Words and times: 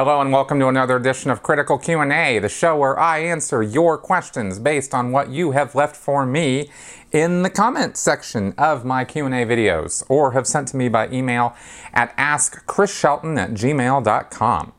Hello 0.00 0.22
and 0.22 0.32
welcome 0.32 0.58
to 0.58 0.68
another 0.68 0.96
edition 0.96 1.30
of 1.30 1.42
Critical 1.42 1.76
Q&A, 1.76 2.38
the 2.38 2.48
show 2.48 2.74
where 2.74 2.98
I 2.98 3.18
answer 3.18 3.62
your 3.62 3.98
questions 3.98 4.58
based 4.58 4.94
on 4.94 5.12
what 5.12 5.28
you 5.28 5.50
have 5.50 5.74
left 5.74 5.94
for 5.94 6.24
me 6.24 6.70
in 7.12 7.42
the 7.42 7.50
comment 7.50 7.98
section 7.98 8.54
of 8.56 8.82
my 8.82 9.04
Q&A 9.04 9.44
videos 9.44 10.02
or 10.08 10.32
have 10.32 10.46
sent 10.46 10.68
to 10.68 10.78
me 10.78 10.88
by 10.88 11.10
email 11.10 11.54
at 11.92 12.16
askchrisshelton 12.16 13.38
at 13.38 13.50
gmail.com. 13.50 14.72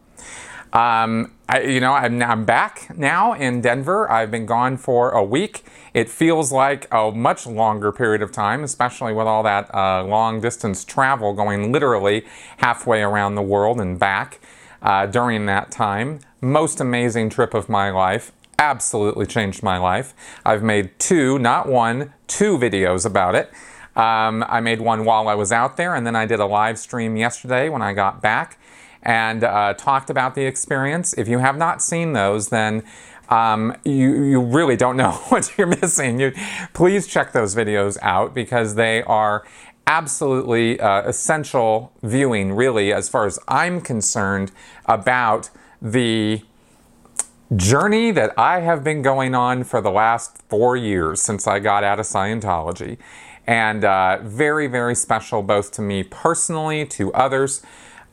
Um, 0.74 1.32
I, 1.48 1.62
you 1.62 1.80
know, 1.82 1.94
I'm, 1.94 2.20
I'm 2.24 2.44
back 2.44 2.98
now 2.98 3.34
in 3.34 3.62
Denver. 3.62 4.10
I've 4.10 4.32
been 4.32 4.48
gone 4.48 4.76
for 4.76 5.12
a 5.12 5.24
week. 5.24 5.64
It 5.94 6.10
feels 6.10 6.52
like 6.52 6.88
a 6.92 7.12
much 7.12 7.46
longer 7.46 7.92
period 7.92 8.24
of 8.24 8.32
time, 8.32 8.64
especially 8.64 9.14
with 9.14 9.28
all 9.28 9.44
that 9.44 9.72
uh, 9.76 10.04
long 10.04 10.42
distance 10.42 10.84
travel 10.84 11.34
going 11.34 11.72
literally 11.72 12.26
halfway 12.58 13.04
around 13.04 13.36
the 13.36 13.44
world 13.44 13.80
and 13.80 14.00
back 14.00 14.40
uh, 14.82 15.06
during 15.06 15.46
that 15.46 15.72
time. 15.72 16.20
Most 16.42 16.80
amazing 16.80 17.30
trip 17.30 17.54
of 17.54 17.70
my 17.70 17.90
life. 17.90 18.32
Absolutely 18.60 19.26
changed 19.26 19.64
my 19.64 19.78
life. 19.78 20.14
I've 20.46 20.64
made 20.64 20.98
two, 21.00 21.40
not 21.40 21.68
one, 21.68 22.14
two 22.28 22.58
videos 22.58 23.06
about 23.06 23.36
it. 23.36 23.52
Um, 23.96 24.46
I 24.48 24.62
made 24.62 24.82
one 24.82 25.04
while 25.04 25.28
I 25.28 25.36
was 25.36 25.52
out 25.52 25.78
there, 25.78 25.96
and 25.96 26.06
then 26.06 26.16
I 26.16 26.26
did 26.26 26.40
a 26.40 26.46
live 26.46 26.80
stream 26.80 27.18
yesterday 27.18 27.70
when 27.70 27.82
I 27.82 27.94
got 27.94 28.22
back 28.22 28.58
and 29.04 29.44
uh, 29.44 29.74
talked 29.74 30.10
about 30.10 30.36
the 30.36 30.46
experience. 30.46 31.14
If 31.18 31.28
you 31.28 31.40
have 31.40 31.58
not 31.58 31.82
seen 31.82 32.14
those, 32.14 32.50
then 32.50 32.84
um, 33.30 33.76
you, 33.84 34.24
you 34.24 34.42
really 34.42 34.76
don't 34.76 34.98
know 34.98 35.12
what 35.30 35.58
you're 35.58 35.68
missing. 35.68 36.20
You, 36.20 36.34
please 36.74 37.08
check 37.08 37.32
those 37.32 37.56
videos 37.56 37.98
out 38.02 38.34
because 38.34 38.76
they 38.76 39.02
are 39.04 39.46
absolutely 39.88 40.80
uh, 40.80 41.02
essential 41.02 41.92
viewing, 42.02 42.54
really, 42.54 42.94
as 42.94 43.10
far 43.10 43.26
as 43.26 43.40
I'm 43.48 43.82
concerned, 43.82 44.52
about 44.86 45.50
the 45.82 46.44
journey 47.56 48.12
that 48.12 48.34
I 48.38 48.62
have 48.62 48.84
been 48.84 49.02
going 49.02 49.36
on 49.36 49.64
for 49.64 49.82
the 49.82 49.92
last 49.92 50.42
four 50.50 50.78
years 50.78 51.22
since 51.22 51.48
I 51.48 51.60
got 51.60 51.84
out 51.84 52.00
of 52.00 52.06
Scientology. 52.06 52.98
And 53.48 53.84
uh, 53.84 54.20
very, 54.24 54.68
very 54.68 54.96
special 54.96 55.42
both 55.42 55.72
to 55.74 55.82
me 55.82 56.04
personally, 56.04 56.86
to 56.86 57.12
others 57.14 57.62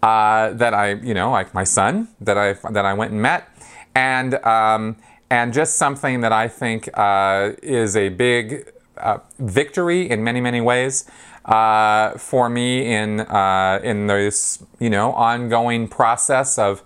uh, 0.03 0.53
that 0.55 0.75
I, 0.75 0.93
you 0.93 1.15
know, 1.15 1.31
like 1.31 1.55
my 1.55 1.65
son 1.65 2.09
that 2.21 2.39
I 2.39 2.55
that 2.71 2.85
I 2.85 2.95
went 2.95 3.13
and 3.13 3.21
met, 3.21 3.49
and 3.95 4.35
um, 4.45 4.97
and 5.31 5.53
just 5.53 5.77
something 5.77 6.23
that 6.23 6.33
I 6.33 6.49
think 6.49 6.89
uh, 6.95 7.53
is 7.63 7.97
a 7.97 8.09
big 8.09 8.73
uh, 8.97 9.19
victory 9.39 10.09
in 10.09 10.25
many 10.25 10.41
many 10.41 10.61
ways 10.61 11.09
uh, 11.49 12.13
for 12.19 12.49
me 12.51 12.95
in 12.95 13.21
uh, 13.21 13.81
in 13.83 14.07
this 14.07 14.63
you 14.79 14.91
know 14.91 15.13
ongoing 15.13 15.89
process 15.89 16.59
of 16.59 16.83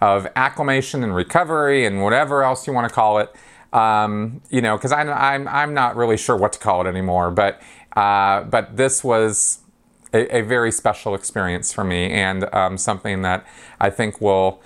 of 0.00 0.26
acclimation 0.34 1.04
and 1.04 1.14
recovery 1.14 1.86
and 1.86 2.02
whatever 2.02 2.42
else 2.42 2.66
you 2.66 2.72
want 2.72 2.88
to 2.88 2.94
call 2.94 3.18
it. 3.18 3.34
Um, 3.72 4.40
you 4.50 4.62
know, 4.62 4.76
because 4.76 4.90
I'm, 4.90 5.10
I'm 5.10 5.46
I'm 5.48 5.74
not 5.74 5.96
really 5.96 6.16
sure 6.16 6.36
what 6.36 6.54
to 6.54 6.58
call 6.58 6.86
it 6.86 6.88
anymore, 6.88 7.30
but 7.30 7.60
uh, 7.94 8.44
but 8.44 8.76
this 8.76 9.04
was 9.04 9.60
a, 10.12 10.38
a, 10.38 10.40
very 10.42 10.70
special 10.70 11.14
experience 11.14 11.72
for 11.72 11.82
me 11.82 12.10
and 12.10 12.44
um, 12.54 12.76
something 12.78 13.22
that 13.22 13.46
I 13.80 13.90
think 13.90 14.20
will 14.20 14.62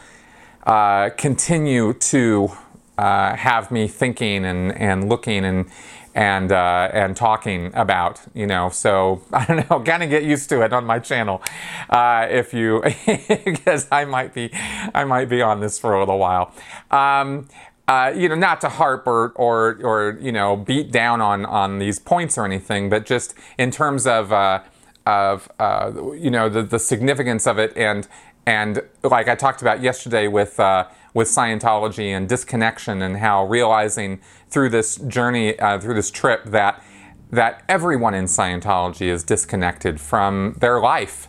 uh, 0.64 1.10
continue 1.10 1.92
to 1.94 2.50
uh, 2.98 3.36
have 3.36 3.70
me 3.70 3.88
thinking 3.88 4.44
and, 4.44 4.72
and 4.72 5.08
looking 5.08 5.44
and 5.44 5.70
and 6.14 6.53
uh, 6.53 6.91
and 6.92 7.16
talking 7.16 7.70
about 7.75 8.20
you 8.34 8.47
know 8.47 8.69
so 8.70 9.22
I 9.33 9.44
don't 9.44 9.70
know 9.70 9.80
kind 9.80 10.03
of 10.03 10.11
get 10.11 10.25
used 10.25 10.48
to 10.50 10.62
it 10.62 10.72
on 10.72 10.84
my 10.84 10.98
channel 10.98 11.43
uh, 11.88 12.26
if 12.31 12.53
you 12.53 12.82
because 13.44 13.87
I 13.91 14.04
might 14.04 14.34
be 14.34 14.50
I 14.94 15.04
might 15.04 15.28
be 15.28 15.43
on 15.43 15.60
this 15.60 15.78
for 15.78 15.94
a 15.94 16.00
little 16.00 16.19
while. 16.19 16.53
Um, 16.91 17.49
uh, 17.88 18.12
you 18.15 18.28
know, 18.28 18.37
not 18.37 18.60
to 18.60 18.69
harp 18.69 19.04
or, 19.04 19.31
or, 19.34 19.81
or, 19.82 20.16
you 20.20 20.31
know, 20.31 20.54
beat 20.54 20.93
down 20.93 21.20
on, 21.20 21.44
on 21.44 21.81
these 21.81 21.99
points 21.99 22.38
or 22.38 22.44
anything, 22.44 22.88
but 22.88 23.04
just 23.04 23.34
in 23.59 23.72
terms 23.72 24.06
of, 24.06 24.32
uh, 24.32 24.60
of 25.06 25.50
uh, 25.59 25.91
you 26.15 26.31
know 26.31 26.49
the, 26.49 26.62
the 26.62 26.78
significance 26.78 27.47
of 27.47 27.59
it 27.59 27.76
and 27.76 28.06
and 28.47 28.82
like 29.03 29.28
I 29.28 29.34
talked 29.34 29.60
about 29.60 29.82
yesterday 29.82 30.28
with 30.28 30.59
uh, 30.59 30.87
with 31.15 31.28
Scientology 31.28 32.09
and 32.09 32.28
disconnection 32.28 33.03
and 33.03 33.19
how 33.19 33.44
realizing 33.44 34.21
through 34.48 34.69
this 34.69 34.97
journey 34.97 35.59
uh, 35.59 35.78
through 35.78 35.94
this 35.94 36.10
trip 36.10 36.44
that 36.44 36.82
that 37.31 37.62
everyone 37.69 38.15
in 38.15 38.25
Scientology 38.25 39.06
is 39.06 39.22
disconnected 39.22 40.00
from 40.00 40.56
their 40.59 40.81
life 40.81 41.28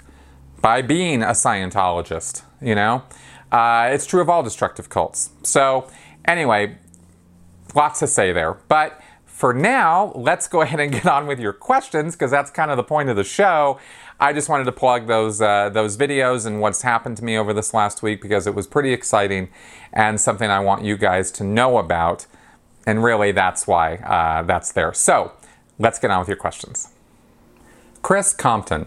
by 0.62 0.82
being 0.82 1.22
a 1.22 1.28
Scientologist. 1.32 2.44
You 2.62 2.76
know, 2.76 3.04
uh, 3.52 3.90
it's 3.92 4.06
true 4.06 4.22
of 4.22 4.30
all 4.30 4.44
destructive 4.44 4.90
cults. 4.90 5.32
So 5.44 5.90
anyway, 6.26 6.78
lots 7.76 8.00
to 8.00 8.08
say 8.08 8.32
there, 8.32 8.54
but 8.68 9.02
for 9.26 9.54
now, 9.54 10.12
let's 10.16 10.48
go 10.48 10.62
ahead 10.66 10.80
and 10.80 10.92
get 10.92 11.08
on 11.08 11.26
with 11.26 11.40
your 11.40 11.54
questions 11.54 12.16
because 12.16 12.32
that's 12.32 12.52
kind 12.52 12.70
of 12.70 12.78
the 12.78 12.84
point 12.84 13.10
of 13.10 13.16
the 13.16 13.24
show. 13.24 13.80
I 14.22 14.34
just 14.34 14.50
wanted 14.50 14.66
to 14.66 14.72
plug 14.72 15.08
those 15.08 15.42
uh, 15.42 15.70
those 15.70 15.98
videos 15.98 16.46
and 16.46 16.62
what's 16.62 16.84
happened 16.84 17.18
to 17.18 17.24
me 17.24 17.36
over 17.36 17.54
this 17.54 17.74
last 17.74 18.04
week 18.04 18.22
because 18.22 18.46
it 18.46 18.54
was 18.54 18.68
pretty 18.68 18.94
exciting 18.94 19.50
and 19.92 20.22
something 20.22 20.48
I 20.48 20.60
want 20.60 20.84
you 20.84 20.96
guys 20.96 21.32
to 21.32 21.44
know 21.44 21.80
about. 21.80 22.28
And 22.86 23.04
really, 23.04 23.32
that's 23.32 23.66
why 23.66 23.96
uh, 23.96 24.44
that's 24.44 24.72
there. 24.74 24.94
So 24.94 25.32
let's 25.80 25.98
get 25.98 26.12
on 26.12 26.20
with 26.20 26.28
your 26.28 26.38
questions. 26.38 26.90
Chris 28.04 28.32
Compton. 28.32 28.86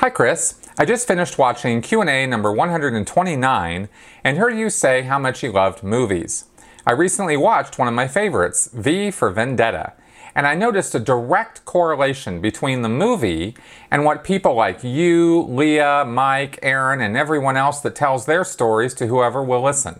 Hi, 0.00 0.10
Chris. 0.10 0.60
I 0.76 0.84
just 0.84 1.08
finished 1.08 1.38
watching 1.38 1.80
Q&A 1.80 2.26
number 2.26 2.52
129 2.52 3.88
and 4.22 4.38
heard 4.38 4.56
you 4.56 4.68
say 4.68 5.02
how 5.02 5.18
much 5.18 5.42
you 5.42 5.50
loved 5.50 5.82
movies. 5.82 6.44
I 6.86 6.92
recently 6.92 7.38
watched 7.38 7.78
one 7.78 7.88
of 7.88 7.94
my 7.94 8.06
favorites, 8.06 8.68
V 8.72 9.10
for 9.10 9.30
Vendetta, 9.30 9.94
and 10.38 10.46
I 10.46 10.54
noticed 10.54 10.94
a 10.94 11.00
direct 11.00 11.64
correlation 11.64 12.40
between 12.40 12.82
the 12.82 12.88
movie 12.88 13.56
and 13.90 14.04
what 14.04 14.22
people 14.22 14.54
like 14.54 14.84
you, 14.84 15.42
Leah, 15.42 16.04
Mike, 16.06 16.60
Aaron, 16.62 17.00
and 17.00 17.16
everyone 17.16 17.56
else 17.56 17.80
that 17.80 17.96
tells 17.96 18.24
their 18.24 18.44
stories 18.44 18.94
to 18.94 19.08
whoever 19.08 19.42
will 19.42 19.60
listen. 19.60 19.98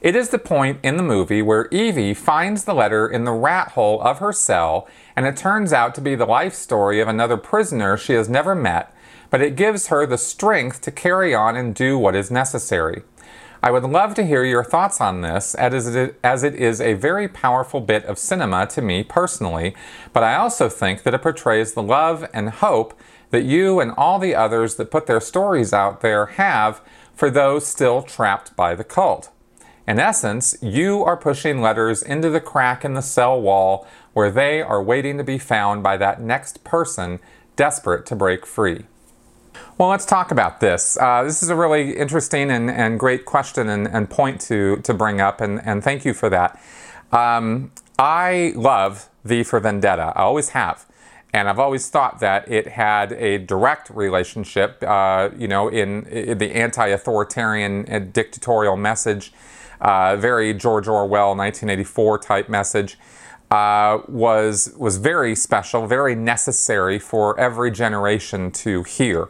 It 0.00 0.14
is 0.14 0.28
the 0.28 0.38
point 0.38 0.78
in 0.84 0.96
the 0.96 1.02
movie 1.02 1.42
where 1.42 1.68
Evey 1.70 2.16
finds 2.16 2.66
the 2.66 2.72
letter 2.72 3.08
in 3.08 3.24
the 3.24 3.32
rat 3.32 3.72
hole 3.72 4.00
of 4.00 4.20
her 4.20 4.32
cell, 4.32 4.86
and 5.16 5.26
it 5.26 5.36
turns 5.36 5.72
out 5.72 5.92
to 5.96 6.00
be 6.00 6.14
the 6.14 6.24
life 6.24 6.54
story 6.54 7.00
of 7.00 7.08
another 7.08 7.36
prisoner 7.36 7.96
she 7.96 8.12
has 8.12 8.28
never 8.28 8.54
met, 8.54 8.94
but 9.28 9.42
it 9.42 9.56
gives 9.56 9.88
her 9.88 10.06
the 10.06 10.18
strength 10.18 10.80
to 10.82 10.92
carry 10.92 11.34
on 11.34 11.56
and 11.56 11.74
do 11.74 11.98
what 11.98 12.14
is 12.14 12.30
necessary. 12.30 13.02
I 13.60 13.72
would 13.72 13.82
love 13.82 14.14
to 14.14 14.24
hear 14.24 14.44
your 14.44 14.62
thoughts 14.62 15.00
on 15.00 15.20
this, 15.20 15.56
as 15.56 16.44
it 16.44 16.54
is 16.54 16.80
a 16.80 16.94
very 16.94 17.26
powerful 17.26 17.80
bit 17.80 18.04
of 18.04 18.16
cinema 18.16 18.66
to 18.68 18.80
me 18.80 19.02
personally, 19.02 19.74
but 20.12 20.22
I 20.22 20.36
also 20.36 20.68
think 20.68 21.02
that 21.02 21.14
it 21.14 21.22
portrays 21.22 21.74
the 21.74 21.82
love 21.82 22.28
and 22.32 22.50
hope 22.50 22.98
that 23.30 23.42
you 23.42 23.80
and 23.80 23.90
all 23.96 24.20
the 24.20 24.34
others 24.34 24.76
that 24.76 24.92
put 24.92 25.06
their 25.06 25.20
stories 25.20 25.72
out 25.72 26.02
there 26.02 26.26
have 26.26 26.80
for 27.14 27.30
those 27.30 27.66
still 27.66 28.02
trapped 28.02 28.54
by 28.54 28.76
the 28.76 28.84
cult. 28.84 29.30
In 29.88 29.98
essence, 29.98 30.56
you 30.62 31.02
are 31.02 31.16
pushing 31.16 31.60
letters 31.60 32.02
into 32.02 32.30
the 32.30 32.40
crack 32.40 32.84
in 32.84 32.94
the 32.94 33.02
cell 33.02 33.40
wall 33.40 33.88
where 34.12 34.30
they 34.30 34.62
are 34.62 34.82
waiting 34.82 35.18
to 35.18 35.24
be 35.24 35.38
found 35.38 35.82
by 35.82 35.96
that 35.96 36.20
next 36.20 36.62
person 36.62 37.18
desperate 37.56 38.06
to 38.06 38.14
break 38.14 38.46
free. 38.46 38.84
Well, 39.76 39.88
let's 39.88 40.04
talk 40.04 40.30
about 40.30 40.60
this. 40.60 40.98
Uh, 41.00 41.22
this 41.22 41.42
is 41.42 41.50
a 41.50 41.56
really 41.56 41.96
interesting 41.96 42.50
and, 42.50 42.70
and 42.70 42.98
great 42.98 43.24
question 43.24 43.68
and, 43.68 43.86
and 43.86 44.10
point 44.10 44.40
to, 44.42 44.76
to 44.78 44.92
bring 44.92 45.20
up, 45.20 45.40
and, 45.40 45.60
and 45.64 45.84
thank 45.84 46.04
you 46.04 46.14
for 46.14 46.28
that. 46.30 46.60
Um, 47.12 47.70
I 47.98 48.52
love 48.56 49.08
V 49.24 49.42
for 49.42 49.60
Vendetta. 49.60 50.12
I 50.16 50.22
always 50.22 50.50
have. 50.50 50.86
And 51.32 51.48
I've 51.48 51.58
always 51.58 51.90
thought 51.90 52.20
that 52.20 52.50
it 52.50 52.68
had 52.68 53.12
a 53.12 53.38
direct 53.38 53.90
relationship, 53.90 54.82
uh, 54.82 55.28
you 55.36 55.46
know, 55.46 55.68
in, 55.68 56.06
in 56.06 56.38
the 56.38 56.52
anti-authoritarian 56.54 57.86
uh, 57.92 57.98
dictatorial 57.98 58.76
message, 58.76 59.32
uh, 59.80 60.16
very 60.16 60.54
George 60.54 60.88
Orwell 60.88 61.36
1984 61.36 62.18
type 62.18 62.48
message, 62.48 62.98
uh, 63.50 64.00
was 64.08 64.74
was 64.76 64.98
very 64.98 65.34
special, 65.34 65.86
very 65.86 66.14
necessary 66.14 66.98
for 66.98 67.38
every 67.38 67.70
generation 67.70 68.50
to 68.50 68.82
hear 68.82 69.28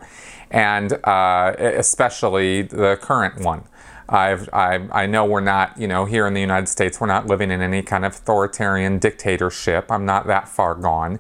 and 0.50 0.92
uh, 1.04 1.54
especially 1.58 2.62
the 2.62 2.98
current 3.00 3.40
one. 3.44 3.64
I've, 4.08 4.48
I, 4.54 4.88
I 4.90 5.06
know 5.06 5.26
we're 5.26 5.40
not, 5.40 5.78
you 5.78 5.86
know, 5.86 6.06
here 6.06 6.26
in 6.26 6.32
the 6.32 6.40
United 6.40 6.68
States, 6.68 6.98
we're 6.98 7.08
not 7.08 7.26
living 7.26 7.50
in 7.50 7.60
any 7.60 7.82
kind 7.82 8.06
of 8.06 8.14
authoritarian 8.14 8.98
dictatorship. 8.98 9.92
I'm 9.92 10.06
not 10.06 10.26
that 10.28 10.48
far 10.48 10.74
gone. 10.74 11.18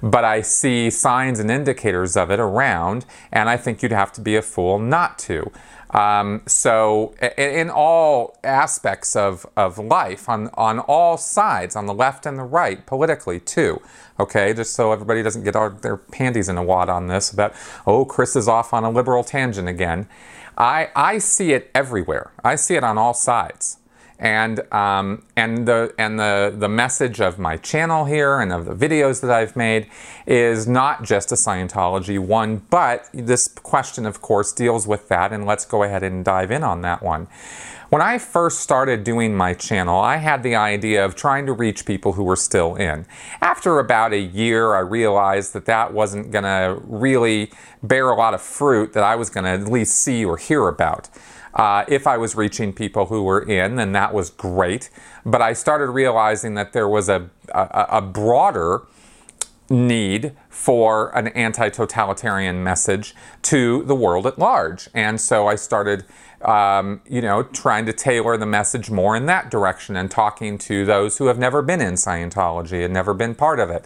But 0.00 0.24
I 0.24 0.42
see 0.42 0.88
signs 0.90 1.40
and 1.40 1.50
indicators 1.50 2.16
of 2.16 2.30
it 2.30 2.38
around, 2.38 3.04
and 3.32 3.48
I 3.48 3.56
think 3.56 3.82
you'd 3.82 3.90
have 3.90 4.12
to 4.12 4.20
be 4.20 4.36
a 4.36 4.42
fool 4.42 4.78
not 4.78 5.18
to. 5.20 5.50
Um, 5.90 6.42
so, 6.46 7.14
in 7.38 7.70
all 7.70 8.36
aspects 8.44 9.16
of, 9.16 9.46
of 9.56 9.78
life, 9.78 10.28
on, 10.28 10.50
on 10.54 10.80
all 10.80 11.16
sides, 11.16 11.76
on 11.76 11.86
the 11.86 11.94
left 11.94 12.26
and 12.26 12.38
the 12.38 12.42
right, 12.42 12.84
politically 12.84 13.40
too, 13.40 13.80
okay, 14.20 14.52
just 14.52 14.74
so 14.74 14.92
everybody 14.92 15.22
doesn't 15.22 15.44
get 15.44 15.56
all 15.56 15.70
their 15.70 15.96
panties 15.96 16.48
in 16.48 16.58
a 16.58 16.62
wad 16.62 16.88
on 16.90 17.06
this 17.06 17.32
about, 17.32 17.54
oh, 17.86 18.04
Chris 18.04 18.36
is 18.36 18.48
off 18.48 18.74
on 18.74 18.84
a 18.84 18.90
liberal 18.90 19.24
tangent 19.24 19.68
again. 19.68 20.08
I, 20.58 20.90
I 20.94 21.18
see 21.18 21.52
it 21.52 21.70
everywhere, 21.74 22.32
I 22.44 22.56
see 22.56 22.74
it 22.74 22.84
on 22.84 22.98
all 22.98 23.14
sides 23.14 23.78
and 24.18 24.60
um, 24.72 25.22
and 25.36 25.66
the 25.68 25.94
and 25.96 26.18
the 26.18 26.54
the 26.56 26.68
message 26.68 27.20
of 27.20 27.38
my 27.38 27.56
channel 27.56 28.04
here 28.04 28.40
and 28.40 28.52
of 28.52 28.64
the 28.64 28.74
videos 28.74 29.20
that 29.20 29.30
I've 29.30 29.54
made 29.54 29.88
is 30.26 30.66
not 30.66 31.04
just 31.04 31.30
a 31.30 31.36
Scientology 31.36 32.18
one, 32.18 32.62
but 32.70 33.08
this 33.12 33.46
question, 33.48 34.06
of 34.06 34.20
course, 34.20 34.52
deals 34.52 34.86
with 34.86 35.08
that, 35.08 35.32
and 35.32 35.46
let's 35.46 35.64
go 35.64 35.84
ahead 35.84 36.02
and 36.02 36.24
dive 36.24 36.50
in 36.50 36.64
on 36.64 36.82
that 36.82 37.02
one. 37.02 37.28
When 37.90 38.02
I 38.02 38.18
first 38.18 38.60
started 38.60 39.02
doing 39.02 39.34
my 39.34 39.54
channel, 39.54 39.98
I 39.98 40.16
had 40.16 40.42
the 40.42 40.56
idea 40.56 41.02
of 41.02 41.14
trying 41.14 41.46
to 41.46 41.54
reach 41.54 41.86
people 41.86 42.12
who 42.12 42.22
were 42.22 42.36
still 42.36 42.74
in. 42.74 43.06
After 43.40 43.78
about 43.78 44.12
a 44.12 44.18
year, 44.18 44.74
I 44.74 44.80
realized 44.80 45.54
that 45.54 45.64
that 45.64 45.94
wasn't 45.94 46.30
going 46.30 46.44
to 46.44 46.78
really 46.84 47.50
bear 47.82 48.10
a 48.10 48.14
lot 48.14 48.34
of 48.34 48.42
fruit 48.42 48.92
that 48.92 49.04
I 49.04 49.16
was 49.16 49.30
going 49.30 49.44
to 49.44 49.50
at 49.50 49.72
least 49.72 49.96
see 49.96 50.22
or 50.22 50.36
hear 50.36 50.68
about. 50.68 51.08
Uh, 51.54 51.84
if 51.88 52.06
I 52.06 52.16
was 52.16 52.34
reaching 52.34 52.72
people 52.72 53.06
who 53.06 53.22
were 53.22 53.40
in, 53.40 53.76
then 53.76 53.92
that 53.92 54.12
was 54.12 54.30
great. 54.30 54.90
But 55.24 55.42
I 55.42 55.52
started 55.52 55.90
realizing 55.90 56.54
that 56.54 56.72
there 56.72 56.88
was 56.88 57.08
a, 57.08 57.30
a, 57.54 57.86
a 57.90 58.02
broader 58.02 58.82
need 59.70 60.32
for 60.48 61.14
an 61.16 61.28
anti 61.28 61.68
totalitarian 61.68 62.62
message 62.62 63.14
to 63.42 63.82
the 63.84 63.94
world 63.94 64.26
at 64.26 64.38
large. 64.38 64.88
And 64.94 65.20
so 65.20 65.46
I 65.46 65.56
started, 65.56 66.04
um, 66.42 67.00
you 67.08 67.20
know, 67.20 67.42
trying 67.42 67.86
to 67.86 67.92
tailor 67.92 68.36
the 68.36 68.46
message 68.46 68.90
more 68.90 69.16
in 69.16 69.26
that 69.26 69.50
direction 69.50 69.96
and 69.96 70.10
talking 70.10 70.58
to 70.58 70.84
those 70.84 71.18
who 71.18 71.26
have 71.26 71.38
never 71.38 71.62
been 71.62 71.80
in 71.80 71.94
Scientology 71.94 72.84
and 72.84 72.94
never 72.94 73.14
been 73.14 73.34
part 73.34 73.60
of 73.60 73.70
it 73.70 73.84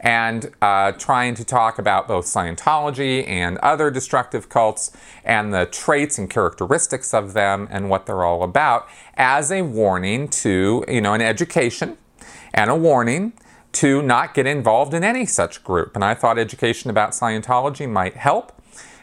and 0.00 0.52
uh, 0.62 0.92
trying 0.92 1.34
to 1.34 1.44
talk 1.44 1.78
about 1.78 2.06
both 2.06 2.26
Scientology 2.26 3.26
and 3.26 3.58
other 3.58 3.90
destructive 3.90 4.48
cults 4.48 4.92
and 5.24 5.52
the 5.52 5.66
traits 5.66 6.18
and 6.18 6.30
characteristics 6.30 7.12
of 7.12 7.32
them 7.32 7.68
and 7.70 7.90
what 7.90 8.06
they're 8.06 8.24
all 8.24 8.42
about 8.42 8.88
as 9.14 9.50
a 9.50 9.62
warning 9.62 10.28
to, 10.28 10.84
you 10.88 11.00
know, 11.00 11.14
an 11.14 11.20
education 11.20 11.98
and 12.54 12.70
a 12.70 12.76
warning 12.76 13.32
to 13.72 14.02
not 14.02 14.34
get 14.34 14.46
involved 14.46 14.94
in 14.94 15.04
any 15.04 15.26
such 15.26 15.62
group. 15.62 15.94
And 15.94 16.04
I 16.04 16.14
thought 16.14 16.38
education 16.38 16.90
about 16.90 17.10
Scientology 17.10 17.88
might 17.88 18.16
help 18.16 18.52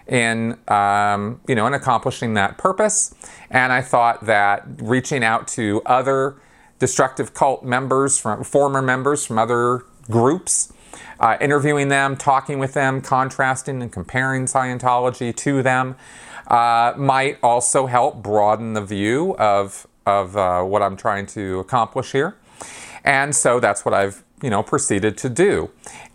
in 0.07 0.57
um, 0.67 1.41
you 1.47 1.55
know 1.55 1.65
in 1.67 1.73
accomplishing 1.73 2.33
that 2.35 2.57
purpose. 2.57 3.13
And 3.49 3.71
I 3.71 3.81
thought 3.81 4.25
that 4.25 4.65
reaching 4.79 5.23
out 5.23 5.47
to 5.49 5.81
other 5.85 6.35
destructive 6.79 7.33
cult 7.33 7.63
members 7.63 8.19
from 8.19 8.43
former 8.43 8.81
members 8.81 9.25
from 9.25 9.39
other 9.39 9.83
groups 10.09 10.71
uh, 11.19 11.37
interviewing 11.41 11.87
them, 11.89 12.15
talking 12.15 12.59
with 12.59 12.73
them, 12.73 13.01
contrasting 13.01 13.81
and 13.81 13.91
comparing 13.91 14.45
Scientology 14.45 15.35
to 15.35 15.61
them 15.61 15.95
uh, 16.47 16.93
might 16.97 17.37
also 17.41 17.85
help 17.85 18.21
broaden 18.21 18.73
the 18.73 18.81
view 18.81 19.35
of, 19.37 19.87
of 20.05 20.37
uh, 20.37 20.63
what 20.63 20.81
I'm 20.81 20.97
trying 20.97 21.25
to 21.27 21.59
accomplish 21.59 22.11
here. 22.11 22.35
And 23.03 23.35
so 23.35 23.59
that's 23.59 23.85
what 23.85 23.93
I've 23.93 24.23
you 24.41 24.49
know 24.49 24.63
proceeded 24.63 25.17
to 25.19 25.29
do. 25.29 25.71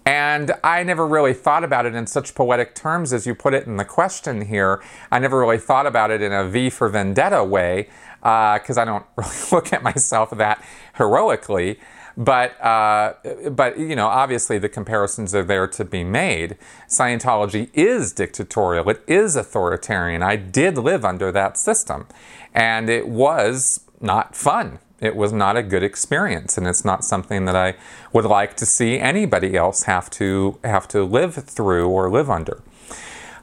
And 0.06 0.52
I 0.64 0.82
never 0.82 1.06
really 1.06 1.34
thought 1.34 1.62
about 1.62 1.86
it 1.86 1.94
in 1.94 2.06
such 2.06 2.34
poetic 2.34 2.74
terms 2.74 3.12
as 3.12 3.26
you 3.26 3.34
put 3.34 3.54
it 3.54 3.66
in 3.66 3.76
the 3.76 3.84
question 3.84 4.46
here. 4.46 4.82
I 5.10 5.18
never 5.18 5.38
really 5.38 5.58
thought 5.58 5.86
about 5.86 6.10
it 6.10 6.22
in 6.22 6.32
a 6.32 6.48
V 6.48 6.70
for 6.70 6.88
Vendetta 6.88 7.44
way 7.44 7.88
because 8.20 8.78
uh, 8.78 8.82
I 8.82 8.84
don't 8.84 9.04
really 9.16 9.36
look 9.52 9.72
at 9.72 9.82
myself 9.82 10.30
that 10.30 10.64
heroically. 10.94 11.78
But, 12.20 12.62
uh, 12.62 13.14
but, 13.50 13.78
you 13.78 13.96
know, 13.96 14.06
obviously 14.06 14.58
the 14.58 14.68
comparisons 14.68 15.34
are 15.34 15.42
there 15.42 15.66
to 15.68 15.86
be 15.86 16.04
made. 16.04 16.58
Scientology 16.86 17.70
is 17.72 18.12
dictatorial, 18.12 18.90
it 18.90 19.02
is 19.06 19.36
authoritarian. 19.36 20.22
I 20.22 20.36
did 20.36 20.76
live 20.76 21.02
under 21.02 21.32
that 21.32 21.56
system, 21.56 22.06
and 22.52 22.90
it 22.90 23.08
was 23.08 23.80
not 24.02 24.36
fun. 24.36 24.80
It 25.00 25.16
was 25.16 25.32
not 25.32 25.56
a 25.56 25.62
good 25.62 25.82
experience, 25.82 26.58
and 26.58 26.66
it's 26.66 26.84
not 26.84 27.06
something 27.06 27.46
that 27.46 27.56
I 27.56 27.76
would 28.12 28.26
like 28.26 28.54
to 28.58 28.66
see 28.66 28.98
anybody 28.98 29.56
else 29.56 29.84
have 29.84 30.10
to 30.10 30.58
have 30.62 30.86
to 30.88 31.04
live 31.04 31.36
through 31.36 31.88
or 31.88 32.10
live 32.10 32.28
under. 32.28 32.62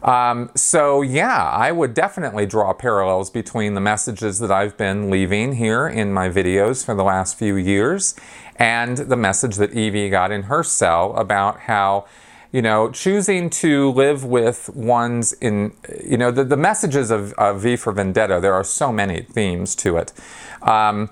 Um, 0.04 0.52
so, 0.56 1.02
yeah, 1.02 1.50
I 1.50 1.72
would 1.72 1.94
definitely 1.94 2.46
draw 2.46 2.74
parallels 2.74 3.30
between 3.30 3.74
the 3.74 3.82
messages 3.82 4.40
that 4.40 4.52
I've 4.52 4.78
been 4.78 5.10
leaving 5.10 5.54
here 5.54 5.88
in 5.88 6.14
my 6.14 6.30
videos 6.30 6.86
for 6.86 6.94
the 6.94 7.04
last 7.04 7.38
few 7.38 7.56
years 7.56 8.16
and 8.58 8.98
the 8.98 9.16
message 9.16 9.56
that 9.58 9.72
Evey 9.72 10.10
got 10.10 10.32
in 10.32 10.44
her 10.44 10.64
cell 10.64 11.16
about 11.16 11.62
how 11.62 12.06
you 12.52 12.62
know, 12.62 12.90
choosing 12.92 13.50
to 13.50 13.92
live 13.92 14.24
with 14.24 14.70
one's 14.74 15.34
in, 15.34 15.74
you 16.04 16.18
know, 16.18 16.32
the, 16.32 16.44
the 16.44 16.58
messages 16.58 17.12
of, 17.12 17.34
of 17.34 17.62
V 17.62 17.76
for 17.76 17.92
Vendetta, 17.92 18.40
there 18.40 18.54
are 18.54 18.64
so 18.64 18.92
many 18.92 19.22
themes 19.22 19.76
to 19.76 19.98
it. 19.98 20.14
Um, 20.62 21.10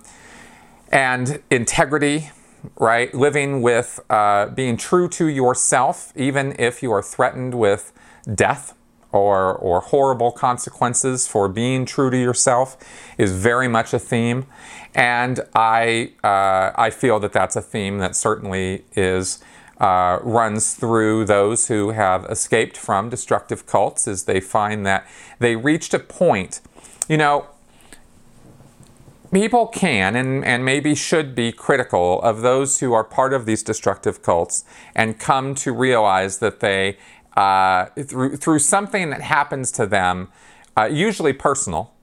and 0.92 1.42
integrity, 1.52 2.32
right? 2.80 3.14
Living 3.14 3.62
with, 3.62 4.00
uh, 4.10 4.48
being 4.48 4.78
true 4.78 5.10
to 5.10 5.28
yourself, 5.28 6.14
even 6.16 6.56
if 6.58 6.82
you 6.82 6.92
are 6.92 7.02
threatened 7.02 7.54
with 7.56 7.92
death 8.34 8.74
or, 9.12 9.54
or 9.56 9.82
horrible 9.82 10.32
consequences 10.32 11.28
for 11.28 11.48
being 11.48 11.86
true 11.86 12.10
to 12.10 12.18
yourself 12.18 12.78
is 13.18 13.32
very 13.32 13.68
much 13.68 13.94
a 13.94 14.00
theme. 14.00 14.46
And 14.94 15.40
I, 15.54 16.14
uh, 16.24 16.72
I 16.76 16.90
feel 16.90 17.20
that 17.22 17.34
that's 17.34 17.56
a 17.56 17.62
theme 17.62 18.00
that 18.00 18.16
certainly 18.16 18.86
is. 18.96 19.44
Uh, 19.78 20.20
runs 20.24 20.74
through 20.74 21.26
those 21.26 21.68
who 21.68 21.90
have 21.90 22.24
escaped 22.30 22.78
from 22.78 23.10
destructive 23.10 23.66
cults 23.66 24.08
is 24.08 24.24
they 24.24 24.40
find 24.40 24.86
that 24.86 25.06
they 25.40 25.58
reached 25.58 25.94
a 25.94 26.00
point 26.00 26.62
you 27.10 27.18
know 27.18 27.46
people 29.36 29.68
can 29.68 30.16
and, 30.16 30.46
and 30.46 30.64
maybe 30.64 30.96
should 30.96 31.36
be 31.36 31.52
critical 31.52 32.22
of 32.22 32.40
those 32.40 32.80
who 32.80 32.94
are 32.94 33.04
part 33.04 33.34
of 33.34 33.46
these 33.46 33.64
destructive 33.64 34.22
cults 34.22 34.64
and 34.96 35.20
come 35.20 35.54
to 35.54 35.74
realize 35.74 36.38
that 36.38 36.62
they 36.62 36.98
uh, 37.36 37.86
through, 37.86 38.38
through 38.38 38.60
something 38.60 39.10
that 39.10 39.22
happens 39.22 39.72
to 39.74 39.86
them, 39.86 40.30
uh, 40.78 40.86
usually 40.86 41.34
personal. 41.34 41.94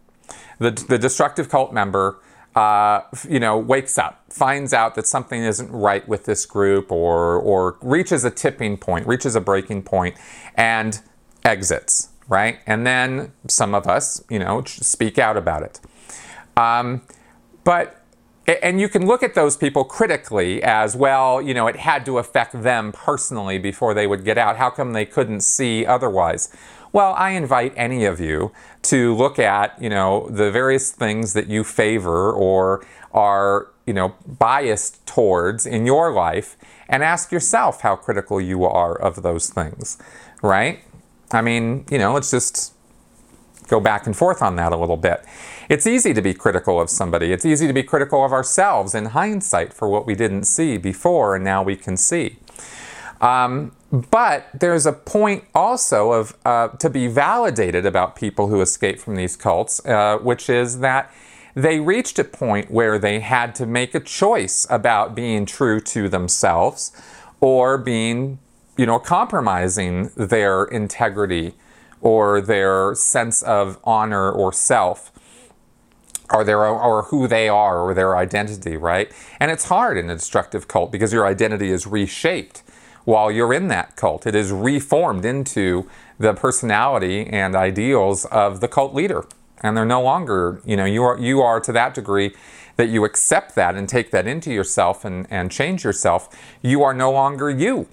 The, 0.58 0.70
the 0.70 0.98
destructive 0.98 1.48
cult 1.48 1.72
member, 1.72 2.18
uh, 2.54 3.02
you 3.28 3.40
know, 3.40 3.58
wakes 3.58 3.98
up, 3.98 4.24
finds 4.28 4.72
out 4.72 4.94
that 4.94 5.06
something 5.06 5.42
isn't 5.42 5.70
right 5.70 6.06
with 6.06 6.24
this 6.24 6.46
group, 6.46 6.92
or 6.92 7.36
or 7.36 7.78
reaches 7.80 8.24
a 8.24 8.30
tipping 8.30 8.76
point, 8.76 9.06
reaches 9.06 9.34
a 9.34 9.40
breaking 9.40 9.82
point, 9.82 10.16
and 10.54 11.00
exits. 11.44 12.10
Right, 12.28 12.60
and 12.66 12.86
then 12.86 13.32
some 13.48 13.74
of 13.74 13.86
us, 13.86 14.22
you 14.30 14.38
know, 14.38 14.62
speak 14.64 15.18
out 15.18 15.36
about 15.36 15.62
it. 15.64 15.80
Um, 16.56 17.02
but 17.64 18.01
and 18.46 18.80
you 18.80 18.88
can 18.88 19.06
look 19.06 19.22
at 19.22 19.34
those 19.34 19.56
people 19.56 19.84
critically 19.84 20.62
as 20.62 20.96
well, 20.96 21.40
you 21.40 21.54
know, 21.54 21.66
it 21.68 21.76
had 21.76 22.04
to 22.06 22.18
affect 22.18 22.62
them 22.62 22.92
personally 22.92 23.58
before 23.58 23.94
they 23.94 24.06
would 24.06 24.24
get 24.24 24.36
out. 24.36 24.56
How 24.56 24.70
come 24.70 24.92
they 24.92 25.06
couldn't 25.06 25.40
see 25.40 25.86
otherwise? 25.86 26.54
Well, 26.92 27.14
I 27.14 27.30
invite 27.30 27.72
any 27.76 28.04
of 28.04 28.20
you 28.20 28.52
to 28.82 29.14
look 29.14 29.38
at, 29.38 29.80
you 29.80 29.88
know, 29.88 30.28
the 30.28 30.50
various 30.50 30.90
things 30.90 31.32
that 31.32 31.46
you 31.46 31.64
favor 31.64 32.32
or 32.32 32.84
are, 33.12 33.68
you 33.86 33.94
know, 33.94 34.14
biased 34.26 35.06
towards 35.06 35.64
in 35.64 35.86
your 35.86 36.12
life 36.12 36.56
and 36.88 37.02
ask 37.02 37.32
yourself 37.32 37.80
how 37.80 37.96
critical 37.96 38.40
you 38.40 38.64
are 38.64 38.94
of 38.94 39.22
those 39.22 39.48
things, 39.48 39.96
right? 40.42 40.80
I 41.30 41.40
mean, 41.40 41.86
you 41.90 41.98
know, 41.98 42.12
let's 42.12 42.30
just 42.30 42.74
go 43.68 43.80
back 43.80 44.06
and 44.06 44.14
forth 44.14 44.42
on 44.42 44.56
that 44.56 44.72
a 44.72 44.76
little 44.76 44.98
bit. 44.98 45.24
It's 45.68 45.86
easy 45.86 46.12
to 46.14 46.22
be 46.22 46.34
critical 46.34 46.80
of 46.80 46.90
somebody. 46.90 47.32
It's 47.32 47.44
easy 47.44 47.66
to 47.66 47.72
be 47.72 47.82
critical 47.82 48.24
of 48.24 48.32
ourselves 48.32 48.94
in 48.94 49.06
hindsight 49.06 49.72
for 49.72 49.88
what 49.88 50.06
we 50.06 50.14
didn't 50.14 50.44
see 50.44 50.76
before 50.76 51.36
and 51.36 51.44
now 51.44 51.62
we 51.62 51.76
can 51.76 51.96
see. 51.96 52.38
Um, 53.20 53.72
but 53.92 54.48
there's 54.52 54.84
a 54.84 54.92
point 54.92 55.44
also 55.54 56.12
of 56.12 56.34
uh, 56.44 56.68
to 56.68 56.90
be 56.90 57.06
validated 57.06 57.86
about 57.86 58.16
people 58.16 58.48
who 58.48 58.60
escape 58.60 58.98
from 58.98 59.14
these 59.14 59.36
cults, 59.36 59.84
uh, 59.86 60.18
which 60.18 60.50
is 60.50 60.80
that 60.80 61.12
they 61.54 61.78
reached 61.78 62.18
a 62.18 62.24
point 62.24 62.70
where 62.70 62.98
they 62.98 63.20
had 63.20 63.54
to 63.56 63.66
make 63.66 63.94
a 63.94 64.00
choice 64.00 64.66
about 64.70 65.14
being 65.14 65.46
true 65.46 65.78
to 65.80 66.08
themselves 66.08 66.90
or 67.40 67.76
being, 67.78 68.38
you 68.76 68.86
know, 68.86 68.98
compromising 68.98 70.10
their 70.16 70.64
integrity 70.64 71.54
or 72.00 72.40
their 72.40 72.94
sense 72.94 73.42
of 73.42 73.78
honor 73.84 74.30
or 74.30 74.52
self 74.52 75.11
or 76.32 76.44
their 76.44 76.64
or 76.66 77.04
who 77.04 77.28
they 77.28 77.48
are 77.48 77.80
or 77.80 77.94
their 77.94 78.16
identity, 78.16 78.76
right? 78.76 79.12
And 79.40 79.50
it's 79.50 79.66
hard 79.66 79.98
in 79.98 80.10
a 80.10 80.14
destructive 80.14 80.68
cult 80.68 80.92
because 80.92 81.12
your 81.12 81.26
identity 81.26 81.70
is 81.70 81.86
reshaped 81.86 82.62
while 83.04 83.30
you're 83.30 83.52
in 83.52 83.68
that 83.68 83.96
cult. 83.96 84.26
It 84.26 84.34
is 84.34 84.52
reformed 84.52 85.24
into 85.24 85.88
the 86.18 86.34
personality 86.34 87.26
and 87.26 87.56
ideals 87.56 88.24
of 88.26 88.60
the 88.60 88.68
cult 88.68 88.94
leader. 88.94 89.24
and 89.62 89.76
they're 89.76 89.84
no 89.84 90.02
longer, 90.02 90.60
you 90.64 90.76
know, 90.76 90.84
you 90.84 91.02
are 91.04 91.18
you 91.18 91.40
are 91.42 91.60
to 91.60 91.72
that 91.72 91.94
degree 91.94 92.34
that 92.76 92.88
you 92.88 93.04
accept 93.04 93.54
that 93.54 93.76
and 93.76 93.88
take 93.88 94.10
that 94.10 94.26
into 94.26 94.52
yourself 94.52 95.04
and, 95.04 95.26
and 95.30 95.50
change 95.52 95.84
yourself, 95.84 96.28
you 96.62 96.82
are 96.82 96.94
no 96.94 97.12
longer 97.12 97.50
you. 97.50 97.86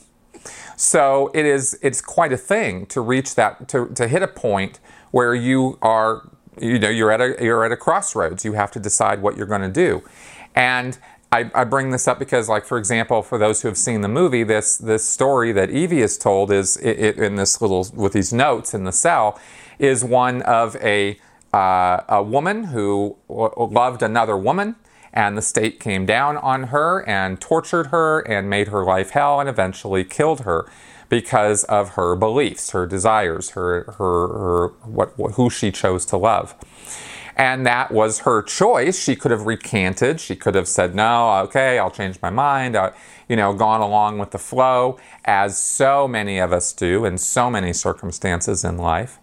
So 0.76 1.32
it 1.34 1.46
is 1.46 1.78
it's 1.82 2.02
quite 2.02 2.34
a 2.34 2.38
thing 2.38 2.86
to 2.88 3.02
reach 3.02 3.36
that 3.36 3.68
to, 3.70 3.88
to 3.96 4.08
hit 4.08 4.24
a 4.24 4.28
point 4.28 4.80
where 5.12 5.36
you 5.36 5.78
are 5.82 6.30
you 6.62 6.80
know 6.80 6.90
you're 6.90 7.12
at 7.12 7.22
a 7.22 7.44
you're 7.44 7.66
at 7.66 7.72
a 7.72 7.78
crossroads. 7.78 8.46
You 8.46 8.54
have 8.54 8.72
to 8.72 8.80
decide 8.80 9.22
what 9.22 9.38
you're 9.38 9.48
going 9.48 9.62
to 9.62 9.70
do. 9.70 10.04
And 10.56 10.98
I, 11.32 11.52
I, 11.54 11.64
bring 11.64 11.92
this 11.92 12.08
up 12.08 12.18
because, 12.18 12.50
like, 12.50 12.66
for 12.66 12.80
example, 12.80 13.22
for 13.22 13.38
those 13.38 13.62
who 13.62 13.68
have 13.68 13.78
seen 13.78 14.02
the 14.02 14.08
movie, 14.08 14.44
this 14.44 14.78
this 14.78 15.06
story 15.06 15.52
that 15.52 15.70
Evey 15.70 16.02
is 16.04 16.18
told 16.18 16.52
is 16.52 16.76
it, 16.78 17.00
it, 17.00 17.18
in 17.20 17.36
this 17.36 17.62
little 17.62 17.88
with 17.94 18.14
these 18.14 18.34
notes 18.34 18.74
in 18.74 18.84
the 18.84 18.92
cell 18.92 19.40
is 19.78 20.04
one 20.04 20.42
of 20.42 20.76
a 20.78 21.20
uh, 21.54 22.02
a 22.10 22.24
woman 22.24 22.66
who 22.66 23.16
loved 23.28 24.02
another 24.02 24.36
woman, 24.36 24.76
and 25.14 25.38
the 25.38 25.42
state 25.42 25.80
came 25.80 26.06
down 26.06 26.38
on 26.38 26.66
her 26.66 27.08
and 27.08 27.40
tortured 27.40 27.88
her 27.88 28.22
and 28.22 28.50
made 28.50 28.70
her 28.70 28.84
life 28.84 29.12
hell 29.12 29.40
and 29.40 29.48
eventually 29.48 30.04
killed 30.04 30.42
her 30.42 30.68
because 31.10 31.64
of 31.66 31.90
her 31.90 32.16
beliefs, 32.16 32.72
her 32.72 32.86
desires, 32.86 33.52
her 33.52 33.84
her, 33.98 34.28
her 34.28 34.68
what, 34.86 35.12
who 35.34 35.50
she 35.50 35.72
chose 35.72 36.06
to 36.06 36.18
love 36.18 36.56
and 37.40 37.66
that 37.66 37.90
was 37.90 38.20
her 38.20 38.44
choice. 38.44 39.02
She 39.02 39.16
could 39.16 39.32
have 39.32 39.46
recanted. 39.46 40.20
She 40.20 40.36
could 40.36 40.56
have 40.56 40.68
said, 40.68 40.94
"No, 40.94 41.38
okay, 41.46 41.80
I'll 41.80 41.90
change 41.90 42.22
my 42.22 42.30
mind." 42.30 42.76
Uh, 42.76 42.92
you 43.30 43.38
know, 43.38 43.54
gone 43.54 43.80
along 43.80 44.18
with 44.18 44.32
the 44.32 44.38
flow, 44.38 45.00
as 45.24 45.58
so 45.58 46.06
many 46.06 46.38
of 46.38 46.52
us 46.52 46.74
do 46.74 47.06
in 47.06 47.18
so 47.18 47.50
many 47.50 47.72
circumstances 47.72 48.66
in 48.66 48.78
life. 48.78 49.20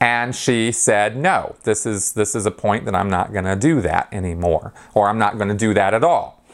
And 0.00 0.36
she 0.36 0.70
said, 0.70 1.16
"No, 1.16 1.56
this 1.64 1.84
is 1.84 2.12
this 2.12 2.36
is 2.36 2.46
a 2.46 2.52
point 2.52 2.84
that 2.84 2.94
I'm 2.94 3.10
not 3.10 3.32
going 3.32 3.44
to 3.44 3.56
do 3.56 3.80
that 3.80 4.08
anymore, 4.12 4.72
or 4.94 5.08
I'm 5.08 5.18
not 5.18 5.36
going 5.36 5.48
to 5.48 5.56
do 5.56 5.74
that 5.74 5.94
at 5.94 6.04
all." 6.04 6.44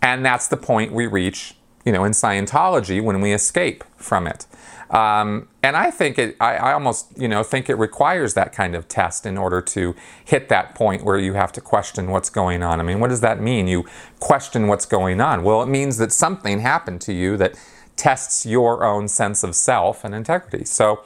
And 0.00 0.24
that's 0.24 0.46
the 0.46 0.56
point 0.56 0.92
we 0.92 1.08
reach, 1.08 1.56
you 1.86 1.92
know, 1.92 2.04
in 2.04 2.12
Scientology 2.12 3.02
when 3.02 3.20
we 3.20 3.32
escape 3.32 3.84
from 3.96 4.26
it. 4.26 4.46
Um, 4.90 5.48
and 5.62 5.76
I 5.76 5.90
think 5.90 6.18
it, 6.18 6.36
I, 6.40 6.56
I, 6.56 6.72
almost, 6.72 7.16
you 7.18 7.26
know, 7.26 7.42
think 7.42 7.68
it 7.68 7.74
requires 7.74 8.34
that 8.34 8.52
kind 8.52 8.74
of 8.74 8.86
test 8.86 9.26
in 9.26 9.36
order 9.36 9.60
to 9.62 9.96
hit 10.24 10.48
that 10.48 10.74
point 10.74 11.04
where 11.04 11.18
you 11.18 11.32
have 11.32 11.52
to 11.52 11.60
question 11.60 12.10
what's 12.10 12.30
going 12.30 12.62
on. 12.62 12.78
I 12.78 12.82
mean, 12.82 13.00
what 13.00 13.10
does 13.10 13.20
that 13.20 13.40
mean? 13.40 13.66
You 13.66 13.84
question 14.20 14.68
what's 14.68 14.86
going 14.86 15.20
on. 15.20 15.42
Well, 15.42 15.62
it 15.62 15.66
means 15.66 15.96
that 15.98 16.12
something 16.12 16.60
happened 16.60 17.00
to 17.02 17.12
you 17.12 17.36
that 17.38 17.56
tests 17.96 18.46
your 18.46 18.84
own 18.84 19.08
sense 19.08 19.42
of 19.42 19.56
self 19.56 20.04
and 20.04 20.14
integrity. 20.14 20.64
So, 20.64 21.02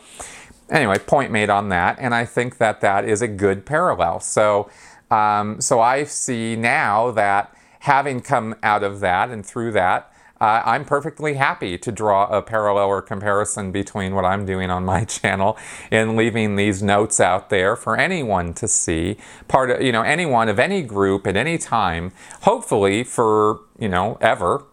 anyway, 0.68 0.98
point 0.98 1.30
made 1.30 1.48
on 1.48 1.70
that. 1.70 1.96
And 1.98 2.14
I 2.14 2.26
think 2.26 2.58
that 2.58 2.80
that 2.82 3.06
is 3.06 3.22
a 3.22 3.28
good 3.28 3.64
parallel. 3.64 4.20
So, 4.20 4.70
um, 5.10 5.60
so 5.60 5.80
I 5.80 6.04
see 6.04 6.54
now 6.54 7.10
that 7.12 7.54
having 7.80 8.20
come 8.20 8.54
out 8.62 8.82
of 8.82 9.00
that 9.00 9.30
and 9.30 9.44
through 9.44 9.72
that, 9.72 10.12
uh, 10.40 10.62
I'm 10.64 10.84
perfectly 10.86 11.34
happy 11.34 11.76
to 11.76 11.92
draw 11.92 12.26
a 12.26 12.40
parallel 12.40 12.86
or 12.86 13.02
comparison 13.02 13.72
between 13.72 14.14
what 14.14 14.24
I'm 14.24 14.46
doing 14.46 14.70
on 14.70 14.84
my 14.84 15.04
channel 15.16 15.58
and 15.90 16.16
leaving 16.16 16.56
these 16.56 16.82
notes 16.82 17.20
out 17.20 17.50
there 17.50 17.76
for 17.76 17.96
anyone 17.96 18.54
to 18.54 18.66
see. 18.66 19.18
Part 19.48 19.70
of, 19.70 19.82
you 19.82 19.92
know, 19.92 20.02
anyone 20.02 20.48
of 20.48 20.58
any 20.58 20.82
group 20.82 21.26
at 21.26 21.36
any 21.36 21.58
time, 21.58 22.12
hopefully 22.42 23.04
for, 23.04 23.60
you 23.78 23.88
know, 23.88 24.16
ever. 24.20 24.64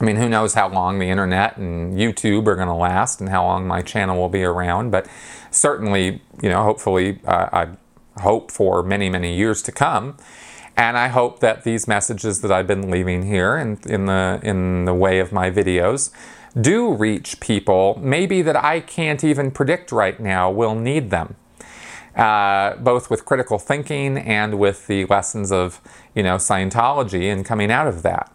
I 0.00 0.04
mean, 0.04 0.16
who 0.16 0.28
knows 0.28 0.54
how 0.54 0.68
long 0.68 0.98
the 0.98 1.08
internet 1.08 1.56
and 1.56 1.94
YouTube 1.94 2.46
are 2.46 2.56
going 2.56 2.68
to 2.68 2.74
last 2.74 3.20
and 3.20 3.28
how 3.28 3.44
long 3.44 3.66
my 3.66 3.82
channel 3.82 4.18
will 4.18 4.28
be 4.28 4.42
around, 4.42 4.90
but 4.90 5.06
certainly, 5.50 6.20
you 6.42 6.48
know, 6.48 6.64
hopefully, 6.64 7.20
uh, 7.26 7.48
I 7.52 8.20
hope 8.20 8.50
for 8.50 8.82
many, 8.82 9.08
many 9.08 9.36
years 9.36 9.62
to 9.62 9.72
come. 9.72 10.16
And 10.76 10.98
I 10.98 11.08
hope 11.08 11.40
that 11.40 11.62
these 11.62 11.86
messages 11.86 12.40
that 12.40 12.50
I've 12.50 12.66
been 12.66 12.90
leaving 12.90 13.22
here 13.22 13.56
in, 13.56 13.78
in, 13.86 14.06
the, 14.06 14.40
in 14.42 14.84
the 14.86 14.94
way 14.94 15.20
of 15.20 15.32
my 15.32 15.50
videos 15.50 16.10
do 16.60 16.92
reach 16.92 17.40
people, 17.40 17.98
maybe 18.02 18.42
that 18.42 18.56
I 18.56 18.80
can't 18.80 19.22
even 19.22 19.50
predict 19.50 19.92
right 19.92 20.18
now 20.18 20.50
will 20.50 20.74
need 20.74 21.10
them. 21.10 21.36
Uh, 22.16 22.76
both 22.76 23.10
with 23.10 23.24
critical 23.24 23.58
thinking 23.58 24.16
and 24.18 24.56
with 24.56 24.86
the 24.86 25.04
lessons 25.06 25.50
of, 25.50 25.80
you 26.14 26.22
know, 26.22 26.36
Scientology 26.36 27.32
and 27.32 27.44
coming 27.44 27.72
out 27.72 27.88
of 27.88 28.02
that. 28.02 28.30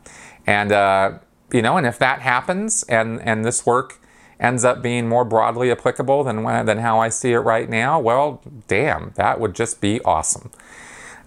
And, 0.45 0.71
uh, 0.73 1.19
you 1.53 1.61
know, 1.61 1.77
and 1.77 1.87
if 1.87 1.97
that 1.99 2.19
happens 2.19 2.83
and, 2.83 3.21
and 3.21 3.45
this 3.45 3.65
work 3.65 4.01
ends 4.37 4.65
up 4.65 4.81
being 4.81 5.07
more 5.07 5.23
broadly 5.23 5.71
applicable 5.71 6.25
than, 6.25 6.43
than 6.65 6.79
how 6.79 6.99
I 6.99 7.07
see 7.07 7.31
it 7.31 7.39
right 7.39 7.69
now, 7.69 7.99
well, 7.99 8.41
damn, 8.67 9.13
that 9.15 9.39
would 9.39 9.55
just 9.55 9.79
be 9.79 10.01
awesome. 10.01 10.51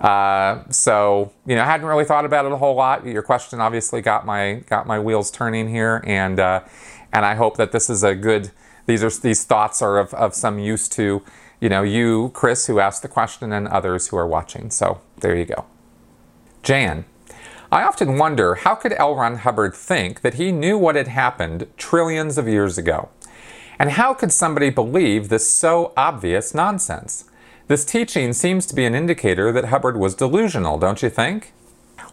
Uh, 0.02 0.64
so 0.68 1.32
you 1.46 1.54
know, 1.54 1.62
I 1.62 1.66
hadn't 1.66 1.86
really 1.86 2.04
thought 2.04 2.24
about 2.24 2.44
it 2.44 2.50
a 2.50 2.56
whole 2.56 2.74
lot. 2.74 3.06
Your 3.06 3.22
question 3.22 3.60
obviously 3.60 4.02
got 4.02 4.26
my 4.26 4.64
got 4.66 4.86
my 4.86 4.98
wheels 4.98 5.30
turning 5.30 5.68
here, 5.68 6.02
and 6.04 6.40
uh, 6.40 6.64
and 7.12 7.24
I 7.24 7.36
hope 7.36 7.56
that 7.56 7.70
this 7.70 7.88
is 7.88 8.02
a 8.02 8.14
good. 8.14 8.50
These 8.86 9.04
are 9.04 9.10
these 9.10 9.44
thoughts 9.44 9.80
are 9.80 9.98
of, 9.98 10.12
of 10.14 10.34
some 10.34 10.58
use 10.58 10.88
to 10.90 11.22
you 11.60 11.68
know 11.68 11.82
you, 11.82 12.30
Chris, 12.34 12.66
who 12.66 12.80
asked 12.80 13.02
the 13.02 13.08
question, 13.08 13.52
and 13.52 13.68
others 13.68 14.08
who 14.08 14.16
are 14.16 14.26
watching. 14.26 14.70
So 14.70 15.00
there 15.20 15.36
you 15.36 15.44
go. 15.44 15.66
Jan, 16.64 17.04
I 17.70 17.84
often 17.84 18.18
wonder 18.18 18.56
how 18.56 18.74
could 18.74 18.94
L. 18.94 19.14
Ron 19.14 19.36
Hubbard 19.36 19.72
think 19.72 20.22
that 20.22 20.34
he 20.34 20.50
knew 20.50 20.76
what 20.76 20.96
had 20.96 21.08
happened 21.08 21.68
trillions 21.76 22.38
of 22.38 22.48
years 22.48 22.76
ago, 22.76 23.10
and 23.78 23.92
how 23.92 24.14
could 24.14 24.32
somebody 24.32 24.68
believe 24.68 25.28
this 25.28 25.48
so 25.48 25.92
obvious 25.96 26.54
nonsense? 26.54 27.24
This 27.68 27.84
teaching 27.84 28.32
seems 28.32 28.66
to 28.66 28.74
be 28.74 28.84
an 28.84 28.94
indicator 28.94 29.52
that 29.52 29.66
Hubbard 29.66 29.96
was 29.96 30.14
delusional, 30.14 30.78
don't 30.78 31.02
you 31.02 31.08
think? 31.08 31.52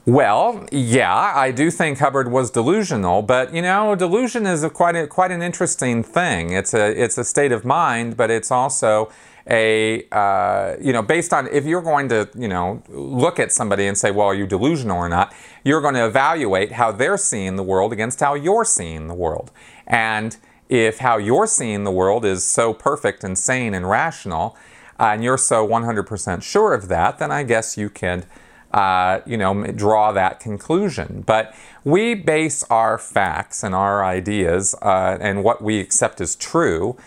Well, 0.05 0.65
yeah, 0.71 1.33
I 1.35 1.51
do 1.51 1.69
think 1.69 1.99
Hubbard 1.99 2.31
was 2.31 2.49
delusional, 2.49 3.21
but 3.21 3.53
you 3.53 3.61
know, 3.61 3.95
delusion 3.95 4.45
is 4.45 4.63
a 4.63 4.69
quite 4.69 4.95
a, 4.95 5.07
quite 5.07 5.31
an 5.31 5.41
interesting 5.41 6.03
thing. 6.03 6.51
It's 6.51 6.73
a 6.73 6.89
it's 7.01 7.17
a 7.17 7.23
state 7.23 7.51
of 7.51 7.65
mind, 7.65 8.15
but 8.15 8.31
it's 8.31 8.49
also 8.49 9.11
a 9.47 10.07
uh, 10.11 10.77
you 10.79 10.93
know 10.93 11.01
based 11.01 11.33
on 11.33 11.47
if 11.47 11.65
you're 11.65 11.81
going 11.81 12.07
to 12.09 12.29
you 12.35 12.47
know 12.47 12.81
look 12.87 13.39
at 13.39 13.51
somebody 13.51 13.87
and 13.87 13.97
say, 13.97 14.09
well, 14.09 14.27
are 14.27 14.35
you 14.35 14.47
delusional 14.47 14.97
or 14.97 15.09
not? 15.09 15.33
You're 15.63 15.81
going 15.81 15.95
to 15.95 16.05
evaluate 16.05 16.71
how 16.71 16.91
they're 16.91 17.17
seeing 17.17 17.55
the 17.55 17.63
world 17.63 17.91
against 17.91 18.19
how 18.19 18.35
you're 18.35 18.65
seeing 18.65 19.07
the 19.07 19.13
world, 19.13 19.51
and 19.85 20.37
if 20.69 20.99
how 20.99 21.17
you're 21.17 21.47
seeing 21.47 21.83
the 21.83 21.91
world 21.91 22.23
is 22.23 22.43
so 22.45 22.73
perfect 22.73 23.23
and 23.23 23.37
sane 23.37 23.73
and 23.73 23.89
rational, 23.89 24.55
uh, 24.99 25.11
and 25.13 25.23
you're 25.23 25.37
so 25.37 25.65
100% 25.65 26.43
sure 26.43 26.73
of 26.73 26.87
that, 26.89 27.19
then 27.19 27.31
I 27.31 27.43
guess 27.43 27.77
you 27.77 27.89
can, 27.89 28.25
uh, 28.73 29.21
you 29.25 29.37
know, 29.37 29.63
draw 29.71 30.11
that 30.11 30.39
conclusion. 30.39 31.23
But 31.25 31.55
we 31.83 32.15
base 32.15 32.63
our 32.63 32.97
facts 32.97 33.63
and 33.63 33.73
our 33.73 34.03
ideas 34.03 34.75
uh, 34.81 35.17
and 35.21 35.43
what 35.43 35.61
we 35.61 35.79
accept 35.79 36.19
as 36.19 36.35
true 36.35 36.97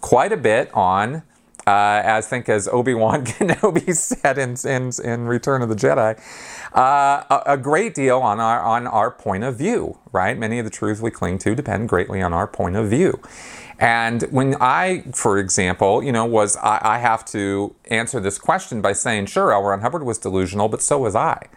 quite 0.00 0.32
a 0.32 0.36
bit 0.36 0.72
on. 0.74 1.22
Uh, 1.66 2.02
as 2.04 2.26
I 2.26 2.28
think 2.28 2.48
as 2.48 2.68
Obi-Wan 2.68 3.24
Kenobi 3.26 3.94
said 3.94 4.38
in, 4.38 4.56
in, 4.64 4.90
in 5.04 5.26
Return 5.26 5.62
of 5.62 5.68
the 5.68 5.76
Jedi, 5.76 6.18
uh, 6.74 7.24
a, 7.30 7.52
a, 7.52 7.56
great 7.58 7.94
deal 7.94 8.18
on 8.18 8.40
our, 8.40 8.60
on 8.60 8.86
our 8.86 9.10
point 9.10 9.44
of 9.44 9.56
view, 9.56 9.98
right? 10.10 10.36
Many 10.36 10.58
of 10.58 10.64
the 10.64 10.70
truths 10.70 11.00
we 11.00 11.10
cling 11.10 11.38
to 11.40 11.54
depend 11.54 11.88
greatly 11.88 12.22
on 12.22 12.32
our 12.32 12.48
point 12.48 12.76
of 12.76 12.88
view. 12.88 13.20
And 13.80 14.22
when 14.24 14.56
I, 14.60 15.04
for 15.14 15.38
example, 15.38 16.02
you 16.02 16.12
know, 16.12 16.26
was 16.26 16.56
I, 16.58 16.78
I 16.82 16.98
have 16.98 17.24
to 17.26 17.74
answer 17.86 18.20
this 18.20 18.38
question 18.38 18.82
by 18.82 18.92
saying, 18.92 19.26
sure, 19.26 19.52
L. 19.52 19.62
Ron 19.62 19.80
Hubbard 19.80 20.04
was 20.04 20.18
delusional, 20.18 20.68
but 20.68 20.82
so 20.82 20.98
was 20.98 21.16
I, 21.16 21.48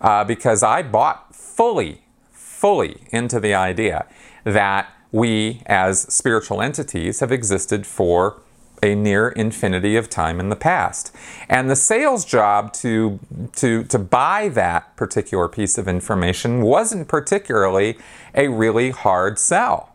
uh, 0.00 0.24
because 0.24 0.62
I 0.62 0.82
bought 0.82 1.36
fully, 1.36 2.00
fully 2.30 3.02
into 3.10 3.38
the 3.38 3.54
idea 3.54 4.06
that 4.44 4.90
we, 5.12 5.62
as 5.66 6.02
spiritual 6.02 6.62
entities, 6.62 7.20
have 7.20 7.30
existed 7.30 7.86
for 7.86 8.40
a 8.82 8.94
near 8.94 9.28
infinity 9.30 9.96
of 9.96 10.08
time 10.08 10.40
in 10.40 10.48
the 10.48 10.56
past. 10.56 11.14
And 11.50 11.68
the 11.68 11.76
sales 11.76 12.24
job 12.24 12.72
to, 12.74 13.18
to, 13.56 13.84
to 13.84 13.98
buy 13.98 14.48
that 14.50 14.96
particular 14.96 15.48
piece 15.48 15.76
of 15.76 15.86
information 15.86 16.62
wasn't 16.62 17.08
particularly 17.08 17.98
a 18.34 18.48
really 18.48 18.90
hard 18.90 19.38
sell. 19.38 19.94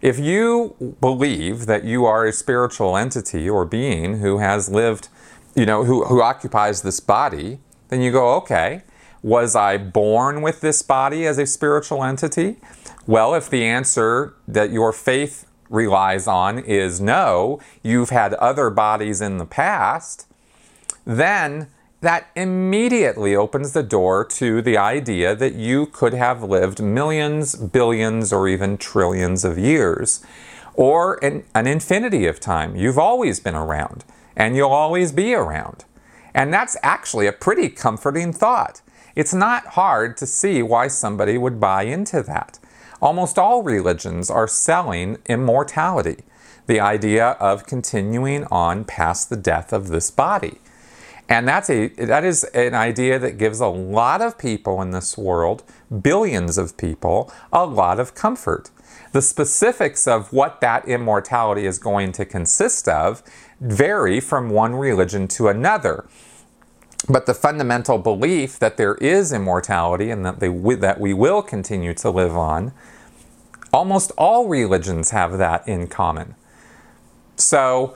If 0.00 0.18
you 0.18 0.96
believe 1.00 1.66
that 1.66 1.84
you 1.84 2.04
are 2.06 2.24
a 2.24 2.32
spiritual 2.32 2.96
entity 2.96 3.48
or 3.48 3.64
being 3.64 4.18
who 4.18 4.38
has 4.38 4.68
lived, 4.68 5.08
you 5.54 5.66
know, 5.66 5.84
who, 5.84 6.04
who 6.04 6.22
occupies 6.22 6.82
this 6.82 7.00
body, 7.00 7.58
then 7.88 8.00
you 8.00 8.12
go, 8.12 8.34
okay, 8.36 8.82
was 9.22 9.56
I 9.56 9.76
born 9.76 10.42
with 10.42 10.60
this 10.60 10.82
body 10.82 11.26
as 11.26 11.38
a 11.38 11.46
spiritual 11.46 12.04
entity? 12.04 12.56
Well, 13.06 13.34
if 13.34 13.50
the 13.50 13.64
answer 13.64 14.34
that 14.46 14.70
your 14.70 14.92
faith 14.92 15.46
relies 15.68 16.26
on 16.26 16.58
is 16.58 17.00
no, 17.00 17.60
you've 17.82 18.10
had 18.10 18.34
other 18.34 18.70
bodies 18.70 19.20
in 19.20 19.38
the 19.38 19.46
past, 19.46 20.26
then 21.04 21.68
that 22.00 22.30
immediately 22.36 23.34
opens 23.34 23.72
the 23.72 23.82
door 23.82 24.24
to 24.24 24.62
the 24.62 24.76
idea 24.76 25.34
that 25.34 25.54
you 25.54 25.86
could 25.86 26.14
have 26.14 26.42
lived 26.42 26.80
millions, 26.80 27.56
billions, 27.56 28.32
or 28.32 28.48
even 28.48 28.78
trillions 28.78 29.44
of 29.44 29.58
years, 29.58 30.24
or 30.74 31.22
an, 31.24 31.44
an, 31.54 31.66
infinity 31.66 32.26
of 32.26 32.38
time. 32.38 32.76
You've 32.76 32.98
always 32.98 33.40
been 33.40 33.56
around, 33.56 34.04
and 34.36 34.54
you'll 34.54 34.70
always 34.70 35.10
be 35.10 35.34
around. 35.34 35.84
And 36.32 36.54
that's 36.54 36.76
actually 36.84 37.26
a 37.26 37.32
pretty 37.32 37.68
comforting 37.68 38.32
thought. 38.32 38.80
It's 39.16 39.34
not 39.34 39.66
hard 39.66 40.16
to 40.18 40.26
see 40.26 40.62
why 40.62 40.86
somebody 40.86 41.36
would 41.36 41.58
buy 41.58 41.82
into 41.82 42.22
that. 42.22 42.60
Almost 43.02 43.38
all 43.38 43.64
religions 43.64 44.30
are 44.30 44.46
selling 44.46 45.18
immortality, 45.26 46.18
the 46.68 46.78
idea 46.78 47.30
of 47.40 47.66
continuing 47.66 48.44
on 48.44 48.84
past 48.84 49.30
the 49.30 49.36
death 49.36 49.72
of 49.72 49.88
this 49.88 50.12
body. 50.12 50.60
And 51.28 51.46
that's 51.46 51.68
a 51.68 51.88
that 51.88 52.24
is 52.24 52.44
an 52.44 52.74
idea 52.74 53.18
that 53.18 53.36
gives 53.36 53.60
a 53.60 53.66
lot 53.66 54.22
of 54.22 54.38
people 54.38 54.80
in 54.80 54.92
this 54.92 55.18
world, 55.18 55.62
billions 56.02 56.56
of 56.56 56.76
people, 56.76 57.32
a 57.52 57.66
lot 57.66 58.00
of 58.00 58.14
comfort. 58.14 58.70
The 59.12 59.22
specifics 59.22 60.06
of 60.06 60.32
what 60.32 60.60
that 60.60 60.88
immortality 60.88 61.66
is 61.66 61.78
going 61.78 62.12
to 62.12 62.24
consist 62.24 62.88
of 62.88 63.22
vary 63.60 64.20
from 64.20 64.50
one 64.50 64.74
religion 64.74 65.28
to 65.28 65.48
another. 65.48 66.06
But 67.08 67.26
the 67.26 67.34
fundamental 67.34 67.98
belief 67.98 68.58
that 68.58 68.76
there 68.76 68.96
is 68.96 69.32
immortality 69.32 70.10
and 70.10 70.26
that, 70.26 70.40
they, 70.40 70.48
that 70.48 71.00
we 71.00 71.14
will 71.14 71.42
continue 71.42 71.94
to 71.94 72.10
live 72.10 72.36
on, 72.36 72.72
almost 73.72 74.12
all 74.18 74.48
religions 74.48 75.10
have 75.10 75.38
that 75.38 75.66
in 75.66 75.86
common. 75.86 76.34
So, 77.36 77.94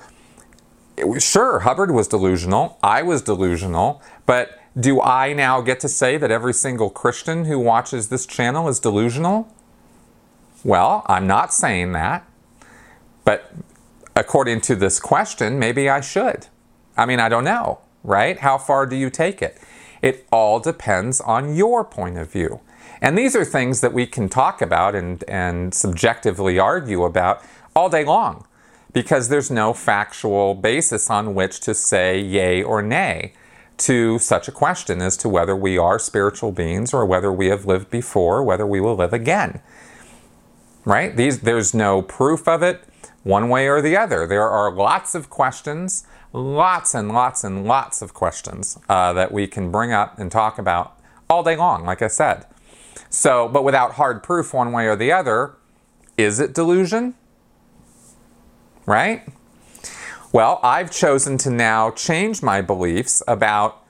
sure, 1.19 1.61
Hubbard 1.61 1.91
was 1.91 2.09
delusional, 2.09 2.79
I 2.83 3.03
was 3.03 3.23
delusional, 3.23 4.03
but 4.27 4.59
do 4.79 5.01
I 5.01 5.33
now 5.33 5.61
get 5.61 5.81
to 5.81 5.89
say 5.89 6.17
that 6.17 6.31
every 6.31 6.55
single 6.55 6.91
Christian 6.91 7.45
who 7.45 7.59
watches 7.59 8.09
this 8.09 8.27
channel 8.27 8.69
is 8.69 8.79
delusional? 8.79 9.49
Well, 10.65 11.05
I'm 11.07 11.27
not 11.27 11.53
saying 11.53 11.93
that, 11.93 12.27
but 13.25 13.53
according 14.17 14.61
to 14.63 14.77
this 14.77 15.01
question, 15.01 15.59
maybe 15.59 15.89
I 15.89 16.01
should. 16.01 16.47
I 16.97 17.07
mean, 17.07 17.21
I 17.21 17.29
don't 17.29 17.45
know, 17.45 17.81
right? 18.05 18.39
How 18.39 18.59
far 18.59 18.87
do 18.87 18.97
you 18.97 19.11
take 19.11 19.43
it? 19.43 19.61
It 20.01 20.27
all 20.33 20.61
depends 20.61 21.21
on 21.21 21.55
your 21.55 21.85
point 21.85 22.19
of 22.19 22.31
view. 22.31 22.61
And 23.01 23.19
these 23.19 23.35
are 23.35 23.45
things 23.45 23.81
that 23.81 23.93
we 23.93 24.07
can 24.07 24.29
talk 24.29 24.63
about 24.63 24.95
and, 24.95 25.25
and 25.27 25.75
subjectively 25.75 26.59
argue 26.59 27.05
about 27.05 27.43
all 27.75 27.89
day 27.89 28.05
long 28.05 28.47
because 28.93 29.29
there's 29.29 29.51
no 29.51 29.73
factual 29.73 30.55
basis 30.55 31.11
on 31.11 31.35
which 31.35 31.61
to 31.61 31.75
say 31.75 32.21
yay 32.21 32.63
or 32.63 32.83
nay 32.83 33.33
to 33.79 34.19
such 34.19 34.49
a 34.49 34.53
question 34.53 35.01
as 35.01 35.17
to 35.17 35.29
whether 35.29 35.57
we 35.57 35.79
are 35.79 35.99
spiritual 35.99 36.53
beings 36.53 36.93
or 36.95 37.05
whether 37.05 37.33
we 37.33 37.47
have 37.47 37.67
lived 37.67 37.91
before, 37.91 38.43
whether 38.43 38.67
we 38.67 38.81
will 38.81 38.95
live 38.95 39.13
again. 39.13 39.61
Right? 40.85 41.17
These, 41.17 41.41
there's 41.41 41.75
no 41.75 42.03
proof 42.03 42.47
of 42.47 42.63
it 42.63 42.83
one 43.23 43.49
way 43.49 43.69
or 43.69 43.81
the 43.81 43.97
other. 43.97 44.27
There 44.27 44.49
are 44.49 44.73
lots 44.73 45.15
of 45.15 45.31
questions, 45.31 46.07
lots 46.33 46.95
and 46.95 47.13
lots 47.13 47.45
and 47.45 47.65
lots 47.65 48.03
of 48.03 48.15
questions 48.15 48.79
uh, 48.89 49.13
that 49.13 49.33
we 49.33 49.47
can 49.47 49.71
bring 49.71 49.93
up 49.93 50.19
and 50.19 50.31
talk 50.31 50.59
about 50.59 50.99
all 51.31 51.43
day 51.43 51.57
long, 51.57 51.85
like 51.85 52.03
I 52.03 52.09
said. 52.09 52.47
So, 53.11 53.49
but 53.49 53.65
without 53.65 53.93
hard 53.93 54.23
proof 54.23 54.53
one 54.53 54.73
way 54.73 54.87
or 54.87 54.97
the 54.97 55.13
other, 55.13 55.55
is 56.17 56.41
it 56.41 56.55
delusion? 56.55 57.15
Right? 58.87 59.23
Well, 60.33 60.61
I've 60.62 60.91
chosen 60.91 61.39
to 61.39 61.51
now 61.51 61.91
change 61.91 62.43
my 62.43 62.62
beliefs 62.62 63.23
about 63.29 63.83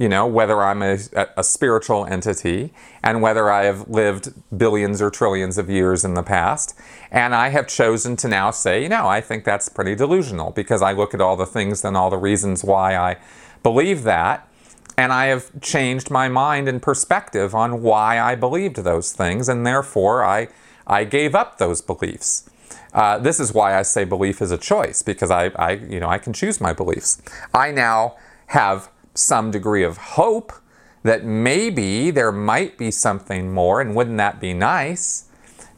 you 0.00 0.08
know, 0.08 0.26
whether 0.26 0.62
I'm 0.62 0.82
a, 0.82 0.98
a, 1.36 1.44
spiritual 1.44 2.06
entity 2.06 2.72
and 3.02 3.20
whether 3.20 3.50
I 3.50 3.64
have 3.64 3.86
lived 3.86 4.32
billions 4.56 5.02
or 5.02 5.10
trillions 5.10 5.58
of 5.58 5.68
years 5.68 6.06
in 6.06 6.14
the 6.14 6.22
past. 6.22 6.74
And 7.10 7.34
I 7.34 7.50
have 7.50 7.68
chosen 7.68 8.16
to 8.16 8.28
now 8.28 8.50
say, 8.50 8.82
you 8.82 8.88
know, 8.88 9.06
I 9.06 9.20
think 9.20 9.44
that's 9.44 9.68
pretty 9.68 9.94
delusional 9.94 10.52
because 10.52 10.80
I 10.80 10.92
look 10.92 11.12
at 11.12 11.20
all 11.20 11.36
the 11.36 11.44
things 11.44 11.84
and 11.84 11.98
all 11.98 12.08
the 12.08 12.16
reasons 12.16 12.64
why 12.64 12.96
I 12.96 13.18
believe 13.62 14.04
that. 14.04 14.48
And 14.96 15.12
I 15.12 15.26
have 15.26 15.60
changed 15.60 16.10
my 16.10 16.28
mind 16.30 16.66
and 16.66 16.80
perspective 16.80 17.54
on 17.54 17.82
why 17.82 18.18
I 18.18 18.36
believed 18.36 18.76
those 18.76 19.12
things. 19.12 19.50
And 19.50 19.66
therefore, 19.66 20.24
I, 20.24 20.48
I 20.86 21.04
gave 21.04 21.34
up 21.34 21.58
those 21.58 21.82
beliefs. 21.82 22.48
Uh, 22.92 23.18
this 23.18 23.38
is 23.38 23.54
why 23.54 23.78
I 23.78 23.82
say 23.82 24.04
belief 24.04 24.42
is 24.42 24.50
a 24.50 24.58
choice 24.58 25.02
because 25.02 25.30
I, 25.30 25.46
I, 25.56 25.72
you 25.72 26.00
know, 26.00 26.08
I 26.08 26.18
can 26.18 26.32
choose 26.32 26.60
my 26.60 26.72
beliefs. 26.72 27.22
I 27.54 27.70
now 27.70 28.16
have 28.46 28.90
some 29.14 29.50
degree 29.50 29.84
of 29.84 29.96
hope 29.96 30.52
that 31.02 31.24
maybe 31.24 32.10
there 32.10 32.32
might 32.32 32.76
be 32.76 32.90
something 32.90 33.52
more, 33.52 33.80
and 33.80 33.94
wouldn't 33.94 34.18
that 34.18 34.40
be 34.40 34.52
nice? 34.52 35.28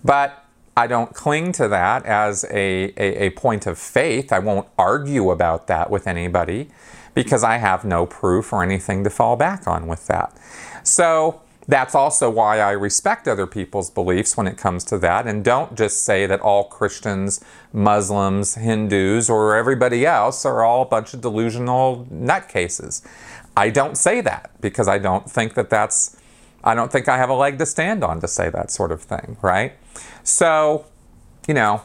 But 0.02 0.44
I 0.76 0.86
don't 0.86 1.14
cling 1.14 1.52
to 1.52 1.68
that 1.68 2.04
as 2.06 2.44
a, 2.50 2.92
a, 2.96 3.26
a, 3.26 3.30
point 3.30 3.66
of 3.66 3.78
faith. 3.78 4.32
I 4.32 4.38
won't 4.38 4.66
argue 4.78 5.30
about 5.30 5.66
that 5.66 5.90
with 5.90 6.06
anybody 6.06 6.70
because 7.14 7.44
I 7.44 7.58
have 7.58 7.84
no 7.84 8.06
proof 8.06 8.52
or 8.52 8.62
anything 8.62 9.04
to 9.04 9.10
fall 9.10 9.36
back 9.36 9.68
on 9.68 9.86
with 9.86 10.06
that. 10.06 10.34
So 10.82 11.42
that's 11.68 11.94
also 11.94 12.28
why 12.28 12.58
I 12.58 12.72
respect 12.72 13.28
other 13.28 13.46
people's 13.46 13.90
beliefs 13.90 14.36
when 14.36 14.46
it 14.46 14.56
comes 14.56 14.82
to 14.84 14.98
that 14.98 15.26
and 15.26 15.44
don't 15.44 15.76
just 15.76 16.04
say 16.04 16.26
that 16.26 16.40
all 16.40 16.64
Christians, 16.64 17.44
Muslims, 17.72 18.56
Hindus, 18.56 19.30
or 19.30 19.54
everybody 19.54 20.04
else 20.04 20.44
are 20.44 20.64
all 20.64 20.82
a 20.82 20.86
bunch 20.86 21.14
of 21.14 21.20
delusional 21.20 22.06
nutcases. 22.12 23.06
I 23.56 23.70
don't 23.70 23.96
say 23.96 24.20
that 24.22 24.50
because 24.60 24.88
I 24.88 24.98
don't 24.98 25.30
think 25.30 25.54
that 25.54 25.70
that's, 25.70 26.16
I 26.64 26.74
don't 26.74 26.90
think 26.90 27.08
I 27.08 27.16
have 27.16 27.30
a 27.30 27.34
leg 27.34 27.58
to 27.58 27.66
stand 27.66 28.02
on 28.02 28.20
to 28.20 28.28
say 28.28 28.50
that 28.50 28.70
sort 28.70 28.90
of 28.90 29.02
thing, 29.02 29.36
right? 29.40 29.74
So, 30.24 30.86
you 31.46 31.54
know, 31.54 31.82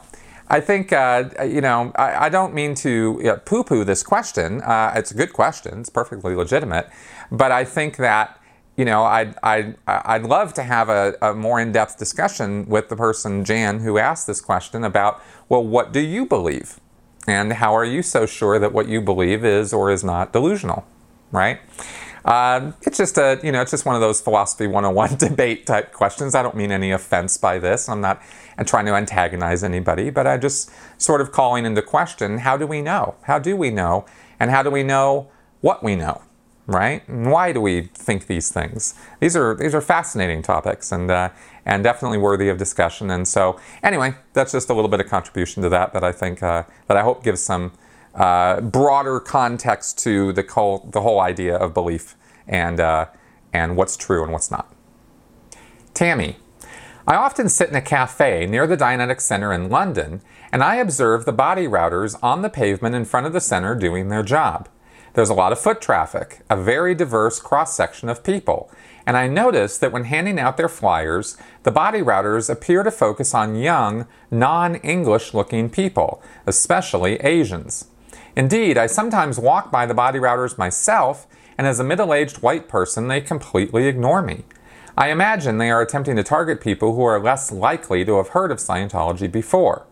I 0.48 0.60
think, 0.60 0.92
uh, 0.92 1.28
you 1.44 1.60
know, 1.60 1.92
I, 1.94 2.26
I, 2.26 2.28
don't 2.30 2.54
mean 2.54 2.74
to 2.76 3.16
you 3.18 3.24
know, 3.24 3.36
poo 3.36 3.62
poo 3.62 3.84
this 3.84 4.02
question. 4.02 4.62
Uh, 4.62 4.94
it's 4.96 5.10
a 5.10 5.14
good 5.14 5.34
question, 5.34 5.80
it's 5.80 5.90
perfectly 5.90 6.34
legitimate. 6.34 6.88
But 7.30 7.52
I 7.52 7.64
think 7.64 7.96
that 7.98 8.37
you 8.78 8.84
know, 8.84 9.02
I'd, 9.02 9.34
I'd, 9.42 9.76
I'd 9.88 10.22
love 10.22 10.54
to 10.54 10.62
have 10.62 10.88
a, 10.88 11.16
a 11.20 11.34
more 11.34 11.58
in 11.58 11.72
depth 11.72 11.98
discussion 11.98 12.64
with 12.66 12.88
the 12.88 12.94
person, 12.94 13.44
Jan, 13.44 13.80
who 13.80 13.98
asked 13.98 14.28
this 14.28 14.40
question 14.40 14.84
about, 14.84 15.20
well, 15.48 15.64
what 15.64 15.92
do 15.92 15.98
you 15.98 16.24
believe? 16.24 16.78
And 17.26 17.54
how 17.54 17.74
are 17.74 17.84
you 17.84 18.02
so 18.02 18.24
sure 18.24 18.60
that 18.60 18.72
what 18.72 18.88
you 18.88 19.00
believe 19.00 19.44
is 19.44 19.72
or 19.72 19.90
is 19.90 20.04
not 20.04 20.32
delusional, 20.32 20.86
right? 21.32 21.58
Uh, 22.24 22.70
it's 22.82 22.96
just 22.96 23.18
a, 23.18 23.40
you 23.42 23.50
know, 23.50 23.60
it's 23.62 23.72
just 23.72 23.84
one 23.84 23.96
of 23.96 24.00
those 24.00 24.20
philosophy 24.20 24.68
101 24.68 25.16
debate 25.18 25.66
type 25.66 25.92
questions. 25.92 26.36
I 26.36 26.44
don't 26.44 26.54
mean 26.54 26.70
any 26.70 26.92
offense 26.92 27.36
by 27.36 27.58
this. 27.58 27.88
I'm 27.88 28.00
not 28.00 28.22
trying 28.64 28.86
to 28.86 28.94
antagonize 28.94 29.64
anybody, 29.64 30.10
but 30.10 30.28
I 30.28 30.36
just 30.36 30.70
sort 30.98 31.20
of 31.20 31.32
calling 31.32 31.66
into 31.66 31.82
question 31.82 32.38
how 32.38 32.56
do 32.56 32.66
we 32.66 32.80
know? 32.80 33.16
How 33.22 33.40
do 33.40 33.56
we 33.56 33.70
know? 33.70 34.06
And 34.38 34.52
how 34.52 34.62
do 34.62 34.70
we 34.70 34.84
know 34.84 35.28
what 35.62 35.82
we 35.82 35.96
know? 35.96 36.22
Right? 36.68 37.02
And 37.08 37.32
why 37.32 37.50
do 37.52 37.60
we 37.60 37.82
think 37.94 38.26
these 38.26 38.50
things? 38.52 38.94
These 39.18 39.34
are 39.34 39.56
these 39.56 39.74
are 39.74 39.80
fascinating 39.80 40.42
topics 40.42 40.92
and 40.92 41.10
uh, 41.10 41.30
and 41.64 41.82
definitely 41.82 42.18
worthy 42.18 42.48
of 42.48 42.58
discussion. 42.58 43.10
And 43.10 43.26
so, 43.26 43.58
anyway, 43.82 44.14
that's 44.34 44.52
just 44.52 44.70
a 44.70 44.74
little 44.74 44.90
bit 44.90 45.00
of 45.00 45.08
contribution 45.08 45.62
to 45.64 45.68
that 45.70 45.92
that 45.94 46.04
I 46.04 46.12
think 46.12 46.42
uh, 46.42 46.64
that 46.86 46.96
I 46.96 47.02
hope 47.02 47.24
gives 47.24 47.40
some 47.40 47.72
uh, 48.14 48.60
broader 48.60 49.18
context 49.18 49.98
to 50.00 50.32
the 50.32 50.42
whole 50.42 50.88
the 50.92 51.00
whole 51.00 51.20
idea 51.20 51.56
of 51.56 51.74
belief 51.74 52.14
and 52.46 52.78
uh, 52.78 53.06
and 53.52 53.76
what's 53.76 53.96
true 53.96 54.22
and 54.22 54.32
what's 54.32 54.50
not. 54.50 54.72
Tammy. 55.94 56.36
I 57.06 57.14
often 57.14 57.48
sit 57.48 57.70
in 57.70 57.74
a 57.74 57.80
cafe 57.80 58.44
near 58.44 58.66
the 58.66 58.76
Dianetic 58.76 59.22
Center 59.22 59.50
in 59.50 59.70
London, 59.70 60.20
and 60.52 60.62
I 60.62 60.74
observe 60.74 61.24
the 61.24 61.32
body 61.32 61.66
routers 61.66 62.18
on 62.22 62.42
the 62.42 62.50
pavement 62.50 62.94
in 62.94 63.06
front 63.06 63.26
of 63.26 63.32
the 63.32 63.40
center 63.40 63.74
doing 63.74 64.10
their 64.10 64.22
job. 64.22 64.68
There's 65.14 65.30
a 65.30 65.34
lot 65.34 65.52
of 65.52 65.58
foot 65.58 65.80
traffic, 65.80 66.40
a 66.50 66.56
very 66.56 66.94
diverse 66.94 67.40
cross 67.40 67.74
section 67.74 68.08
of 68.08 68.22
people, 68.22 68.70
and 69.06 69.16
I 69.16 69.26
noticed 69.26 69.80
that 69.80 69.90
when 69.90 70.04
handing 70.04 70.38
out 70.38 70.58
their 70.58 70.68
flyers, 70.68 71.38
the 71.62 71.70
body 71.70 72.00
routers 72.00 72.50
appear 72.50 72.82
to 72.82 72.90
focus 72.90 73.34
on 73.34 73.56
young, 73.56 74.06
non 74.30 74.76
English 74.76 75.32
looking 75.32 75.70
people, 75.70 76.22
especially 76.46 77.16
Asians. 77.16 77.86
Indeed, 78.36 78.76
I 78.76 78.86
sometimes 78.86 79.38
walk 79.38 79.72
by 79.72 79.86
the 79.86 79.94
body 79.94 80.18
routers 80.18 80.58
myself, 80.58 81.26
and 81.56 81.66
as 81.66 81.80
a 81.80 81.84
middle 81.84 82.12
aged 82.12 82.42
white 82.42 82.68
person, 82.68 83.08
they 83.08 83.20
completely 83.20 83.86
ignore 83.86 84.20
me. 84.20 84.44
I 84.96 85.10
imagine 85.10 85.58
they 85.58 85.70
are 85.70 85.80
attempting 85.80 86.16
to 86.16 86.22
target 86.22 86.60
people 86.60 86.94
who 86.94 87.02
are 87.04 87.18
less 87.18 87.50
likely 87.50 88.04
to 88.04 88.18
have 88.18 88.28
heard 88.28 88.50
of 88.50 88.58
Scientology 88.58 89.30
before. 89.30 89.86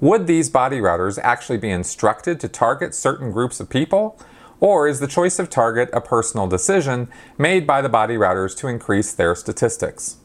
Would 0.00 0.26
these 0.26 0.50
body 0.50 0.78
routers 0.78 1.18
actually 1.22 1.58
be 1.58 1.70
instructed 1.70 2.40
to 2.40 2.48
target 2.48 2.94
certain 2.94 3.30
groups 3.30 3.60
of 3.60 3.68
people? 3.70 4.18
Or 4.60 4.88
is 4.88 5.00
the 5.00 5.06
choice 5.06 5.38
of 5.38 5.50
target 5.50 5.88
a 5.92 6.00
personal 6.00 6.46
decision 6.46 7.08
made 7.36 7.66
by 7.66 7.80
the 7.80 7.88
body 7.88 8.14
routers 8.14 8.56
to 8.58 8.68
increase 8.68 9.12
their 9.12 9.34
statistics? 9.34 10.16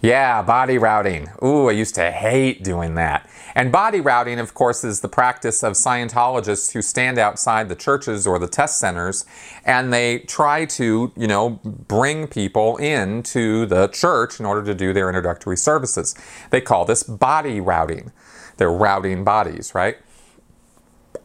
Yeah, 0.00 0.42
body 0.42 0.78
routing. 0.78 1.28
Ooh, 1.42 1.68
I 1.68 1.72
used 1.72 1.94
to 1.96 2.10
hate 2.10 2.62
doing 2.62 2.94
that. 2.94 3.28
And 3.54 3.72
body 3.72 4.00
routing, 4.00 4.38
of 4.38 4.52
course, 4.54 4.84
is 4.84 5.00
the 5.00 5.08
practice 5.08 5.62
of 5.62 5.72
Scientologists 5.72 6.72
who 6.72 6.82
stand 6.82 7.18
outside 7.18 7.68
the 7.68 7.74
churches 7.74 8.26
or 8.26 8.38
the 8.38 8.48
test 8.48 8.78
centers 8.78 9.24
and 9.64 9.92
they 9.92 10.20
try 10.20 10.66
to, 10.66 11.12
you 11.16 11.26
know, 11.26 11.60
bring 11.64 12.26
people 12.26 12.76
into 12.76 13.66
the 13.66 13.88
church 13.88 14.38
in 14.38 14.46
order 14.46 14.62
to 14.62 14.74
do 14.74 14.92
their 14.92 15.08
introductory 15.08 15.56
services. 15.56 16.14
They 16.50 16.60
call 16.60 16.84
this 16.84 17.02
body 17.02 17.60
routing. 17.60 18.12
They're 18.58 18.70
routing 18.70 19.24
bodies, 19.24 19.74
right? 19.74 19.96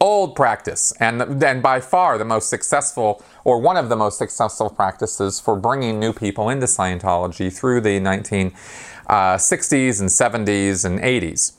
Old 0.02 0.36
practice, 0.36 0.92
and 1.00 1.42
and 1.44 1.62
by 1.62 1.80
far 1.80 2.18
the 2.18 2.26
most 2.26 2.50
successful, 2.50 3.24
or 3.46 3.62
one 3.62 3.78
of 3.78 3.88
the 3.88 3.96
most 3.96 4.18
successful 4.18 4.70
practices 4.70 5.40
for 5.40 5.56
bringing 5.56 6.00
new 6.00 6.12
people 6.12 6.50
into 6.50 6.66
Scientology 6.66 7.54
through 7.54 7.80
the 7.82 8.00
1960s 8.00 8.52
uh, 9.08 10.02
and 10.02 10.10
70s 10.10 10.84
and 10.84 11.00
80s. 11.00 11.54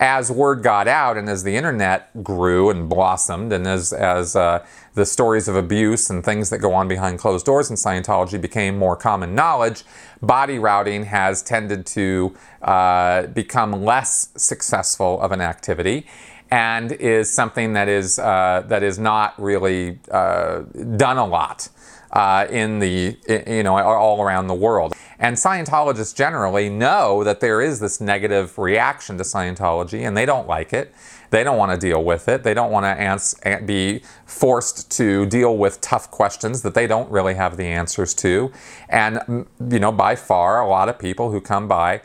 As 0.00 0.30
word 0.30 0.62
got 0.62 0.86
out, 0.86 1.16
and 1.16 1.28
as 1.28 1.42
the 1.42 1.56
internet 1.56 2.22
grew 2.22 2.70
and 2.70 2.88
blossomed, 2.88 3.52
and 3.52 3.66
as 3.66 3.92
as 3.92 4.36
uh, 4.36 4.64
the 4.94 5.04
stories 5.04 5.48
of 5.48 5.56
abuse 5.56 6.08
and 6.08 6.24
things 6.24 6.50
that 6.50 6.58
go 6.58 6.72
on 6.72 6.86
behind 6.86 7.18
closed 7.18 7.44
doors 7.44 7.68
in 7.68 7.76
Scientology 7.76 8.40
became 8.40 8.78
more 8.78 8.94
common 8.94 9.34
knowledge, 9.34 9.82
body 10.22 10.58
routing 10.58 11.04
has 11.04 11.42
tended 11.42 11.84
to 11.86 12.34
uh, 12.62 13.26
become 13.26 13.84
less 13.84 14.28
successful 14.36 15.20
of 15.20 15.32
an 15.32 15.40
activity 15.40 16.06
and 16.50 16.92
is 16.92 17.30
something 17.30 17.74
that 17.74 17.88
is 17.88 18.18
uh, 18.18 18.64
that 18.68 18.82
is 18.82 18.98
not 18.98 19.40
really 19.40 19.98
uh, 20.10 20.60
done 20.96 21.18
a 21.18 21.26
lot 21.26 21.68
uh, 22.12 22.46
in 22.50 22.78
the 22.78 23.16
you 23.46 23.62
know 23.62 23.76
all 23.76 24.22
around 24.22 24.46
the 24.46 24.54
world. 24.54 24.94
And 25.18 25.36
Scientologists 25.36 26.14
generally 26.14 26.68
know 26.68 27.24
that 27.24 27.40
there 27.40 27.60
is 27.60 27.80
this 27.80 28.00
negative 28.00 28.56
reaction 28.56 29.18
to 29.18 29.24
Scientology, 29.24 30.06
and 30.06 30.16
they 30.16 30.24
don't 30.24 30.46
like 30.46 30.72
it. 30.72 30.94
They 31.30 31.44
don't 31.44 31.58
want 31.58 31.72
to 31.72 31.78
deal 31.78 32.02
with 32.02 32.28
it. 32.28 32.42
They 32.42 32.54
don't 32.54 32.70
want 32.70 32.84
to 32.84 32.88
ans- 32.88 33.34
be 33.66 34.02
forced 34.24 34.90
to 34.92 35.26
deal 35.26 35.58
with 35.58 35.80
tough 35.82 36.10
questions 36.10 36.62
that 36.62 36.72
they 36.72 36.86
don't 36.86 37.10
really 37.10 37.34
have 37.34 37.58
the 37.58 37.66
answers 37.66 38.14
to. 38.14 38.50
And 38.88 39.46
you 39.70 39.78
know, 39.78 39.92
by 39.92 40.16
far, 40.16 40.60
a 40.60 40.68
lot 40.68 40.88
of 40.88 40.98
people 40.98 41.30
who 41.30 41.40
come 41.40 41.68
by. 41.68 42.00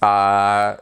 Uh, 0.00 0.76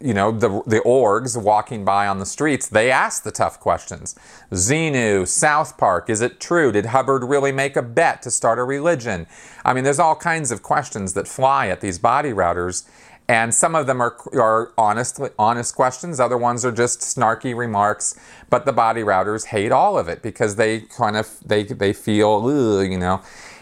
you 0.00 0.14
know, 0.14 0.32
the, 0.32 0.48
the 0.66 0.80
orgs 0.80 1.40
walking 1.40 1.84
by 1.84 2.06
on 2.06 2.18
the 2.18 2.26
streets, 2.26 2.68
they 2.68 2.90
ask 2.90 3.22
the 3.22 3.30
tough 3.30 3.60
questions. 3.60 4.16
Xenu, 4.50 5.26
South 5.26 5.78
Park, 5.78 6.10
is 6.10 6.20
it 6.20 6.40
true? 6.40 6.72
Did 6.72 6.86
Hubbard 6.86 7.24
really 7.24 7.52
make 7.52 7.76
a 7.76 7.82
bet 7.82 8.22
to 8.22 8.30
start 8.30 8.58
a 8.58 8.64
religion? 8.64 9.26
I 9.64 9.72
mean, 9.74 9.84
there's 9.84 10.00
all 10.00 10.16
kinds 10.16 10.50
of 10.50 10.62
questions 10.62 11.14
that 11.14 11.28
fly 11.28 11.68
at 11.68 11.80
these 11.80 11.98
body 11.98 12.30
routers. 12.30 12.88
And 13.30 13.54
some 13.54 13.74
of 13.74 13.86
them 13.86 14.00
are, 14.00 14.16
are 14.32 14.72
honest, 14.78 15.20
honest 15.38 15.74
questions. 15.74 16.18
Other 16.18 16.38
ones 16.38 16.64
are 16.64 16.72
just 16.72 17.00
snarky 17.00 17.54
remarks. 17.54 18.18
But 18.48 18.64
the 18.64 18.72
body 18.72 19.02
routers 19.02 19.46
hate 19.46 19.70
all 19.70 19.98
of 19.98 20.08
it 20.08 20.22
because 20.22 20.56
they 20.56 20.80
kind 20.80 21.14
of, 21.14 21.38
they, 21.44 21.62
they 21.62 21.92
feel, 21.92 22.82
you 22.82 22.98
know, 22.98 23.20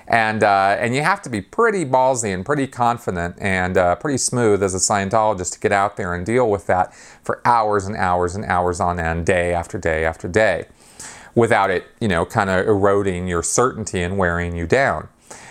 and, 0.08 0.42
uh, 0.42 0.76
and 0.78 0.94
you 0.94 1.02
have 1.02 1.20
to 1.22 1.30
be 1.30 1.40
pretty 1.40 1.84
ballsy 1.84 2.32
and 2.32 2.44
pretty 2.44 2.66
confident 2.66 3.36
and 3.40 3.76
uh, 3.76 3.96
pretty 3.96 4.18
smooth 4.18 4.62
as 4.62 4.74
a 4.74 4.78
Scientologist 4.78 5.52
to 5.54 5.60
get 5.60 5.72
out 5.72 5.96
there 5.96 6.14
and 6.14 6.24
deal 6.24 6.48
with 6.48 6.66
that 6.66 6.94
for 6.94 7.40
hours 7.44 7.86
and 7.86 7.96
hours 7.96 8.34
and 8.34 8.44
hours 8.44 8.80
on 8.80 9.00
end, 9.00 9.26
day 9.26 9.52
after 9.52 9.78
day 9.78 10.04
after 10.04 10.28
day, 10.28 10.66
without 11.34 11.70
it, 11.70 11.84
you 12.00 12.08
know, 12.08 12.24
kind 12.24 12.50
of 12.50 12.66
eroding 12.66 13.26
your 13.26 13.42
certainty 13.42 14.02
and 14.02 14.16
wearing 14.16 14.54
you 14.54 14.66
down. 14.66 15.08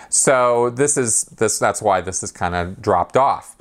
So 0.10 0.70
this 0.70 0.96
is 0.96 1.24
this 1.26 1.60
that's 1.60 1.82
why 1.82 2.00
this 2.00 2.24
is 2.24 2.32
kind 2.32 2.56
of 2.56 2.82
dropped 2.82 3.18
off. 3.18 3.55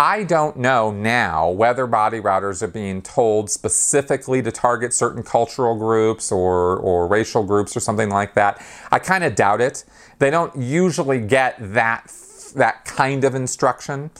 I 0.00 0.22
don't 0.22 0.56
know 0.56 0.92
now 0.92 1.50
whether 1.50 1.84
body 1.88 2.20
routers 2.20 2.62
are 2.62 2.68
being 2.68 3.02
told 3.02 3.50
specifically 3.50 4.40
to 4.42 4.52
target 4.52 4.94
certain 4.94 5.24
cultural 5.24 5.74
groups 5.74 6.30
or, 6.30 6.76
or 6.76 7.08
racial 7.08 7.42
groups 7.42 7.76
or 7.76 7.80
something 7.80 8.08
like 8.08 8.34
that. 8.34 8.64
I 8.92 9.00
kind 9.00 9.24
of 9.24 9.34
doubt 9.34 9.60
it. 9.60 9.84
They 10.20 10.30
don't 10.30 10.54
usually 10.54 11.20
get 11.20 11.56
that 11.74 12.12
that 12.54 12.84
kind 12.84 13.24
of 13.24 13.34
instruction. 13.34 14.12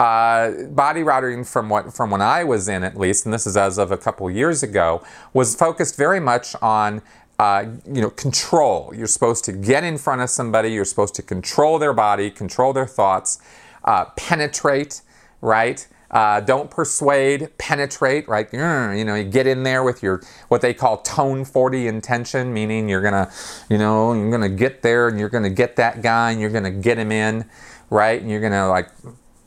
Uh, 0.00 0.52
body 0.70 1.02
routing 1.02 1.44
from 1.44 1.68
what 1.68 1.92
from 1.94 2.10
when 2.10 2.22
I 2.22 2.42
was 2.42 2.66
in 2.66 2.82
at 2.82 2.96
least, 2.96 3.26
and 3.26 3.34
this 3.34 3.46
is 3.46 3.58
as 3.58 3.76
of 3.76 3.92
a 3.92 3.98
couple 3.98 4.30
years 4.30 4.62
ago, 4.62 5.04
was 5.34 5.54
focused 5.54 5.98
very 5.98 6.20
much 6.20 6.56
on 6.62 7.02
uh, 7.38 7.66
you 7.84 8.00
know 8.00 8.10
control. 8.10 8.90
You're 8.96 9.06
supposed 9.06 9.44
to 9.44 9.52
get 9.52 9.84
in 9.84 9.98
front 9.98 10.22
of 10.22 10.30
somebody. 10.30 10.70
You're 10.70 10.86
supposed 10.86 11.14
to 11.16 11.22
control 11.22 11.78
their 11.78 11.92
body, 11.92 12.30
control 12.30 12.72
their 12.72 12.86
thoughts, 12.86 13.38
uh, 13.84 14.06
penetrate, 14.16 15.02
right? 15.40 15.86
Uh, 16.10 16.40
don't 16.40 16.70
persuade, 16.70 17.50
penetrate, 17.58 18.28
right? 18.28 18.48
You 18.52 19.04
know, 19.04 19.14
you 19.16 19.24
get 19.24 19.46
in 19.46 19.64
there 19.64 19.82
with 19.82 20.02
your 20.02 20.22
what 20.48 20.60
they 20.60 20.72
call 20.72 20.98
tone 20.98 21.44
40 21.44 21.88
intention, 21.88 22.52
meaning 22.52 22.88
you're 22.88 23.02
gonna, 23.02 23.30
you 23.68 23.76
know, 23.76 24.12
you're 24.12 24.30
gonna 24.30 24.48
get 24.48 24.82
there 24.82 25.08
and 25.08 25.18
you're 25.18 25.28
gonna 25.28 25.50
get 25.50 25.76
that 25.76 26.02
guy 26.02 26.30
and 26.30 26.40
you're 26.40 26.50
gonna 26.50 26.70
get 26.70 26.98
him 26.98 27.10
in, 27.10 27.44
right? 27.90 28.20
And 28.20 28.30
you're 28.30 28.40
gonna 28.40 28.68
like 28.68 28.88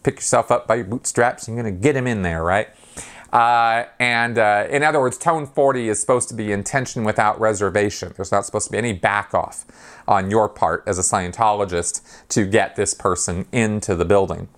pick 0.04 0.16
yourself 0.16 0.52
up 0.52 0.68
by 0.68 0.76
your 0.76 0.86
bootstraps 0.86 1.48
and 1.48 1.56
you're 1.56 1.64
gonna 1.64 1.76
get 1.76 1.96
him 1.96 2.08
in 2.08 2.24
there, 2.24 2.44
right? 2.44 2.68
Uh, 3.32 3.86
and 4.00 4.38
uh, 4.38 4.68
in 4.70 4.84
other 4.84 5.00
words, 5.00 5.18
tone 5.18 5.46
40 5.46 5.88
is 5.88 6.02
supposed 6.02 6.30
to 6.30 6.36
be 6.36 6.52
intention 6.52 7.04
without 7.04 7.40
reservation. 7.40 8.12
There's 8.16 8.32
not 8.32 8.46
supposed 8.46 8.66
to 8.68 8.72
be 8.72 8.78
any 8.78 8.94
back 8.94 9.34
off 9.34 9.66
on 10.08 10.32
your 10.32 10.50
part 10.50 10.84
as 10.88 10.98
a 10.98 11.04
Scientologist 11.04 12.02
to 12.30 12.46
get 12.46 12.76
this 12.76 12.94
person 12.94 13.46
into 13.52 13.96
the 13.96 14.06
building 14.06 14.50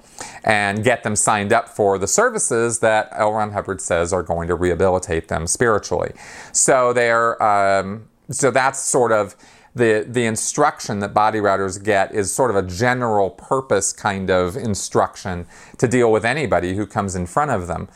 and 0.43 0.83
get 0.83 1.03
them 1.03 1.15
signed 1.15 1.53
up 1.53 1.69
for 1.69 1.97
the 1.97 2.07
services 2.07 2.79
that 2.79 3.09
L. 3.15 3.33
Ron 3.33 3.51
Hubbard 3.51 3.81
says 3.81 4.13
are 4.13 4.23
going 4.23 4.47
to 4.47 4.55
rehabilitate 4.55 5.27
them 5.27 5.47
spiritually. 5.47 6.13
So 6.51 6.93
they're 6.93 7.41
um, 7.41 8.07
so 8.29 8.51
that's 8.51 8.79
sort 8.79 9.11
of 9.11 9.35
the 9.75 10.05
the 10.07 10.25
instruction 10.25 10.99
that 10.99 11.13
body 11.13 11.39
routers 11.39 11.81
get 11.81 12.13
is 12.13 12.33
sort 12.33 12.49
of 12.49 12.57
a 12.57 12.61
general 12.61 13.29
purpose 13.29 13.93
kind 13.93 14.29
of 14.29 14.55
instruction 14.57 15.45
to 15.77 15.87
deal 15.87 16.11
with 16.11 16.25
anybody 16.25 16.75
who 16.75 16.85
comes 16.85 17.15
in 17.15 17.25
front 17.25 17.51
of 17.51 17.67
them. 17.67 17.87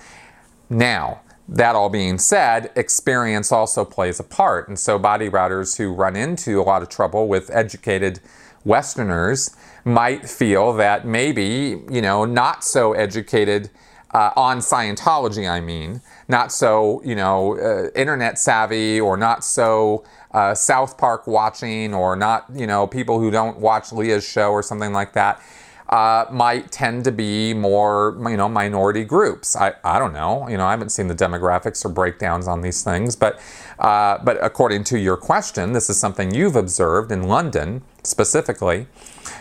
Now, 0.69 1.21
that 1.47 1.75
all 1.75 1.89
being 1.89 2.17
said, 2.17 2.71
experience 2.75 3.51
also 3.51 3.85
plays 3.85 4.19
a 4.19 4.23
part. 4.23 4.67
And 4.67 4.79
so 4.79 4.97
body 4.97 5.29
routers 5.29 5.77
who 5.77 5.93
run 5.93 6.15
into 6.15 6.59
a 6.59 6.63
lot 6.63 6.81
of 6.81 6.89
trouble 6.89 7.27
with 7.27 7.51
educated 7.51 8.19
Westerners 8.63 9.55
might 9.85 10.27
feel 10.27 10.73
that 10.73 11.05
maybe, 11.05 11.81
you 11.89 12.01
know, 12.01 12.25
not 12.25 12.63
so 12.63 12.93
educated 12.93 13.69
uh, 14.15 14.31
on 14.35 14.57
Scientology, 14.57 15.49
I 15.49 15.59
mean, 15.61 16.01
not 16.27 16.51
so, 16.51 17.01
you 17.05 17.15
know, 17.15 17.57
uh, 17.57 17.91
internet 17.99 18.39
savvy 18.39 18.99
or 18.99 19.15
not 19.15 19.43
so 19.43 20.03
uh, 20.31 20.55
South 20.55 20.97
Park 20.97 21.27
watching 21.27 21.93
or 21.93 22.15
not, 22.15 22.45
you 22.53 22.65
know, 22.65 22.87
people 22.87 23.19
who 23.19 23.29
don't 23.29 23.59
watch 23.59 23.91
Leah's 23.91 24.27
show 24.27 24.51
or 24.51 24.63
something 24.63 24.91
like 24.91 25.13
that. 25.13 25.41
Uh, 25.87 26.25
might 26.31 26.71
tend 26.71 27.03
to 27.03 27.11
be 27.11 27.53
more, 27.53 28.17
you 28.27 28.35
know, 28.35 28.49
minority 28.49 29.03
groups. 29.03 29.55
I, 29.55 29.75
I 29.83 29.99
don't 29.99 30.13
know. 30.13 30.49
You 30.49 30.57
know, 30.57 30.65
I 30.65 30.71
haven't 30.71 30.89
seen 30.89 31.07
the 31.07 31.13
demographics 31.13 31.85
or 31.85 31.89
breakdowns 31.89 32.47
on 32.47 32.61
these 32.61 32.83
things, 32.83 33.15
but 33.15 33.39
uh, 33.77 34.17
but 34.23 34.43
according 34.43 34.83
to 34.85 34.97
your 34.97 35.15
question, 35.15 35.73
this 35.73 35.87
is 35.87 35.99
something 35.99 36.33
you've 36.33 36.55
observed 36.55 37.11
in 37.11 37.27
London 37.27 37.83
specifically. 38.01 38.87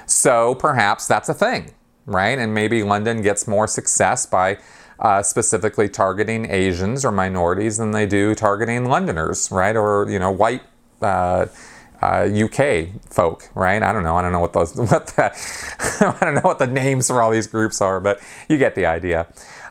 So 0.07 0.55
perhaps 0.55 1.07
that's 1.07 1.29
a 1.29 1.35
thing, 1.35 1.73
right? 2.07 2.39
And 2.39 2.55
maybe 2.55 2.83
London 2.83 3.23
gets 3.23 3.47
more 3.47 3.67
success 3.67 4.27
by 4.27 4.59
uh, 4.99 5.23
specifically 5.23 5.89
targeting 5.89 6.51
Asians 6.51 7.05
or 7.05 7.13
minorities 7.13 7.79
than 7.79 7.91
they 7.91 8.07
do 8.07 8.35
targeting 8.35 8.87
Londoners, 8.87 9.51
right? 9.51 9.77
Or 9.77 10.09
you 10.09 10.19
know, 10.19 10.31
white 10.31 10.63
uh, 11.03 11.47
uh, 12.03 12.29
UK 12.33 12.89
folk, 13.11 13.49
right? 13.55 13.83
I 13.83 13.93
don't 13.93 14.03
know. 14.03 14.17
I 14.17 14.23
don't 14.23 14.33
know 14.33 14.41
what 14.41 14.53
those 14.53 14.77
what 14.77 15.07
the 15.09 15.33
I 16.01 16.19
don't 16.21 16.35
know 16.35 16.43
what 16.43 16.59
the 16.59 16.67
names 16.67 17.09
for 17.09 17.23
all 17.23 17.31
these 17.31 17.47
groups 17.47 17.81
are, 17.81 18.01
but 18.01 18.21
you 18.49 18.59
get 18.59 18.75
the 18.75 18.87
idea. 18.87 19.27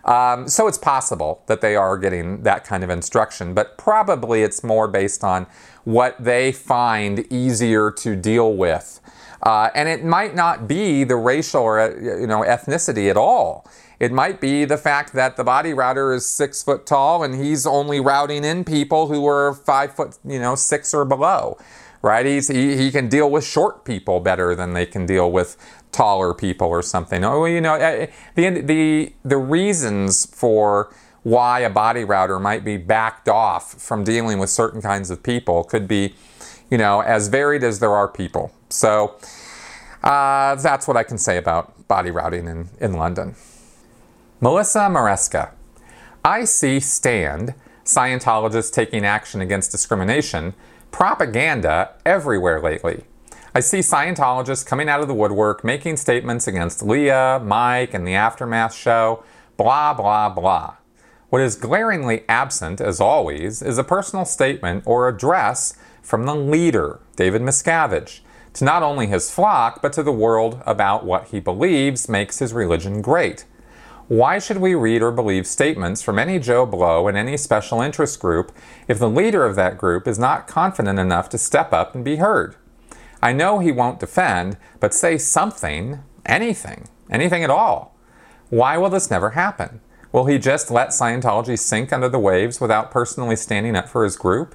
Um, 0.06 0.50
so 0.50 0.68
it's 0.68 0.78
possible 0.78 1.44
that 1.46 1.62
they 1.62 1.76
are 1.76 1.98
getting 1.98 2.44
that 2.44 2.66
kind 2.66 2.84
of 2.84 2.90
instruction, 2.90 3.54
but 3.54 3.78
probably 3.78 4.44
it's 4.44 4.64
more 4.64 4.88
based 4.88 5.24
on 5.24 5.48
what 5.86 6.22
they 6.22 6.52
find 6.52 7.26
easier 7.32 7.90
to 7.92 8.16
deal 8.16 8.54
with. 8.54 9.00
Uh, 9.44 9.70
and 9.76 9.90
it 9.90 10.04
might 10.04 10.34
not 10.34 10.68
be 10.68 11.04
the 11.04 11.18
racial 11.18 11.62
or 11.62 11.80
you 12.02 12.28
know 12.28 12.42
ethnicity 12.42 13.10
at 13.10 13.18
all. 13.18 13.70
It 14.00 14.12
might 14.12 14.42
be 14.42 14.66
the 14.66 14.78
fact 14.78 15.14
that 15.14 15.38
the 15.38 15.44
body 15.44 15.74
router 15.74 16.14
is 16.14 16.26
six 16.26 16.64
foot 16.64 16.86
tall 16.86 17.24
and 17.24 17.36
he's 17.36 17.66
only 17.66 18.00
routing 18.00 18.44
in 18.44 18.64
people 18.64 19.08
who 19.08 19.26
are 19.28 19.54
five 19.54 19.96
foot, 19.96 20.18
you 20.26 20.40
know, 20.40 20.56
six 20.56 20.94
or 20.94 21.06
below 21.06 21.58
right? 22.04 22.26
He's, 22.26 22.50
he, 22.50 22.76
he 22.76 22.92
can 22.92 23.10
deal 23.10 23.32
with 23.32 23.44
short 23.44 23.86
people 23.86 24.20
better 24.20 24.54
than 24.54 24.74
they 24.74 24.86
can 24.86 25.08
deal 25.08 25.32
with 25.32 25.58
taller 25.92 26.34
people 26.34 26.68
or 26.68 26.84
something. 26.84 27.24
Oh, 27.24 27.46
you 27.46 27.62
know, 27.62 27.76
eh, 27.76 28.08
the, 28.36 28.50
the, 28.62 29.14
the 29.24 29.38
reasons 29.38 30.26
for 30.26 30.94
why 31.24 31.62
a 31.62 31.70
body 31.70 32.04
router 32.04 32.40
might 32.40 32.66
be 32.66 32.76
backed 32.76 33.30
off 33.30 33.76
from 33.76 34.04
dealing 34.04 34.38
with 34.38 34.50
certain 34.50 34.82
kinds 34.82 35.10
of 35.10 35.24
people 35.24 35.64
could 35.64 35.88
be, 35.88 36.14
you 36.74 36.80
know, 36.80 37.02
as 37.02 37.28
varied 37.28 37.64
as 37.64 37.78
there 37.78 37.92
are 37.92 38.08
people. 38.08 38.52
So 38.70 39.16
uh, 40.02 40.56
that's 40.56 40.88
what 40.88 40.98
I 40.98 41.04
can 41.04 41.20
say 41.20 41.38
about 41.38 41.88
body 41.88 42.10
routing 42.10 42.48
in, 42.48 42.70
in 42.82 42.94
London. 42.94 43.36
Melissa 44.42 44.80
Maresca. 44.90 45.52
I 46.26 46.46
see 46.46 46.80
STAND, 46.80 47.54
Scientologists 47.86 48.74
Taking 48.74 49.06
Action 49.06 49.40
Against 49.40 49.70
Discrimination, 49.70 50.56
propaganda 50.90 51.94
everywhere 52.08 52.60
lately. 52.60 53.04
I 53.54 53.60
see 53.60 53.80
Scientologists 53.80 54.66
coming 54.66 54.90
out 54.90 55.00
of 55.00 55.08
the 55.08 55.14
woodwork 55.14 55.64
making 55.64 55.98
statements 55.98 56.48
against 56.48 56.82
Leah, 56.82 57.40
Mike, 57.46 57.94
and 57.94 58.08
the 58.08 58.16
Aftermath 58.16 58.74
show, 58.74 59.24
blah, 59.58 59.94
blah, 59.94 60.28
blah. 60.30 60.74
What 61.30 61.44
is 61.44 61.56
glaringly 61.56 62.24
absent, 62.28 62.82
as 62.82 63.00
always, 63.00 63.62
is 63.62 63.78
a 63.78 63.84
personal 63.84 64.26
statement 64.26 64.82
or 64.88 65.08
address 65.08 65.78
from 66.04 66.26
the 66.26 66.36
leader, 66.36 67.00
David 67.16 67.42
Miscavige, 67.42 68.20
to 68.54 68.64
not 68.64 68.84
only 68.84 69.08
his 69.08 69.32
flock, 69.32 69.82
but 69.82 69.94
to 69.94 70.04
the 70.04 70.12
world 70.12 70.62
about 70.66 71.06
what 71.06 71.30
he 71.30 71.40
believes 71.40 72.08
makes 72.08 72.38
his 72.38 72.54
religion 72.54 73.02
great. 73.02 73.46
Why 74.10 74.38
should 74.38 74.58
we 74.58 74.76
read 74.76 75.02
or 75.02 75.12
believe 75.12 75.48
statements 75.48 76.04
from 76.04 76.20
any 76.20 76.38
Joe 76.38 76.66
Blow 76.66 77.08
in 77.08 77.16
any 77.16 77.38
special 77.38 77.82
interest 77.82 78.20
group 78.20 78.52
if 78.88 79.00
the 79.00 79.10
leader 79.10 79.46
of 79.46 79.56
that 79.56 79.78
group 79.78 80.08
is 80.08 80.20
not 80.20 80.46
confident 80.46 81.00
enough 81.00 81.30
to 81.30 81.38
step 81.38 81.72
up 81.72 81.96
and 81.96 82.04
be 82.04 82.18
heard? 82.18 82.56
I 83.22 83.32
know 83.32 83.60
he 83.60 83.72
won't 83.72 84.02
defend, 84.02 84.58
but 84.82 84.94
say 84.94 85.18
something, 85.18 86.00
anything, 86.26 86.90
anything 87.10 87.44
at 87.44 87.50
all. 87.50 87.96
Why 88.50 88.78
will 88.78 88.90
this 88.90 89.10
never 89.10 89.32
happen? 89.32 89.80
Will 90.12 90.26
he 90.26 90.38
just 90.38 90.70
let 90.70 90.90
Scientology 90.90 91.58
sink 91.58 91.92
under 91.92 92.10
the 92.10 92.20
waves 92.20 92.62
without 92.62 92.92
personally 92.92 93.38
standing 93.38 93.76
up 93.76 93.88
for 93.88 94.04
his 94.04 94.18
group? 94.18 94.54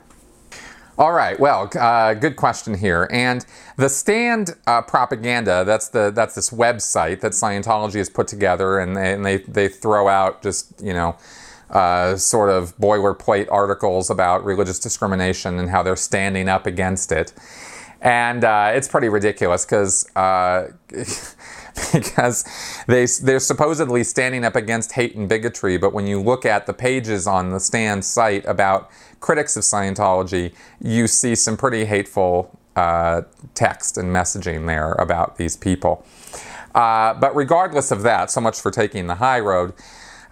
All 0.99 1.13
right. 1.13 1.39
Well, 1.39 1.71
uh, 1.79 2.15
good 2.15 2.35
question 2.35 2.75
here. 2.75 3.07
And 3.13 3.47
the 3.77 3.89
Stand 3.89 4.57
uh, 4.67 4.83
propaganda, 4.83 5.63
that's 5.65 5.87
the 5.87 6.11
that's 6.11 6.35
this 6.35 6.51
website 6.51 7.21
that 7.21 7.33
Scientology 7.33 7.99
has 7.99 8.11
put 8.11 8.27
together, 8.27 8.81
and 8.81 8.97
they 8.97 9.13
and 9.13 9.25
they, 9.25 9.37
they 9.39 9.69
throw 9.69 10.09
out 10.09 10.43
just 10.43 10.83
you 10.83 10.93
know. 10.93 11.17
Uh, 11.71 12.17
sort 12.17 12.49
of 12.49 12.75
boilerplate 12.79 13.47
articles 13.53 14.09
about 14.09 14.43
religious 14.43 14.79
discrimination 14.79 15.59
and 15.59 15.69
how 15.69 15.83
they're 15.83 15.97
standing 15.97 16.49
up 16.49 16.67
against 16.67 17.13
it, 17.13 17.35
and 18.01 18.43
uh, 18.43 18.71
it's 18.75 18.89
pretty 18.89 19.11
ridiculous 19.11 19.67
because 19.67 20.11
uh, 20.17 20.69
because 21.93 22.45
they 22.87 23.07
they're 23.23 23.39
supposedly 23.39 24.03
standing 24.03 24.47
up 24.47 24.57
against 24.57 24.93
hate 24.93 25.15
and 25.15 25.29
bigotry, 25.29 25.77
but 25.77 25.93
when 25.93 26.07
you 26.07 26.23
look 26.23 26.47
at 26.47 26.65
the 26.65 26.73
pages 26.73 27.27
on 27.27 27.51
the 27.51 27.61
Stand 27.61 28.03
site 28.03 28.47
about 28.47 28.91
critics 29.21 29.57
of 29.57 29.63
Scientology, 29.63 30.53
you 30.81 31.07
see 31.07 31.35
some 31.35 31.57
pretty 31.57 31.85
hateful 31.85 32.59
uh, 32.77 33.23
text 33.55 33.99
and 33.99 34.15
messaging 34.15 34.67
there 34.67 34.93
about 34.93 35.37
these 35.37 35.57
people. 35.57 36.05
Uh, 36.75 37.15
but 37.15 37.35
regardless 37.35 37.91
of 37.91 38.03
that, 38.03 38.31
so 38.31 38.41
much 38.41 38.61
for 38.61 38.71
taking 38.71 39.07
the 39.07 39.17
high 39.17 39.41
road. 39.41 39.73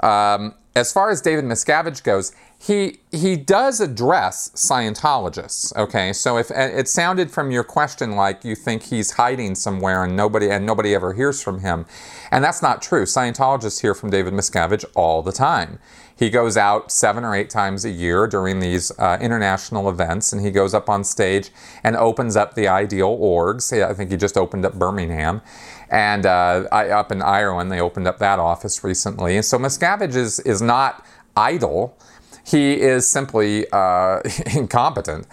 Um, 0.00 0.54
as 0.76 0.92
far 0.92 1.10
as 1.10 1.22
David 1.22 1.46
Miscavige 1.46 2.04
goes, 2.04 2.32
he 2.58 2.98
he 3.10 3.36
does 3.36 3.80
address 3.80 4.50
Scientologists. 4.54 5.74
Okay, 5.74 6.12
so 6.12 6.36
if 6.36 6.50
it 6.50 6.86
sounded 6.86 7.30
from 7.30 7.50
your 7.50 7.64
question 7.64 8.12
like 8.12 8.44
you 8.44 8.54
think 8.54 8.84
he's 8.84 9.12
hiding 9.12 9.54
somewhere 9.54 10.04
and 10.04 10.16
nobody 10.16 10.50
and 10.50 10.64
nobody 10.66 10.94
ever 10.94 11.14
hears 11.14 11.42
from 11.42 11.60
him, 11.60 11.86
and 12.30 12.44
that's 12.44 12.62
not 12.62 12.82
true. 12.82 13.04
Scientologists 13.04 13.80
hear 13.80 13.94
from 13.94 14.10
David 14.10 14.34
Miscavige 14.34 14.84
all 14.94 15.22
the 15.22 15.32
time. 15.32 15.78
He 16.16 16.30
goes 16.30 16.56
out 16.56 16.90
seven 16.90 17.24
or 17.24 17.34
eight 17.34 17.50
times 17.50 17.84
a 17.84 17.90
year 17.90 18.26
during 18.26 18.58
these 18.58 18.90
uh, 18.98 19.18
international 19.20 19.90
events, 19.90 20.32
and 20.32 20.42
he 20.42 20.50
goes 20.50 20.72
up 20.72 20.88
on 20.88 21.04
stage 21.04 21.50
and 21.84 21.94
opens 21.94 22.36
up 22.36 22.54
the 22.54 22.68
ideal 22.68 23.16
orgs. 23.18 23.70
I 23.70 23.92
think 23.92 24.10
he 24.10 24.16
just 24.16 24.38
opened 24.38 24.64
up 24.64 24.74
Birmingham. 24.74 25.42
And 25.90 26.24
uh, 26.24 26.64
I, 26.72 26.88
up 26.88 27.12
in 27.12 27.20
Ireland, 27.20 27.70
they 27.70 27.80
opened 27.80 28.08
up 28.08 28.18
that 28.18 28.38
office 28.38 28.82
recently. 28.82 29.36
And 29.36 29.44
so 29.44 29.58
Miscavige 29.58 30.16
is, 30.16 30.40
is 30.40 30.62
not 30.62 31.04
idle, 31.36 31.96
he 32.44 32.80
is 32.80 33.06
simply 33.06 33.66
uh, 33.70 34.20
incompetent. 34.54 35.26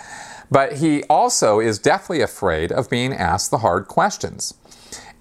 But 0.52 0.74
he 0.74 1.04
also 1.04 1.60
is 1.60 1.80
deathly 1.80 2.22
afraid 2.22 2.72
of 2.72 2.89
being 2.89 3.13
asked 3.13 3.52
the 3.52 3.60
hard 3.60 3.88
questions. 3.88 4.54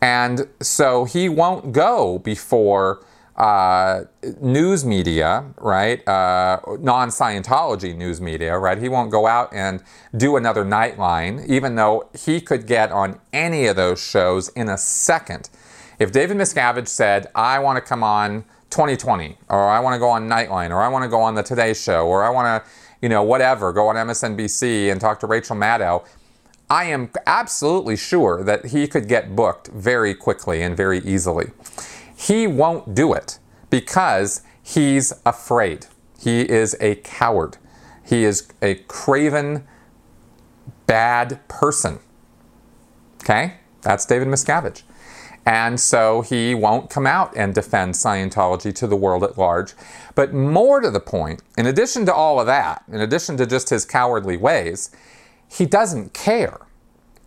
And 0.01 0.48
so 0.61 1.05
he 1.05 1.29
won't 1.29 1.72
go 1.72 2.18
before 2.18 3.05
uh, 3.42 4.05
news 4.40 4.85
media, 4.85 5.44
right? 5.59 6.07
Uh, 6.07 6.61
non 6.78 7.09
Scientology 7.09 7.94
news 7.96 8.20
media, 8.20 8.57
right? 8.57 8.78
He 8.78 8.88
won't 8.88 9.11
go 9.11 9.26
out 9.26 9.52
and 9.52 9.83
do 10.16 10.37
another 10.37 10.64
Nightline, 10.64 11.44
even 11.48 11.74
though 11.74 12.09
he 12.16 12.40
could 12.40 12.68
get 12.68 12.92
on 12.92 13.18
any 13.33 13.66
of 13.66 13.74
those 13.74 14.00
shows 14.00 14.48
in 14.50 14.68
a 14.68 14.78
second. 14.78 15.50
If 15.98 16.12
David 16.12 16.37
Miscavige 16.37 16.87
said, 16.87 17.26
I 17.35 17.59
want 17.59 17.78
to 17.78 17.81
come 17.81 18.05
on 18.05 18.44
2020, 18.70 19.37
or 19.48 19.68
I 19.68 19.81
want 19.81 19.94
to 19.94 19.98
go 19.98 20.09
on 20.09 20.28
Nightline, 20.28 20.70
or 20.70 20.81
I 20.81 20.87
want 20.87 21.02
to 21.02 21.09
go 21.09 21.20
on 21.20 21.35
the 21.35 21.42
Today 21.42 21.74
Show, 21.74 22.07
or 22.07 22.22
I 22.22 22.31
want 22.31 22.62
to, 22.64 22.70
you 23.00 23.09
know, 23.09 23.24
whatever, 23.24 23.72
go 23.72 23.88
on 23.88 23.96
MSNBC 23.96 24.92
and 24.92 25.00
talk 25.00 25.18
to 25.18 25.26
Rachel 25.26 25.57
Maddow, 25.57 26.07
I 26.70 26.85
am 26.85 27.11
absolutely 27.26 27.96
sure 27.96 28.44
that 28.44 28.66
he 28.66 28.87
could 28.87 29.09
get 29.09 29.35
booked 29.35 29.66
very 29.68 30.14
quickly 30.14 30.62
and 30.62 30.76
very 30.76 31.00
easily. 31.00 31.50
He 32.22 32.46
won't 32.46 32.94
do 32.94 33.12
it 33.14 33.40
because 33.68 34.42
he's 34.62 35.12
afraid. 35.26 35.87
He 36.20 36.48
is 36.48 36.76
a 36.80 36.94
coward. 36.96 37.56
He 38.04 38.22
is 38.22 38.48
a 38.62 38.76
craven, 38.87 39.66
bad 40.87 41.40
person. 41.48 41.98
Okay? 43.22 43.54
That's 43.80 44.06
David 44.06 44.28
Miscavige. 44.28 44.82
And 45.44 45.80
so 45.80 46.20
he 46.20 46.54
won't 46.54 46.90
come 46.90 47.08
out 47.08 47.37
and 47.37 47.52
defend 47.52 47.94
Scientology 47.94 48.72
to 48.76 48.87
the 48.87 48.94
world 48.94 49.24
at 49.24 49.37
large. 49.37 49.74
But 50.14 50.32
more 50.32 50.80
to 50.80 50.90
the 50.92 51.00
point, 51.00 51.42
in 51.58 51.66
addition 51.66 52.06
to 52.06 52.14
all 52.14 52.38
of 52.38 52.46
that, 52.46 52.85
in 52.87 53.00
addition 53.00 53.37
to 53.38 53.46
just 53.46 53.70
his 53.70 53.85
cowardly 53.85 54.37
ways, 54.37 54.90
he 55.48 55.66
doesn't 55.66 56.14
care 56.14 56.61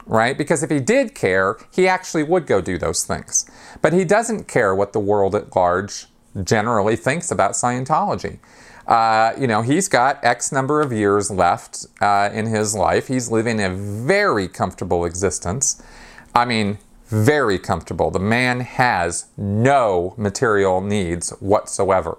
right? 0.05 0.37
Because 0.37 0.63
if 0.63 0.69
he 0.69 0.79
did 0.79 1.15
care, 1.15 1.57
he 1.71 1.87
actually 1.87 2.23
would 2.23 2.45
go 2.45 2.61
do 2.61 2.77
those 2.77 3.03
things. 3.03 3.49
But 3.81 3.93
he 3.93 4.05
doesn't 4.05 4.47
care 4.47 4.75
what 4.75 4.93
the 4.93 4.99
world 4.99 5.35
at 5.35 5.55
large 5.55 6.07
generally 6.43 6.95
thinks 6.95 7.31
about 7.31 7.51
Scientology. 7.53 8.39
Uh, 8.87 9.33
you 9.39 9.47
know, 9.47 9.61
he's 9.61 9.87
got 9.87 10.23
X 10.23 10.51
number 10.51 10.81
of 10.81 10.91
years 10.91 11.31
left 11.31 11.87
uh, 12.01 12.29
in 12.31 12.45
his 12.45 12.75
life. 12.75 13.07
He's 13.07 13.31
living 13.31 13.59
a 13.61 13.69
very 13.69 14.47
comfortable 14.47 15.05
existence. 15.05 15.81
I 16.35 16.45
mean, 16.45 16.77
very 17.07 17.57
comfortable. 17.57 18.11
The 18.11 18.19
man 18.19 18.59
has 18.59 19.27
no 19.37 20.13
material 20.17 20.81
needs 20.81 21.31
whatsoever. 21.39 22.17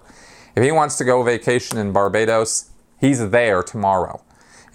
If 0.55 0.63
he 0.63 0.71
wants 0.71 0.97
to 0.97 1.03
go 1.03 1.23
vacation 1.23 1.77
in 1.77 1.93
Barbados, 1.93 2.69
he's 2.99 3.29
there 3.29 3.63
tomorrow. 3.63 4.21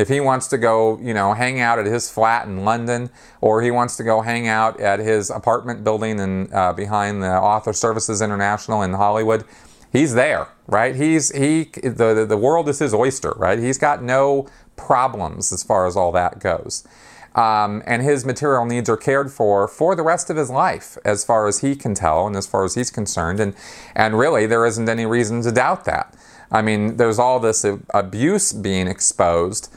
If 0.03 0.09
he 0.09 0.19
wants 0.19 0.49
to 0.49 0.59
go, 0.59 0.99
you 0.99 1.15
know, 1.15 1.33
hang 1.33 1.61
out 1.61 1.79
at 1.79 1.87
his 1.87 2.11
flat 2.11 2.47
in 2.49 2.65
London, 2.65 3.09
or 3.41 3.63
he 3.63 3.71
wants 3.71 3.97
to 3.99 4.03
go 4.03 4.21
hang 4.21 4.49
out 4.49 4.81
at 4.81 4.99
his 4.99 5.31
apartment 5.31 5.85
building 5.85 6.19
in, 6.19 6.53
uh, 6.53 6.73
behind 6.73 7.23
the 7.23 7.31
Author 7.31 7.73
Services 7.73 8.21
International 8.21 8.83
in 8.83 8.95
Hollywood, 8.95 9.45
he's 9.93 10.15
there, 10.15 10.49
right? 10.67 10.97
He's 10.97 11.31
he 11.31 11.71
the 11.83 12.27
the 12.29 12.37
world 12.37 12.69
is 12.69 12.81
his 12.81 12.93
oyster, 12.93 13.33
right? 13.37 13.61
He's 13.61 13.79
got 13.79 14.03
no 14.03 14.49
problems 14.75 15.53
as 15.53 15.63
far 15.63 15.87
as 15.87 15.97
all 15.97 16.11
that 16.13 16.41
goes. 16.41 16.85
Um, 17.37 17.83
and 17.87 18.03
his 18.03 18.27
material 18.27 18.67
needs 18.67 18.91
are 18.91 18.97
cared 18.97 19.31
for 19.31 19.69
for 19.69 19.95
the 19.95 20.03
rest 20.03 20.31
of 20.31 20.37
his 20.37 20.51
life, 20.51 20.99
as 21.05 21.25
far 21.25 21.47
as 21.47 21.61
he 21.61 21.77
can 21.77 21.95
tell, 21.95 22.27
and 22.27 22.35
as 22.37 22.49
far 22.49 22.65
as 22.65 22.75
he's 22.75 22.91
concerned. 22.91 23.39
And 23.39 23.55
and 23.95 24.19
really, 24.19 24.47
there 24.47 24.67
isn't 24.67 24.89
any 24.89 25.07
reason 25.07 25.43
to 25.43 25.53
doubt 25.53 25.85
that. 25.85 26.13
I 26.51 26.61
mean, 26.61 26.97
there's 26.99 27.19
all 27.19 27.41
this 27.41 27.65
abuse 27.95 28.53
being 28.53 28.89
exposed 28.89 29.73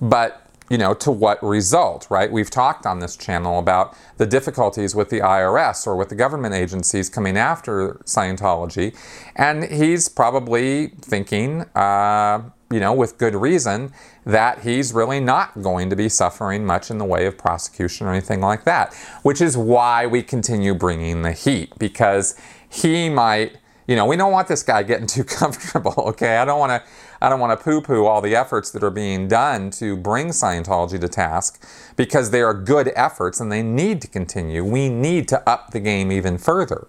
but 0.00 0.50
you 0.70 0.78
know, 0.78 0.94
to 0.94 1.10
what 1.10 1.42
result, 1.42 2.06
right? 2.10 2.30
We've 2.30 2.48
talked 2.48 2.86
on 2.86 3.00
this 3.00 3.16
channel 3.16 3.58
about 3.58 3.96
the 4.18 4.26
difficulties 4.26 4.94
with 4.94 5.10
the 5.10 5.18
IRS 5.18 5.84
or 5.84 5.96
with 5.96 6.10
the 6.10 6.14
government 6.14 6.54
agencies 6.54 7.10
coming 7.10 7.36
after 7.36 7.94
Scientology. 8.04 8.96
And 9.34 9.64
he's 9.64 10.08
probably 10.08 10.92
thinking, 11.00 11.62
uh, 11.74 12.42
you 12.70 12.78
know, 12.78 12.92
with 12.92 13.18
good 13.18 13.34
reason, 13.34 13.92
that 14.24 14.60
he's 14.60 14.92
really 14.92 15.18
not 15.18 15.60
going 15.60 15.90
to 15.90 15.96
be 15.96 16.08
suffering 16.08 16.64
much 16.64 16.88
in 16.88 16.98
the 16.98 17.04
way 17.04 17.26
of 17.26 17.36
prosecution 17.36 18.06
or 18.06 18.12
anything 18.12 18.40
like 18.40 18.62
that, 18.62 18.94
which 19.24 19.40
is 19.40 19.56
why 19.56 20.06
we 20.06 20.22
continue 20.22 20.72
bringing 20.72 21.22
the 21.22 21.32
heat, 21.32 21.76
because 21.80 22.40
he 22.68 23.08
might, 23.08 23.56
you 23.88 23.96
know, 23.96 24.06
we 24.06 24.14
don't 24.14 24.30
want 24.30 24.46
this 24.46 24.62
guy 24.62 24.84
getting 24.84 25.08
too 25.08 25.24
comfortable, 25.40 25.94
okay? 25.96 26.36
I 26.36 26.44
don't 26.44 26.60
want 26.60 26.70
to 26.70 26.88
I 27.20 27.28
don't 27.28 27.40
want 27.40 27.58
to 27.58 27.62
poo 27.62 27.80
poo 27.82 28.06
all 28.06 28.20
the 28.20 28.34
efforts 28.34 28.70
that 28.70 28.82
are 28.82 28.90
being 28.90 29.28
done 29.28 29.70
to 29.72 29.96
bring 29.96 30.28
Scientology 30.28 31.00
to 31.00 31.08
task 31.08 31.62
because 31.96 32.30
they 32.30 32.40
are 32.40 32.54
good 32.54 32.92
efforts 32.96 33.40
and 33.40 33.52
they 33.52 33.62
need 33.62 34.00
to 34.02 34.08
continue. 34.08 34.64
We 34.64 34.88
need 34.88 35.28
to 35.28 35.48
up 35.48 35.70
the 35.72 35.80
game 35.80 36.10
even 36.10 36.38
further. 36.38 36.86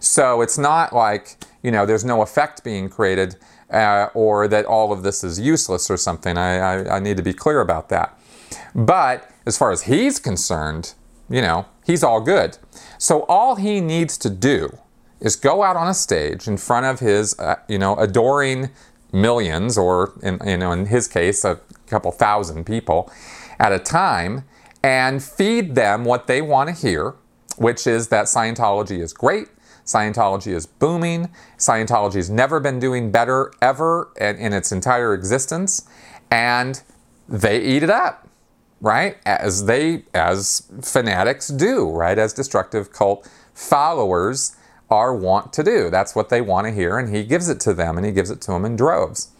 So 0.00 0.40
it's 0.40 0.58
not 0.58 0.92
like, 0.92 1.36
you 1.62 1.70
know, 1.70 1.86
there's 1.86 2.04
no 2.04 2.22
effect 2.22 2.64
being 2.64 2.88
created 2.88 3.36
uh, 3.70 4.08
or 4.14 4.48
that 4.48 4.64
all 4.64 4.92
of 4.92 5.02
this 5.02 5.24
is 5.24 5.40
useless 5.40 5.90
or 5.90 5.96
something. 5.96 6.38
I, 6.38 6.58
I, 6.58 6.96
I 6.96 6.98
need 6.98 7.16
to 7.16 7.22
be 7.22 7.32
clear 7.32 7.60
about 7.60 7.88
that. 7.90 8.18
But 8.74 9.30
as 9.46 9.58
far 9.58 9.70
as 9.70 9.82
he's 9.82 10.18
concerned, 10.18 10.94
you 11.28 11.40
know, 11.40 11.66
he's 11.84 12.02
all 12.02 12.20
good. 12.20 12.58
So 12.98 13.22
all 13.24 13.56
he 13.56 13.80
needs 13.80 14.16
to 14.18 14.30
do 14.30 14.78
is 15.20 15.36
go 15.36 15.62
out 15.62 15.76
on 15.76 15.88
a 15.88 15.94
stage 15.94 16.46
in 16.46 16.56
front 16.56 16.86
of 16.86 17.00
his, 17.00 17.38
uh, 17.38 17.56
you 17.68 17.78
know, 17.78 17.96
adoring 17.96 18.70
millions, 19.14 19.78
or 19.78 20.12
in, 20.22 20.38
you 20.44 20.58
know, 20.58 20.72
in 20.72 20.86
his 20.86 21.08
case, 21.08 21.44
a 21.44 21.60
couple 21.86 22.10
thousand 22.12 22.66
people 22.66 23.10
at 23.58 23.72
a 23.72 23.78
time, 23.78 24.44
and 24.82 25.22
feed 25.22 25.74
them 25.74 26.04
what 26.04 26.26
they 26.26 26.42
want 26.42 26.68
to 26.68 26.74
hear, 26.74 27.14
which 27.56 27.86
is 27.86 28.08
that 28.08 28.26
Scientology 28.26 29.00
is 29.00 29.14
great, 29.14 29.48
Scientology 29.84 30.52
is 30.52 30.66
booming. 30.66 31.30
Scientology 31.58 32.14
has 32.14 32.30
never 32.30 32.58
been 32.58 32.78
doing 32.78 33.10
better 33.10 33.52
ever 33.60 34.10
in, 34.18 34.36
in 34.36 34.52
its 34.52 34.72
entire 34.72 35.12
existence. 35.12 35.86
And 36.30 36.82
they 37.28 37.62
eat 37.62 37.82
it 37.82 37.90
up, 37.90 38.28
right? 38.80 39.18
As 39.26 39.66
they, 39.66 40.04
as 40.14 40.70
fanatics 40.82 41.48
do, 41.48 41.90
right? 41.90 42.18
As 42.18 42.32
destructive 42.32 42.92
cult 42.92 43.28
followers 43.52 44.56
are 44.90 45.14
wont 45.14 45.52
to 45.54 45.62
do. 45.62 45.90
That's 45.90 46.14
what 46.14 46.28
they 46.28 46.40
want 46.40 46.66
to 46.66 46.72
hear, 46.72 46.98
and 46.98 47.14
he 47.14 47.24
gives 47.24 47.48
it 47.48 47.60
to 47.60 47.74
them, 47.74 47.96
and 47.96 48.06
he 48.06 48.12
gives 48.12 48.30
it 48.30 48.40
to 48.42 48.52
them 48.52 48.64
in 48.64 48.76
droves. 48.76 49.30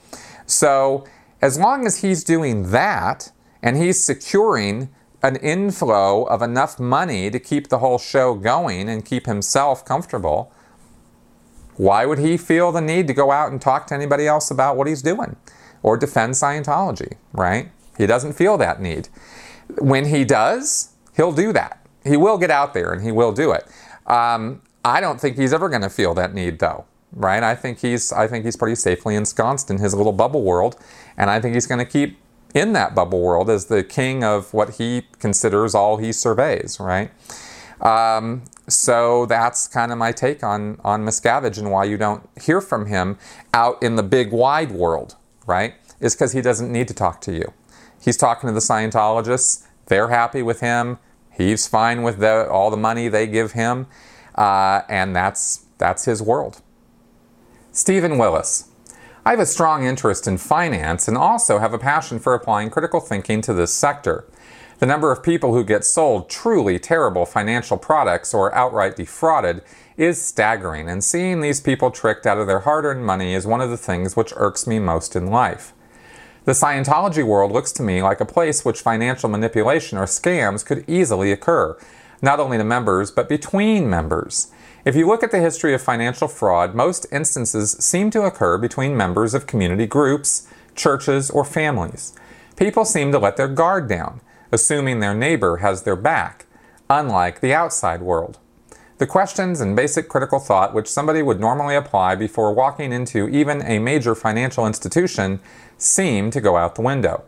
So, 0.47 1.05
as 1.41 1.59
long 1.59 1.87
as 1.87 1.99
he's 1.99 2.25
doing 2.25 2.71
that, 2.71 3.33
and 3.63 3.77
he's 3.77 4.03
securing 4.03 4.91
an 5.23 5.37
inflow 5.37 6.25
of 6.25 6.43
enough 6.43 6.79
money 6.79 7.31
to 7.31 7.41
keep 7.41 7.69
the 7.69 7.79
whole 7.79 7.99
show 7.99 8.35
going 8.35 8.89
and 8.91 9.05
keep 9.05 9.25
himself 9.27 9.85
comfortable, 9.85 10.53
why 11.77 12.05
would 12.05 12.19
he 12.19 12.37
feel 12.37 12.71
the 12.71 12.81
need 12.81 13.07
to 13.07 13.15
go 13.15 13.31
out 13.31 13.51
and 13.51 13.61
talk 13.61 13.87
to 13.87 13.95
anybody 13.95 14.27
else 14.27 14.51
about 14.51 14.77
what 14.77 14.87
he's 14.87 15.03
doing 15.03 15.37
or 15.83 15.97
defend 15.97 16.35
Scientology, 16.35 17.17
right? 17.33 17.71
He 17.97 18.07
doesn't 18.07 18.35
feel 18.35 18.59
that 18.59 18.81
need. 18.81 19.09
When 19.79 20.07
he 20.07 20.25
does, 20.25 20.91
he'll 21.17 21.33
do 21.33 21.53
that. 21.53 21.85
He 22.05 22.17
will 22.17 22.39
get 22.39 22.51
out 22.51 22.75
there 22.75 22.93
and 22.93 23.03
he 23.03 23.11
will 23.11 23.33
do 23.33 23.53
it. 23.53 23.67
Um, 24.07 24.61
I 24.85 25.01
don't 25.01 25.21
think 25.21 25.37
he's 25.37 25.53
ever 25.53 25.69
going 25.69 25.83
to 25.83 25.91
feel 25.91 26.15
that 26.15 26.35
need, 26.35 26.59
though, 26.59 26.85
right? 27.13 27.43
I 27.43 27.55
think 27.55 27.79
he's 27.81 28.13
I 28.13 28.27
think 28.27 28.45
he's 28.45 28.57
pretty 28.57 28.75
safely 28.77 29.15
ensconced 29.15 29.71
in 29.71 29.79
his 29.79 29.95
little 29.95 30.13
bubble 30.13 30.43
world, 30.43 30.77
and 31.17 31.31
I 31.31 31.41
think 31.41 31.55
he's 31.55 31.67
going 31.67 31.79
to 31.79 31.85
keep 31.85 32.19
in 32.55 32.73
that 32.75 32.95
bubble 32.95 33.21
world 33.21 33.51
as 33.51 33.67
the 33.67 33.83
king 33.83 34.23
of 34.23 34.53
what 34.55 34.77
he 34.77 35.07
considers 35.19 35.75
all 35.75 35.97
he 35.97 36.13
surveys, 36.13 36.79
right? 36.79 37.11
Um, 37.81 38.45
so 38.69 39.27
that's 39.27 39.67
kind 39.69 39.91
of 39.93 39.99
my 39.99 40.13
take 40.13 40.43
on 40.43 40.79
on 40.85 41.05
Miscavige 41.05 41.59
and 41.59 41.71
why 41.71 41.85
you 41.85 41.97
don't 41.97 42.29
hear 42.41 42.61
from 42.61 42.87
him 42.87 43.19
out 43.53 43.83
in 43.83 43.97
the 43.97 44.03
big 44.03 44.33
wide 44.33 44.71
world, 44.71 45.17
right? 45.47 45.75
Is 46.01 46.15
because 46.15 46.33
he 46.33 46.41
doesn't 46.41 46.71
need 46.71 46.89
to 46.89 46.95
talk 46.95 47.21
to 47.23 47.33
you. 47.33 47.53
He's 48.01 48.17
talking 48.17 48.49
to 48.49 48.53
the 48.53 48.61
Scientologists. 48.61 49.67
They're 49.87 50.09
happy 50.09 50.43
with 50.43 50.61
him. 50.61 50.99
He's 51.31 51.67
fine 51.67 52.03
with 52.03 52.19
the, 52.19 52.49
all 52.49 52.71
the 52.71 52.77
money 52.77 53.09
they 53.09 53.27
give 53.27 53.53
him, 53.53 53.87
uh, 54.35 54.83
and 54.89 55.15
that's 55.15 55.67
that's 55.79 56.05
his 56.05 56.23
world. 56.23 56.63
Stephen 57.73 58.19
Willis. 58.19 58.71
I 59.27 59.31
have 59.31 59.41
a 59.41 59.47
strong 59.47 59.87
interest 59.87 60.29
in 60.29 60.37
finance 60.37 61.09
and 61.09 61.17
also 61.17 61.59
have 61.59 61.73
a 61.73 61.79
passion 61.79 62.19
for 62.19 62.35
applying 62.35 62.69
critical 62.69 63.01
thinking 63.01 63.41
to 63.43 63.55
this 63.55 63.73
sector. 63.73 64.27
The 64.81 64.87
number 64.87 65.11
of 65.11 65.23
people 65.23 65.55
who 65.55 65.65
get 65.65 65.85
sold 65.85 66.29
truly 66.29 66.79
terrible 66.79 67.25
financial 67.25 67.79
products 67.79 68.35
or 68.35 68.55
outright 68.55 68.97
defrauded 68.97 69.63
is 69.97 70.21
staggering, 70.21 70.89
and 70.89 71.03
seeing 71.03 71.41
these 71.41 71.61
people 71.61 71.91
tricked 71.91 72.27
out 72.27 72.39
of 72.39 72.47
their 72.47 72.61
hard 72.61 72.85
earned 72.85 73.07
money 73.07 73.33
is 73.33 73.47
one 73.47 73.61
of 73.61 73.71
the 73.71 73.77
things 73.77 74.17
which 74.17 74.33
irks 74.37 74.67
me 74.67 74.79
most 74.79 75.17
in 75.17 75.29
life. 75.29 75.73
The 76.45 76.53
Scientology 76.53 77.25
world 77.25 77.53
looks 77.53 77.73
to 77.73 77.83
me 77.83 78.03
like 78.03 78.21
a 78.21 78.27
place 78.27 78.65
which 78.65 78.83
financial 78.83 79.31
manipulation 79.31 79.97
or 79.97 80.05
scams 80.05 80.67
could 80.67 80.85
easily 80.87 81.33
occur, 81.33 81.79
not 82.25 82.41
only 82.41 82.59
to 82.59 82.65
members, 82.65 83.11
but 83.11 83.29
between 83.29 83.89
members. 83.89 84.51
If 84.85 84.97
you 84.97 85.07
look 85.07 85.23
at 85.23 85.31
the 85.31 85.41
history 85.41 85.75
of 85.75 85.83
financial 85.83 86.27
fraud, 86.27 86.75
most 86.75 87.07
instances 87.13 87.73
seem 87.73 88.11
to 88.11 88.23
occur 88.23 88.59
between 88.59 88.97
members 88.97 89.35
of 89.35 89.47
community 89.47 89.87
groups, 89.87 90.49
churches, 90.75 91.31
or 91.31 91.45
families. 91.45 92.15
People 92.57 92.85
seem 92.85 93.13
to 93.13 93.19
let 93.19 93.37
their 93.37 93.49
guard 93.49 93.89
down, 93.89 94.21
assuming 94.51 95.01
their 95.01 95.15
neighbor 95.15 95.59
has 95.59 95.83
their 95.83 95.97
back, 95.97 96.47
unlike 96.91 97.41
the 97.41 97.55
outside 97.55 98.03
world. 98.03 98.39
The 98.99 99.07
questions 99.07 99.61
and 99.61 99.75
basic 99.75 100.09
critical 100.09 100.39
thought 100.39 100.73
which 100.73 100.91
somebody 100.91 101.21
would 101.21 101.41
normally 101.41 101.75
apply 101.75 102.15
before 102.15 102.53
walking 102.55 102.93
into 102.93 103.29
even 103.29 103.61
a 103.63 103.79
major 103.79 104.15
financial 104.15 104.67
institution 104.67 105.41
seem 105.77 106.31
to 106.31 106.41
go 106.41 106.57
out 106.57 106.75
the 106.75 106.83
window. 106.83 107.25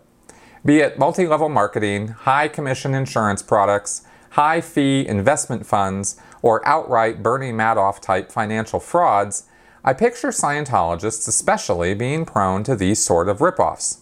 Be 0.64 0.78
it 0.78 0.98
multi 0.98 1.26
level 1.26 1.48
marketing, 1.48 2.08
high 2.08 2.48
commission 2.48 2.94
insurance 2.94 3.42
products, 3.42 4.02
high 4.36 4.60
fee 4.60 5.08
investment 5.08 5.64
funds, 5.64 6.20
or 6.42 6.66
outright 6.68 7.22
Bernie 7.22 7.52
Madoff 7.52 7.98
type 8.00 8.30
financial 8.30 8.78
frauds, 8.78 9.44
I 9.82 9.94
picture 9.94 10.28
Scientologists 10.28 11.26
especially 11.26 11.94
being 11.94 12.26
prone 12.26 12.62
to 12.64 12.76
these 12.76 13.02
sort 13.02 13.30
of 13.30 13.38
ripoffs. 13.38 14.00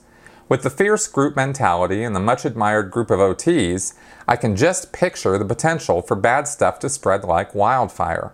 With 0.48 0.64
the 0.64 0.70
fierce 0.70 1.06
group 1.06 1.36
mentality 1.36 2.02
and 2.02 2.16
the 2.16 2.20
much 2.20 2.44
admired 2.44 2.90
group 2.90 3.12
of 3.12 3.20
OTs, 3.20 3.94
I 4.26 4.34
can 4.34 4.56
just 4.56 4.92
picture 4.92 5.38
the 5.38 5.44
potential 5.44 6.02
for 6.02 6.16
bad 6.16 6.48
stuff 6.48 6.80
to 6.80 6.88
spread 6.88 7.22
like 7.22 7.54
wildfire. 7.54 8.32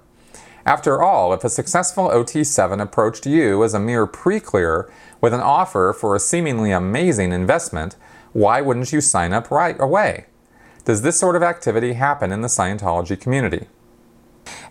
After 0.64 1.02
all, 1.02 1.34
if 1.34 1.44
a 1.44 1.50
successful 1.50 2.08
OT7 2.08 2.80
approached 2.80 3.26
you 3.26 3.62
as 3.62 3.74
a 3.74 3.78
mere 3.78 4.06
pre 4.06 4.40
clear 4.40 4.90
with 5.20 5.34
an 5.34 5.40
offer 5.40 5.92
for 5.92 6.16
a 6.16 6.20
seemingly 6.20 6.70
amazing 6.70 7.30
investment, 7.30 7.96
why 8.32 8.62
wouldn't 8.62 8.90
you 8.90 9.02
sign 9.02 9.34
up 9.34 9.50
right 9.50 9.78
away? 9.78 10.24
Does 10.90 11.02
this 11.02 11.20
sort 11.20 11.36
of 11.36 11.42
activity 11.44 11.92
happen 11.92 12.32
in 12.32 12.40
the 12.40 12.48
Scientology 12.48 13.16
community? 13.20 13.68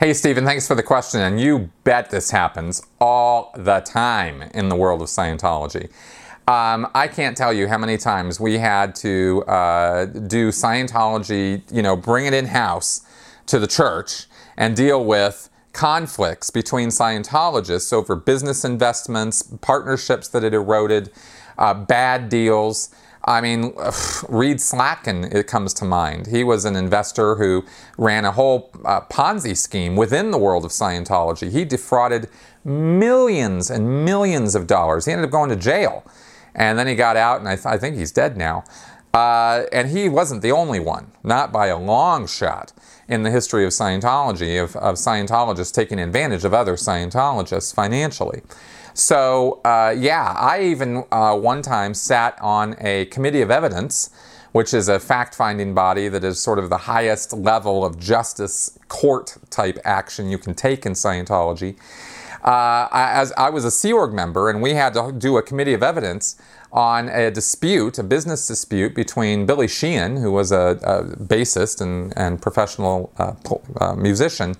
Hey, 0.01 0.13
Stephen, 0.13 0.43
thanks 0.43 0.67
for 0.67 0.75
the 0.75 0.83
question. 0.83 1.21
And 1.21 1.39
you 1.39 1.69
bet 1.85 2.09
this 2.09 2.31
happens 2.31 2.85
all 2.99 3.53
the 3.55 3.79
time 3.79 4.41
in 4.53 4.67
the 4.67 4.75
world 4.75 5.01
of 5.01 5.07
Scientology. 5.07 5.89
Um, 6.45 6.91
I 6.93 7.07
can't 7.07 7.37
tell 7.37 7.53
you 7.53 7.69
how 7.69 7.77
many 7.77 7.95
times 7.95 8.37
we 8.37 8.57
had 8.57 8.95
to 8.95 9.45
uh, 9.47 10.07
do 10.07 10.49
Scientology, 10.49 11.63
you 11.71 11.81
know, 11.81 11.95
bring 11.95 12.25
it 12.25 12.33
in 12.33 12.47
house 12.47 12.99
to 13.45 13.57
the 13.57 13.67
church 13.67 14.25
and 14.57 14.75
deal 14.75 15.05
with 15.05 15.49
conflicts 15.71 16.49
between 16.49 16.89
Scientologists 16.89 17.93
over 17.93 18.17
business 18.17 18.65
investments, 18.65 19.41
partnerships 19.61 20.27
that 20.27 20.43
had 20.43 20.53
eroded, 20.53 21.11
uh, 21.57 21.73
bad 21.73 22.27
deals. 22.27 22.93
I 23.29 23.41
mean, 23.41 23.61
Reed 24.27 24.57
Slatkin, 24.57 25.33
it 25.33 25.45
comes 25.45 25.73
to 25.75 25.85
mind. 25.85 26.27
He 26.27 26.43
was 26.43 26.65
an 26.65 26.75
investor 26.75 27.35
who 27.35 27.63
ran 27.97 28.25
a 28.25 28.31
whole 28.31 28.71
uh, 28.83 29.01
Ponzi 29.01 29.55
scheme 29.55 29.95
within 29.95 30.31
the 30.31 30.37
world 30.37 30.65
of 30.65 30.71
Scientology. 30.71 31.51
He 31.51 31.63
defrauded 31.63 32.27
millions 32.65 33.69
and 33.69 34.03
millions 34.03 34.55
of 34.55 34.65
dollars. 34.65 35.05
He 35.05 35.11
ended 35.11 35.25
up 35.25 35.31
going 35.31 35.49
to 35.51 35.55
jail. 35.55 36.03
And 36.55 36.77
then 36.79 36.87
he 36.87 36.95
got 36.95 37.15
out, 37.15 37.39
and 37.39 37.47
I, 37.47 37.55
th- 37.55 37.67
I 37.67 37.77
think 37.77 37.95
he's 37.95 38.11
dead 38.11 38.35
now. 38.35 38.63
Uh, 39.13 39.65
and 39.71 39.89
he 39.89 40.09
wasn't 40.09 40.41
the 40.41 40.51
only 40.51 40.79
one, 40.79 41.11
not 41.23 41.51
by 41.51 41.67
a 41.67 41.77
long 41.77 42.25
shot 42.27 42.73
in 43.07 43.23
the 43.23 43.31
history 43.31 43.63
of 43.63 43.71
Scientology, 43.71 44.61
of, 44.61 44.75
of 44.75 44.95
Scientologists 44.95 45.73
taking 45.73 45.99
advantage 45.99 46.43
of 46.43 46.53
other 46.53 46.73
Scientologists 46.73 47.73
financially. 47.73 48.41
So, 48.99 49.61
uh, 49.63 49.95
yeah, 49.97 50.35
I 50.37 50.63
even 50.63 51.05
uh, 51.09 51.33
one 51.37 51.61
time 51.61 51.93
sat 51.93 52.37
on 52.41 52.75
a 52.81 53.05
committee 53.05 53.41
of 53.41 53.49
evidence, 53.49 54.09
which 54.51 54.73
is 54.73 54.89
a 54.89 54.99
fact 54.99 55.33
finding 55.35 55.73
body 55.73 56.09
that 56.09 56.25
is 56.25 56.37
sort 56.37 56.59
of 56.59 56.69
the 56.69 56.79
highest 56.79 57.31
level 57.31 57.85
of 57.85 57.97
justice 57.97 58.77
court 58.89 59.37
type 59.49 59.79
action 59.85 60.29
you 60.29 60.37
can 60.37 60.53
take 60.53 60.85
in 60.85 60.91
Scientology. 60.91 61.77
Uh, 62.43 62.89
as 62.91 63.31
I 63.37 63.49
was 63.49 63.63
a 63.63 63.71
Sea 63.71 63.93
Org 63.93 64.11
member, 64.11 64.49
and 64.49 64.61
we 64.61 64.73
had 64.73 64.93
to 64.95 65.13
do 65.17 65.37
a 65.37 65.41
committee 65.41 65.73
of 65.73 65.81
evidence 65.81 66.35
on 66.73 67.07
a 67.07 67.31
dispute, 67.31 67.97
a 67.99 68.03
business 68.03 68.47
dispute 68.47 68.93
between 68.95 69.45
Billy 69.45 69.67
Sheehan, 69.67 70.17
who 70.17 70.31
was 70.31 70.51
a, 70.51 70.77
a 70.83 71.03
bassist 71.03 71.79
and, 71.79 72.13
and 72.17 72.41
professional 72.41 73.13
uh, 73.17 73.33
uh, 73.79 73.95
musician, 73.95 74.55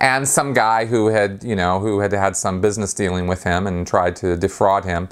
and 0.00 0.26
some 0.26 0.52
guy 0.52 0.86
who 0.86 1.08
had, 1.08 1.44
you 1.44 1.54
know, 1.54 1.78
who 1.78 2.00
had 2.00 2.12
had 2.12 2.34
some 2.36 2.60
business 2.60 2.94
dealing 2.94 3.26
with 3.26 3.44
him 3.44 3.66
and 3.66 3.86
tried 3.86 4.16
to 4.16 4.36
defraud 4.36 4.84
him. 4.84 5.08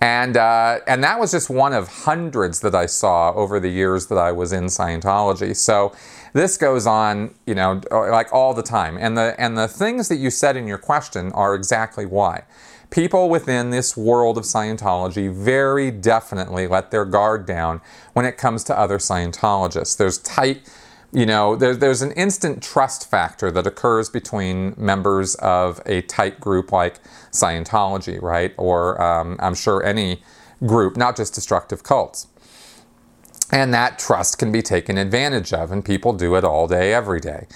And, 0.00 0.36
uh, 0.36 0.80
and 0.88 1.04
that 1.04 1.20
was 1.20 1.30
just 1.30 1.48
one 1.48 1.72
of 1.72 1.86
hundreds 1.86 2.60
that 2.60 2.74
I 2.74 2.86
saw 2.86 3.32
over 3.34 3.60
the 3.60 3.68
years 3.68 4.06
that 4.06 4.18
I 4.18 4.32
was 4.32 4.52
in 4.52 4.64
Scientology. 4.64 5.54
So 5.54 5.94
this 6.32 6.56
goes 6.56 6.86
on, 6.86 7.34
you 7.46 7.54
know, 7.54 7.80
like 7.90 8.32
all 8.32 8.52
the 8.54 8.62
time. 8.64 8.96
And 8.98 9.16
the, 9.16 9.36
and 9.38 9.56
the 9.56 9.68
things 9.68 10.08
that 10.08 10.16
you 10.16 10.30
said 10.30 10.56
in 10.56 10.66
your 10.66 10.78
question 10.78 11.30
are 11.32 11.54
exactly 11.54 12.06
why 12.06 12.44
people 12.92 13.30
within 13.30 13.70
this 13.70 13.96
world 13.96 14.36
of 14.36 14.44
Scientology 14.44 15.32
very 15.32 15.90
definitely 15.90 16.66
let 16.66 16.90
their 16.90 17.06
guard 17.06 17.46
down 17.46 17.80
when 18.12 18.26
it 18.26 18.36
comes 18.36 18.62
to 18.64 18.78
other 18.78 18.98
Scientologists. 18.98 19.96
There's 19.96 20.18
tight, 20.18 20.68
you 21.12 21.26
know, 21.26 21.56
there, 21.56 21.76
there's 21.76 22.02
an 22.02 22.12
instant 22.12 22.62
trust 22.62 23.10
factor 23.10 23.50
that 23.50 23.66
occurs 23.66 24.08
between 24.08 24.74
members 24.78 25.34
of 25.36 25.80
a 25.84 26.02
tight 26.02 26.40
group 26.40 26.72
like 26.72 27.00
Scientology, 27.30 28.20
right? 28.22 28.54
Or 28.56 29.00
um, 29.00 29.36
I'm 29.38 29.54
sure 29.54 29.84
any 29.84 30.22
group, 30.64 30.96
not 30.96 31.16
just 31.16 31.34
destructive 31.34 31.82
cults. 31.82 32.28
And 33.50 33.74
that 33.74 33.98
trust 33.98 34.38
can 34.38 34.50
be 34.50 34.62
taken 34.62 34.96
advantage 34.96 35.52
of, 35.52 35.70
and 35.70 35.84
people 35.84 36.14
do 36.14 36.34
it 36.36 36.44
all 36.44 36.66
day, 36.66 36.94
every 36.94 37.20
day. 37.20 37.46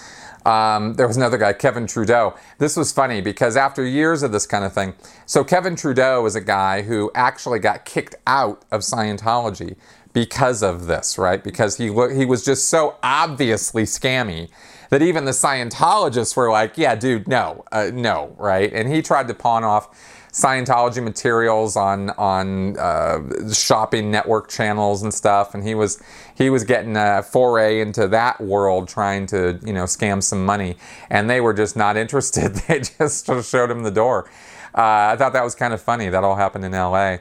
Um, 0.44 0.94
there 0.94 1.08
was 1.08 1.16
another 1.16 1.38
guy, 1.38 1.54
Kevin 1.54 1.86
Trudeau. 1.88 2.36
This 2.58 2.76
was 2.76 2.92
funny 2.92 3.20
because 3.20 3.56
after 3.56 3.84
years 3.84 4.22
of 4.22 4.30
this 4.30 4.46
kind 4.46 4.64
of 4.64 4.72
thing, 4.72 4.94
so 5.26 5.42
Kevin 5.42 5.74
Trudeau 5.74 6.24
is 6.26 6.36
a 6.36 6.40
guy 6.40 6.82
who 6.82 7.10
actually 7.14 7.58
got 7.58 7.84
kicked 7.84 8.14
out 8.28 8.64
of 8.70 8.82
Scientology 8.82 9.76
because 10.16 10.62
of 10.62 10.86
this, 10.86 11.18
right? 11.18 11.44
Because 11.44 11.76
he 11.76 11.88
he 11.88 12.24
was 12.24 12.42
just 12.42 12.70
so 12.70 12.96
obviously 13.02 13.82
scammy 13.82 14.48
that 14.88 15.02
even 15.02 15.26
the 15.26 15.32
Scientologists 15.32 16.34
were 16.34 16.50
like, 16.50 16.78
yeah, 16.78 16.94
dude, 16.94 17.28
no, 17.28 17.66
uh, 17.70 17.90
no, 17.92 18.34
right? 18.38 18.72
And 18.72 18.90
he 18.90 19.02
tried 19.02 19.28
to 19.28 19.34
pawn 19.34 19.62
off 19.62 19.94
Scientology 20.32 21.04
materials 21.04 21.76
on 21.76 22.08
on 22.10 22.78
uh, 22.78 23.52
shopping 23.52 24.10
network 24.10 24.48
channels 24.48 25.02
and 25.02 25.12
stuff, 25.12 25.52
and 25.52 25.62
he 25.62 25.74
was 25.74 26.02
he 26.34 26.48
was 26.48 26.64
getting 26.64 26.96
a 26.96 27.22
foray 27.22 27.82
into 27.82 28.08
that 28.08 28.40
world, 28.40 28.88
trying 28.88 29.26
to 29.26 29.60
you 29.66 29.74
know 29.74 29.84
scam 29.84 30.22
some 30.22 30.46
money, 30.46 30.78
and 31.10 31.28
they 31.28 31.42
were 31.42 31.52
just 31.52 31.76
not 31.76 31.94
interested. 32.04 32.54
they 32.68 32.80
just 32.80 33.26
showed 33.44 33.70
him 33.70 33.82
the 33.82 33.90
door. 33.90 34.30
Uh, 34.74 35.12
I 35.12 35.16
thought 35.18 35.34
that 35.34 35.44
was 35.44 35.54
kind 35.54 35.74
of 35.74 35.82
funny. 35.82 36.08
That 36.08 36.24
all 36.24 36.36
happened 36.36 36.64
in 36.64 36.72
L.A. 36.72 37.20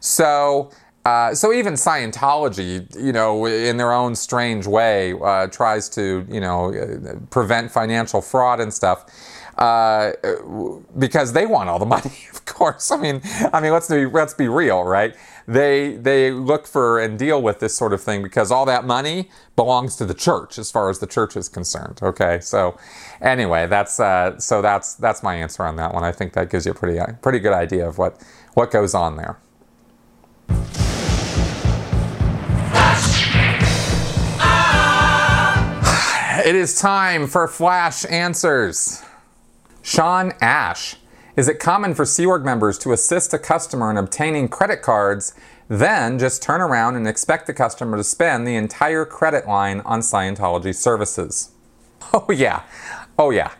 So. 0.00 0.70
Uh, 1.04 1.34
so 1.34 1.52
even 1.52 1.74
Scientology, 1.74 2.86
you 2.98 3.12
know, 3.12 3.44
in 3.44 3.76
their 3.76 3.92
own 3.92 4.14
strange 4.14 4.66
way, 4.66 5.12
uh, 5.22 5.46
tries 5.48 5.88
to, 5.90 6.26
you 6.30 6.40
know, 6.40 6.72
prevent 7.28 7.70
financial 7.70 8.22
fraud 8.22 8.58
and 8.58 8.72
stuff 8.72 9.04
uh, 9.58 10.12
because 10.98 11.32
they 11.32 11.46
want 11.46 11.68
all 11.68 11.78
the 11.78 11.86
money, 11.96 12.26
of 12.32 12.44
course. 12.44 12.90
I 12.90 12.96
mean, 12.96 13.20
I 13.52 13.60
mean, 13.60 13.72
let's 13.72 13.88
be 13.88 14.06
let's 14.06 14.34
be 14.34 14.48
real, 14.48 14.82
right? 14.82 15.14
They 15.46 15.96
they 15.96 16.30
look 16.30 16.66
for 16.66 16.98
and 16.98 17.18
deal 17.18 17.40
with 17.42 17.60
this 17.60 17.74
sort 17.74 17.92
of 17.92 18.02
thing 18.02 18.22
because 18.22 18.50
all 18.50 18.64
that 18.64 18.84
money 18.84 19.28
belongs 19.56 19.96
to 19.96 20.06
the 20.06 20.14
church, 20.14 20.58
as 20.58 20.70
far 20.70 20.88
as 20.88 20.98
the 21.00 21.06
church 21.06 21.36
is 21.36 21.48
concerned. 21.48 22.00
Okay, 22.02 22.40
so 22.40 22.78
anyway, 23.20 23.66
that's 23.66 24.00
uh, 24.00 24.38
so 24.38 24.62
that's 24.62 24.94
that's 24.94 25.22
my 25.22 25.34
answer 25.34 25.64
on 25.64 25.76
that 25.76 25.92
one. 25.92 26.02
I 26.02 26.12
think 26.12 26.32
that 26.32 26.50
gives 26.50 26.66
you 26.66 26.72
a 26.72 26.74
pretty 26.74 26.98
pretty 27.20 27.38
good 27.38 27.52
idea 27.52 27.86
of 27.86 27.98
what 27.98 28.20
what 28.54 28.70
goes 28.70 28.94
on 28.94 29.16
there. 29.16 29.38
It 36.44 36.54
is 36.54 36.78
time 36.78 37.26
for 37.26 37.48
flash 37.48 38.04
answers. 38.04 39.02
Sean 39.80 40.34
Ash. 40.42 40.96
Is 41.36 41.48
it 41.48 41.58
common 41.58 41.94
for 41.94 42.04
Sea 42.04 42.26
Org 42.26 42.44
members 42.44 42.76
to 42.80 42.92
assist 42.92 43.32
a 43.32 43.38
customer 43.38 43.90
in 43.90 43.96
obtaining 43.96 44.48
credit 44.48 44.82
cards, 44.82 45.32
then 45.68 46.18
just 46.18 46.42
turn 46.42 46.60
around 46.60 46.96
and 46.96 47.08
expect 47.08 47.46
the 47.46 47.54
customer 47.54 47.96
to 47.96 48.04
spend 48.04 48.46
the 48.46 48.56
entire 48.56 49.06
credit 49.06 49.48
line 49.48 49.80
on 49.86 50.00
Scientology 50.00 50.74
services? 50.74 51.50
Oh, 52.12 52.30
yeah. 52.30 52.64
Oh, 53.18 53.30
yeah. 53.30 53.52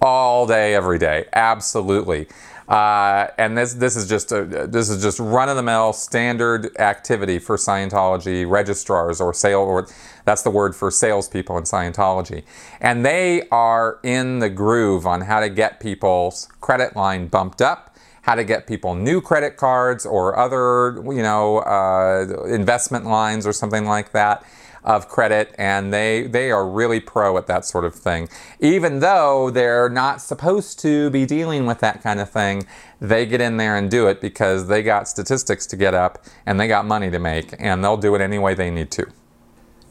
All 0.00 0.44
day, 0.44 0.74
every 0.74 0.98
day. 0.98 1.26
Absolutely. 1.34 2.26
Uh, 2.72 3.28
and 3.38 3.58
this 3.58 3.74
this 3.74 3.96
is 3.96 4.08
just 4.08 4.32
a, 4.32 4.44
this 4.68 4.90
is 4.90 5.02
just 5.02 5.20
run 5.20 5.50
of 5.50 5.56
the 5.56 5.62
mill 5.62 5.92
standard 5.92 6.76
activity 6.78 7.38
for 7.38 7.56
Scientology 7.56 8.48
registrars 8.50 9.20
or 9.20 9.34
sale 9.34 9.60
or 9.60 9.88
that's 10.24 10.42
the 10.42 10.50
word 10.50 10.76
for 10.76 10.90
salespeople 10.90 11.58
in 11.58 11.64
Scientology, 11.64 12.44
and 12.80 13.06
they 13.06 13.48
are 13.50 14.00
in 14.04 14.40
the 14.40 14.50
groove 14.50 15.06
on 15.06 15.22
how 15.22 15.40
to 15.40 15.50
get 15.50 15.80
people's 15.80 16.48
credit 16.62 16.96
line 16.96 17.28
bumped 17.28 17.62
up, 17.62 17.96
how 18.22 18.36
to 18.36 18.44
get 18.44 18.66
people 18.66 18.94
new 18.94 19.20
credit 19.20 19.58
cards 19.58 20.06
or 20.06 20.38
other 20.38 21.02
you 21.12 21.22
know 21.22 21.58
uh, 21.60 22.46
investment 22.48 23.06
lines 23.06 23.46
or 23.46 23.52
something 23.52 23.86
like 23.86 24.12
that 24.12 24.44
of 24.84 25.08
credit, 25.08 25.54
and 25.58 25.92
they 25.92 26.22
they 26.22 26.50
are 26.50 26.68
really 26.68 27.00
pro 27.00 27.36
at 27.38 27.46
that 27.46 27.64
sort 27.64 27.84
of 27.84 27.94
thing. 27.94 28.28
Even 28.60 29.00
though 29.00 29.50
they're 29.50 29.88
not 29.88 30.20
supposed 30.20 30.78
to 30.80 31.10
be 31.10 31.24
dealing 31.24 31.66
with 31.66 31.78
that 31.80 32.02
kind 32.02 32.20
of 32.20 32.30
thing, 32.30 32.66
they 33.00 33.26
get 33.26 33.40
in 33.40 33.56
there 33.56 33.76
and 33.76 33.90
do 33.90 34.06
it 34.08 34.20
because 34.20 34.68
they 34.68 34.82
got 34.82 35.08
statistics 35.08 35.66
to 35.66 35.76
get 35.76 35.94
up 35.94 36.24
and 36.46 36.58
they 36.58 36.68
got 36.68 36.84
money 36.84 37.10
to 37.10 37.18
make, 37.18 37.54
and 37.58 37.82
they'll 37.82 37.96
do 37.96 38.14
it 38.14 38.20
any 38.20 38.38
way 38.38 38.54
they 38.54 38.70
need 38.70 38.90
to. 38.90 39.06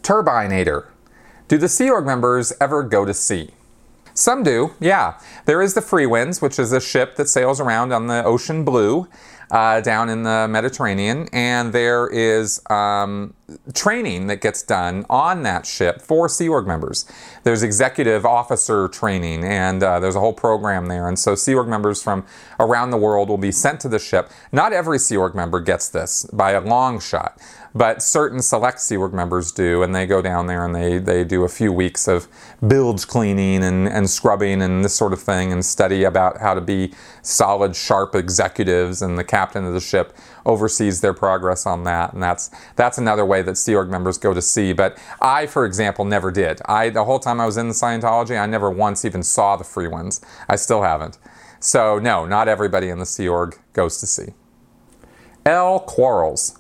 Turbinator. 0.04 0.88
Do 1.48 1.58
the 1.58 1.70
Sea 1.70 1.89
Org 1.89 2.06
members 2.06 2.54
ever 2.62 2.82
go 2.84 3.06
to 3.06 3.14
sea? 3.14 3.52
Some 4.14 4.44
do, 4.44 4.74
yeah. 4.80 5.20
There 5.46 5.62
is 5.62 5.74
the 5.74 5.82
Freewinds, 5.82 6.42
which 6.42 6.60
is 6.60 6.72
a 6.74 6.82
ship 6.82 7.16
that 7.16 7.30
sails 7.30 7.60
around 7.60 7.94
on 7.94 8.08
the 8.08 8.24
ocean 8.24 8.66
blue 8.66 9.08
uh, 9.52 9.82
down 9.82 10.10
in 10.10 10.24
the 10.24 10.48
Mediterranean, 10.50 11.28
and 11.34 11.74
there 11.74 12.08
is 12.08 12.62
um, 12.70 13.34
training 13.74 14.28
that 14.28 14.41
gets 14.41 14.64
done 14.64 15.06
on 15.10 15.43
that 15.43 15.66
ship 15.66 16.02
for 16.02 16.28
Sea 16.30 16.49
Org 16.49 16.68
members. 16.68 17.06
There's 17.43 17.64
executive 17.64 18.26
officer 18.26 18.88
training, 18.88 19.43
and 19.43 19.82
uh, 19.82 19.99
there's 19.99 20.16
a 20.16 20.20
whole 20.20 20.34
program 20.34 20.88
there. 20.88 21.08
And 21.08 21.18
so 21.18 21.36
Sea 21.36 21.56
Org 21.56 21.68
members 21.68 22.02
from 22.02 22.26
around 22.60 22.91
the 22.91 22.97
world 22.97 23.30
will 23.30 23.38
be 23.38 23.52
sent 23.52 23.80
to 23.82 23.89
the 23.89 23.99
ship. 23.99 24.30
Not 24.52 24.74
every 24.74 24.99
Sea 24.99 25.18
Org 25.18 25.36
member 25.36 25.60
gets 25.60 25.89
this 25.89 26.26
by 26.34 26.52
a 26.52 26.62
long 26.62 26.99
shot. 26.99 27.39
But 27.74 28.04
certain 28.04 28.41
select 28.41 28.82
Sea 28.82 28.97
Org 28.97 29.14
members 29.14 29.52
do, 29.52 29.82
and 29.82 29.95
they 29.95 30.06
go 30.06 30.22
down 30.22 30.47
there 30.47 30.66
and 30.66 30.76
they, 30.76 30.97
they 30.97 31.24
do 31.24 31.43
a 31.43 31.49
few 31.49 31.72
weeks 31.72 32.06
of 32.08 32.28
bilge 32.66 33.08
cleaning 33.08 33.64
and, 33.64 33.88
and 33.88 34.10
scrubbing 34.10 34.62
and 34.62 34.84
this 34.84 34.93
sort 34.93 35.14
of 35.14 35.22
thing 35.22 35.54
and 35.54 35.66
study 35.66 36.04
about 36.04 36.41
how 36.41 36.54
to 36.54 36.60
be 36.60 36.93
solid, 37.22 37.76
sharp 37.76 38.14
executives. 38.14 39.02
And 39.02 39.18
the 39.18 39.24
captain 39.24 39.64
of 39.64 39.74
the 39.74 39.80
ship 39.80 40.14
oversees 40.45 40.99
their 40.99 41.14
progress 41.14 41.66
on 41.66 41.86
that. 41.86 42.12
And 42.12 42.22
that's, 42.22 42.52
that's 42.76 42.97
another 42.97 43.26
way 43.26 43.41
that 43.42 43.58
Sea 43.58 43.76
Org 43.76 43.89
members 43.89 44.18
go 44.18 44.34
to 44.34 44.42
sea. 44.42 44.74
But 44.74 44.98
I, 45.22 45.48
for 45.48 45.66
example, 45.66 46.06
never 46.06 46.32
did. 46.32 46.62
I, 46.66 46.89
the 46.89 47.06
whole 47.06 47.20
time 47.20 47.39
I 47.42 47.46
was 47.46 47.58
in 47.58 47.68
the 47.68 47.74
Scientology, 47.74 48.39
I 48.39 48.46
never 48.46 48.70
once 48.70 49.06
even 49.06 49.24
saw 49.24 49.56
the 49.56 49.64
Freewinds. 49.64 50.24
I 50.50 50.56
still 50.56 50.84
haven't. 50.84 51.18
So, 51.60 52.00
no, 52.00 52.26
not 52.26 52.48
everybody 52.48 52.89
in 52.89 53.00
the 53.00 53.06
Sea 53.06 53.28
Org 53.28 53.60
goes 53.74 54.00
to 54.00 54.08
sea. 54.08 54.34
L. 55.46 55.80
Quarles. 55.80 56.58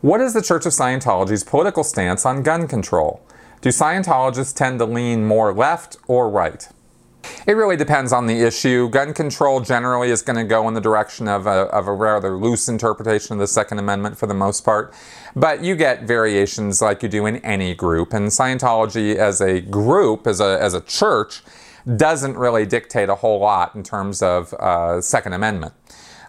What 0.00 0.20
is 0.20 0.34
the 0.34 0.42
Church 0.42 0.66
of 0.66 0.72
Scientology's 0.72 1.42
political 1.42 1.82
stance 1.82 2.26
on 2.26 2.42
gun 2.42 2.68
control? 2.68 3.22
Do 3.60 3.70
Scientologists 3.70 4.54
tend 4.54 4.78
to 4.78 4.84
lean 4.84 5.24
more 5.26 5.52
left 5.52 5.96
or 6.06 6.30
right? 6.30 6.68
It 7.46 7.52
really 7.52 7.76
depends 7.76 8.12
on 8.12 8.26
the 8.26 8.42
issue. 8.42 8.88
Gun 8.88 9.14
control 9.14 9.60
generally 9.60 10.10
is 10.10 10.22
going 10.22 10.36
to 10.36 10.44
go 10.44 10.66
in 10.68 10.74
the 10.74 10.80
direction 10.80 11.28
of 11.28 11.46
a, 11.46 11.68
of 11.72 11.86
a, 11.86 11.92
rather 11.92 12.36
loose 12.36 12.68
interpretation 12.68 13.34
of 13.34 13.38
the 13.38 13.46
Second 13.46 13.78
Amendment 13.78 14.18
for 14.18 14.26
the 14.26 14.34
most 14.34 14.64
part. 14.64 14.92
But 15.34 15.62
you 15.62 15.76
get 15.76 16.02
variations 16.02 16.82
like 16.82 17.02
you 17.02 17.08
do 17.08 17.26
in 17.26 17.36
any 17.44 17.74
group. 17.74 18.12
And 18.12 18.28
Scientology 18.28 19.16
as 19.16 19.40
a 19.40 19.60
group, 19.60 20.26
as 20.26 20.40
a, 20.40 20.58
as 20.60 20.74
a 20.74 20.80
church, 20.80 21.42
doesn't 21.96 22.36
really 22.36 22.66
dictate 22.66 23.08
a 23.08 23.14
whole 23.14 23.38
lot 23.38 23.74
in 23.74 23.82
terms 23.82 24.22
of 24.22 24.52
uh, 24.54 25.00
Second 25.00 25.34
Amendment. 25.34 25.72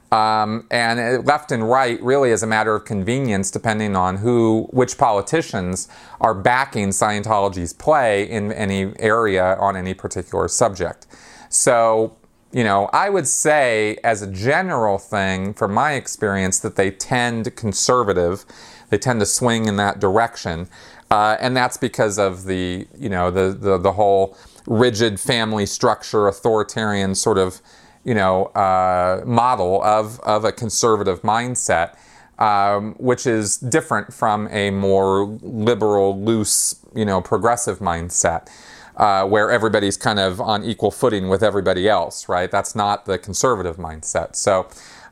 Um, 0.09 0.65
and 0.71 1.25
left 1.25 1.51
and 1.51 1.69
right 1.69 2.01
really 2.01 2.29
is 2.29 2.41
a 2.41 2.47
matter 2.47 2.73
of 2.73 2.85
convenience 2.85 3.51
depending 3.51 3.97
on 3.97 4.17
who 4.17 4.69
which 4.71 4.97
politicians 4.97 5.89
are 6.21 6.33
backing 6.33 6.89
Scientology's 6.89 7.73
play 7.73 8.23
in 8.23 8.53
any 8.53 8.93
area 8.99 9.57
on 9.57 9.75
any 9.75 9.93
particular 9.93 10.47
subject. 10.47 11.07
So, 11.49 12.15
you 12.53 12.63
know, 12.63 12.89
I 12.93 13.09
would 13.09 13.27
say 13.27 13.97
as 14.01 14.21
a 14.21 14.27
general 14.31 14.97
thing 14.97 15.53
from 15.53 15.73
my 15.73 15.93
experience 15.93 16.59
that 16.59 16.77
they 16.77 16.91
tend 16.91 17.53
conservative, 17.57 18.45
they 18.89 18.97
tend 18.97 19.19
to 19.19 19.25
swing 19.25 19.65
in 19.65 19.75
that 19.75 19.99
direction. 19.99 20.69
Uh, 21.11 21.37
and 21.39 21.55
that's 21.55 21.77
because 21.77 22.17
of 22.17 22.45
the, 22.45 22.87
you 22.97 23.09
know, 23.09 23.29
the, 23.31 23.55
the, 23.57 23.77
the 23.77 23.93
whole 23.93 24.37
rigid 24.65 25.19
family 25.19 25.65
structure, 25.65 26.27
authoritarian 26.27 27.15
sort 27.15 27.37
of 27.37 27.61
you 28.07 28.13
know, 28.13 28.45
uh, 28.45 29.21
model 29.25 29.83
of, 29.83 30.21
of 30.21 30.45
a 30.45 30.51
conservative 30.53 31.21
mindset, 31.23 31.97
um, 32.39 32.95
which 32.97 33.27
is 33.27 33.57
different 33.57 34.13
from 34.13 34.47
a 34.47 34.71
more 34.71 35.25
liberal, 35.41 36.17
loose, 36.17 36.85
you 36.95 37.03
know, 37.03 37.21
progressive 37.21 37.79
mindset. 37.79 38.47
Uh, 38.95 39.23
where 39.27 39.51
everybody's 39.51 39.95
kind 39.95 40.17
of 40.17 40.41
on 40.41 40.63
equal 40.63 40.89
footing 40.89 41.29
with 41.29 41.43
everybody 41.43 41.87
else, 41.87 42.27
right? 42.27 42.49
That's 42.49 42.73
not 42.73 43.05
the 43.05 43.19
conservative 43.19 43.77
mindset. 43.77 44.35
So, 44.35 44.67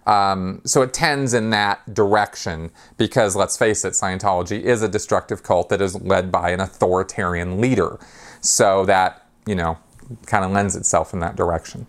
um, 0.07 0.61
so 0.65 0.81
it 0.81 0.91
tends 0.91 1.35
in 1.35 1.51
that 1.51 1.93
direction 1.93 2.71
because 2.97 3.35
let's 3.35 3.57
face 3.57 3.85
it, 3.85 3.93
Scientology 3.93 4.59
is 4.59 4.81
a 4.81 4.89
destructive 4.89 5.43
cult 5.43 5.69
that 5.69 5.81
is 5.81 6.01
led 6.01 6.31
by 6.31 6.49
an 6.49 6.61
authoritarian 6.61 7.61
leader. 7.61 7.99
So 8.41 8.85
that, 8.85 9.27
you 9.45 9.53
know, 9.53 9.77
kind 10.25 10.43
of 10.43 10.49
lends 10.49 10.75
itself 10.75 11.13
in 11.13 11.19
that 11.19 11.35
direction. 11.35 11.85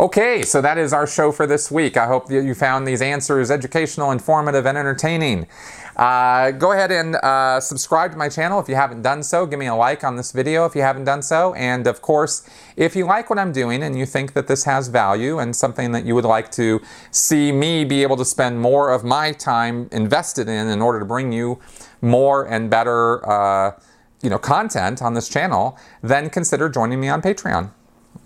Okay, 0.00 0.42
so 0.42 0.60
that 0.60 0.76
is 0.76 0.92
our 0.92 1.06
show 1.06 1.30
for 1.30 1.46
this 1.46 1.70
week. 1.70 1.96
I 1.96 2.06
hope 2.06 2.26
that 2.26 2.42
you 2.42 2.52
found 2.54 2.84
these 2.84 3.00
answers 3.00 3.48
educational, 3.48 4.10
informative, 4.10 4.66
and 4.66 4.76
entertaining. 4.76 5.46
Uh, 5.94 6.50
go 6.50 6.72
ahead 6.72 6.90
and 6.90 7.14
uh, 7.14 7.60
subscribe 7.60 8.10
to 8.10 8.16
my 8.16 8.28
channel 8.28 8.58
if 8.58 8.68
you 8.68 8.74
haven't 8.74 9.02
done 9.02 9.22
so. 9.22 9.46
Give 9.46 9.56
me 9.56 9.66
a 9.66 9.74
like 9.74 10.02
on 10.02 10.16
this 10.16 10.32
video 10.32 10.66
if 10.66 10.74
you 10.74 10.82
haven't 10.82 11.04
done 11.04 11.22
so. 11.22 11.54
And 11.54 11.86
of 11.86 12.02
course, 12.02 12.48
if 12.76 12.96
you 12.96 13.06
like 13.06 13.30
what 13.30 13.38
I'm 13.38 13.52
doing 13.52 13.84
and 13.84 13.96
you 13.96 14.04
think 14.04 14.32
that 14.32 14.48
this 14.48 14.64
has 14.64 14.88
value 14.88 15.38
and 15.38 15.54
something 15.54 15.92
that 15.92 16.04
you 16.04 16.16
would 16.16 16.24
like 16.24 16.50
to 16.52 16.80
see 17.12 17.52
me 17.52 17.84
be 17.84 18.02
able 18.02 18.16
to 18.16 18.24
spend 18.24 18.60
more 18.60 18.90
of 18.90 19.04
my 19.04 19.30
time 19.30 19.88
invested 19.92 20.48
in 20.48 20.66
in 20.66 20.82
order 20.82 20.98
to 20.98 21.04
bring 21.04 21.30
you 21.30 21.60
more 22.02 22.44
and 22.48 22.68
better 22.68 23.24
uh, 23.30 23.78
you 24.22 24.30
know, 24.30 24.38
content 24.38 25.02
on 25.02 25.14
this 25.14 25.28
channel, 25.28 25.78
then 26.02 26.30
consider 26.30 26.68
joining 26.68 26.98
me 26.98 27.08
on 27.08 27.22
Patreon. 27.22 27.70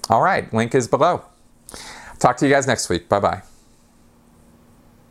All 0.08 0.22
right, 0.22 0.50
link 0.54 0.74
is 0.74 0.88
below. 0.88 1.24
Talk 2.18 2.36
to 2.38 2.46
you 2.46 2.52
guys 2.52 2.66
next 2.66 2.88
week. 2.88 3.08
Bye 3.08 3.20
bye. 3.20 3.57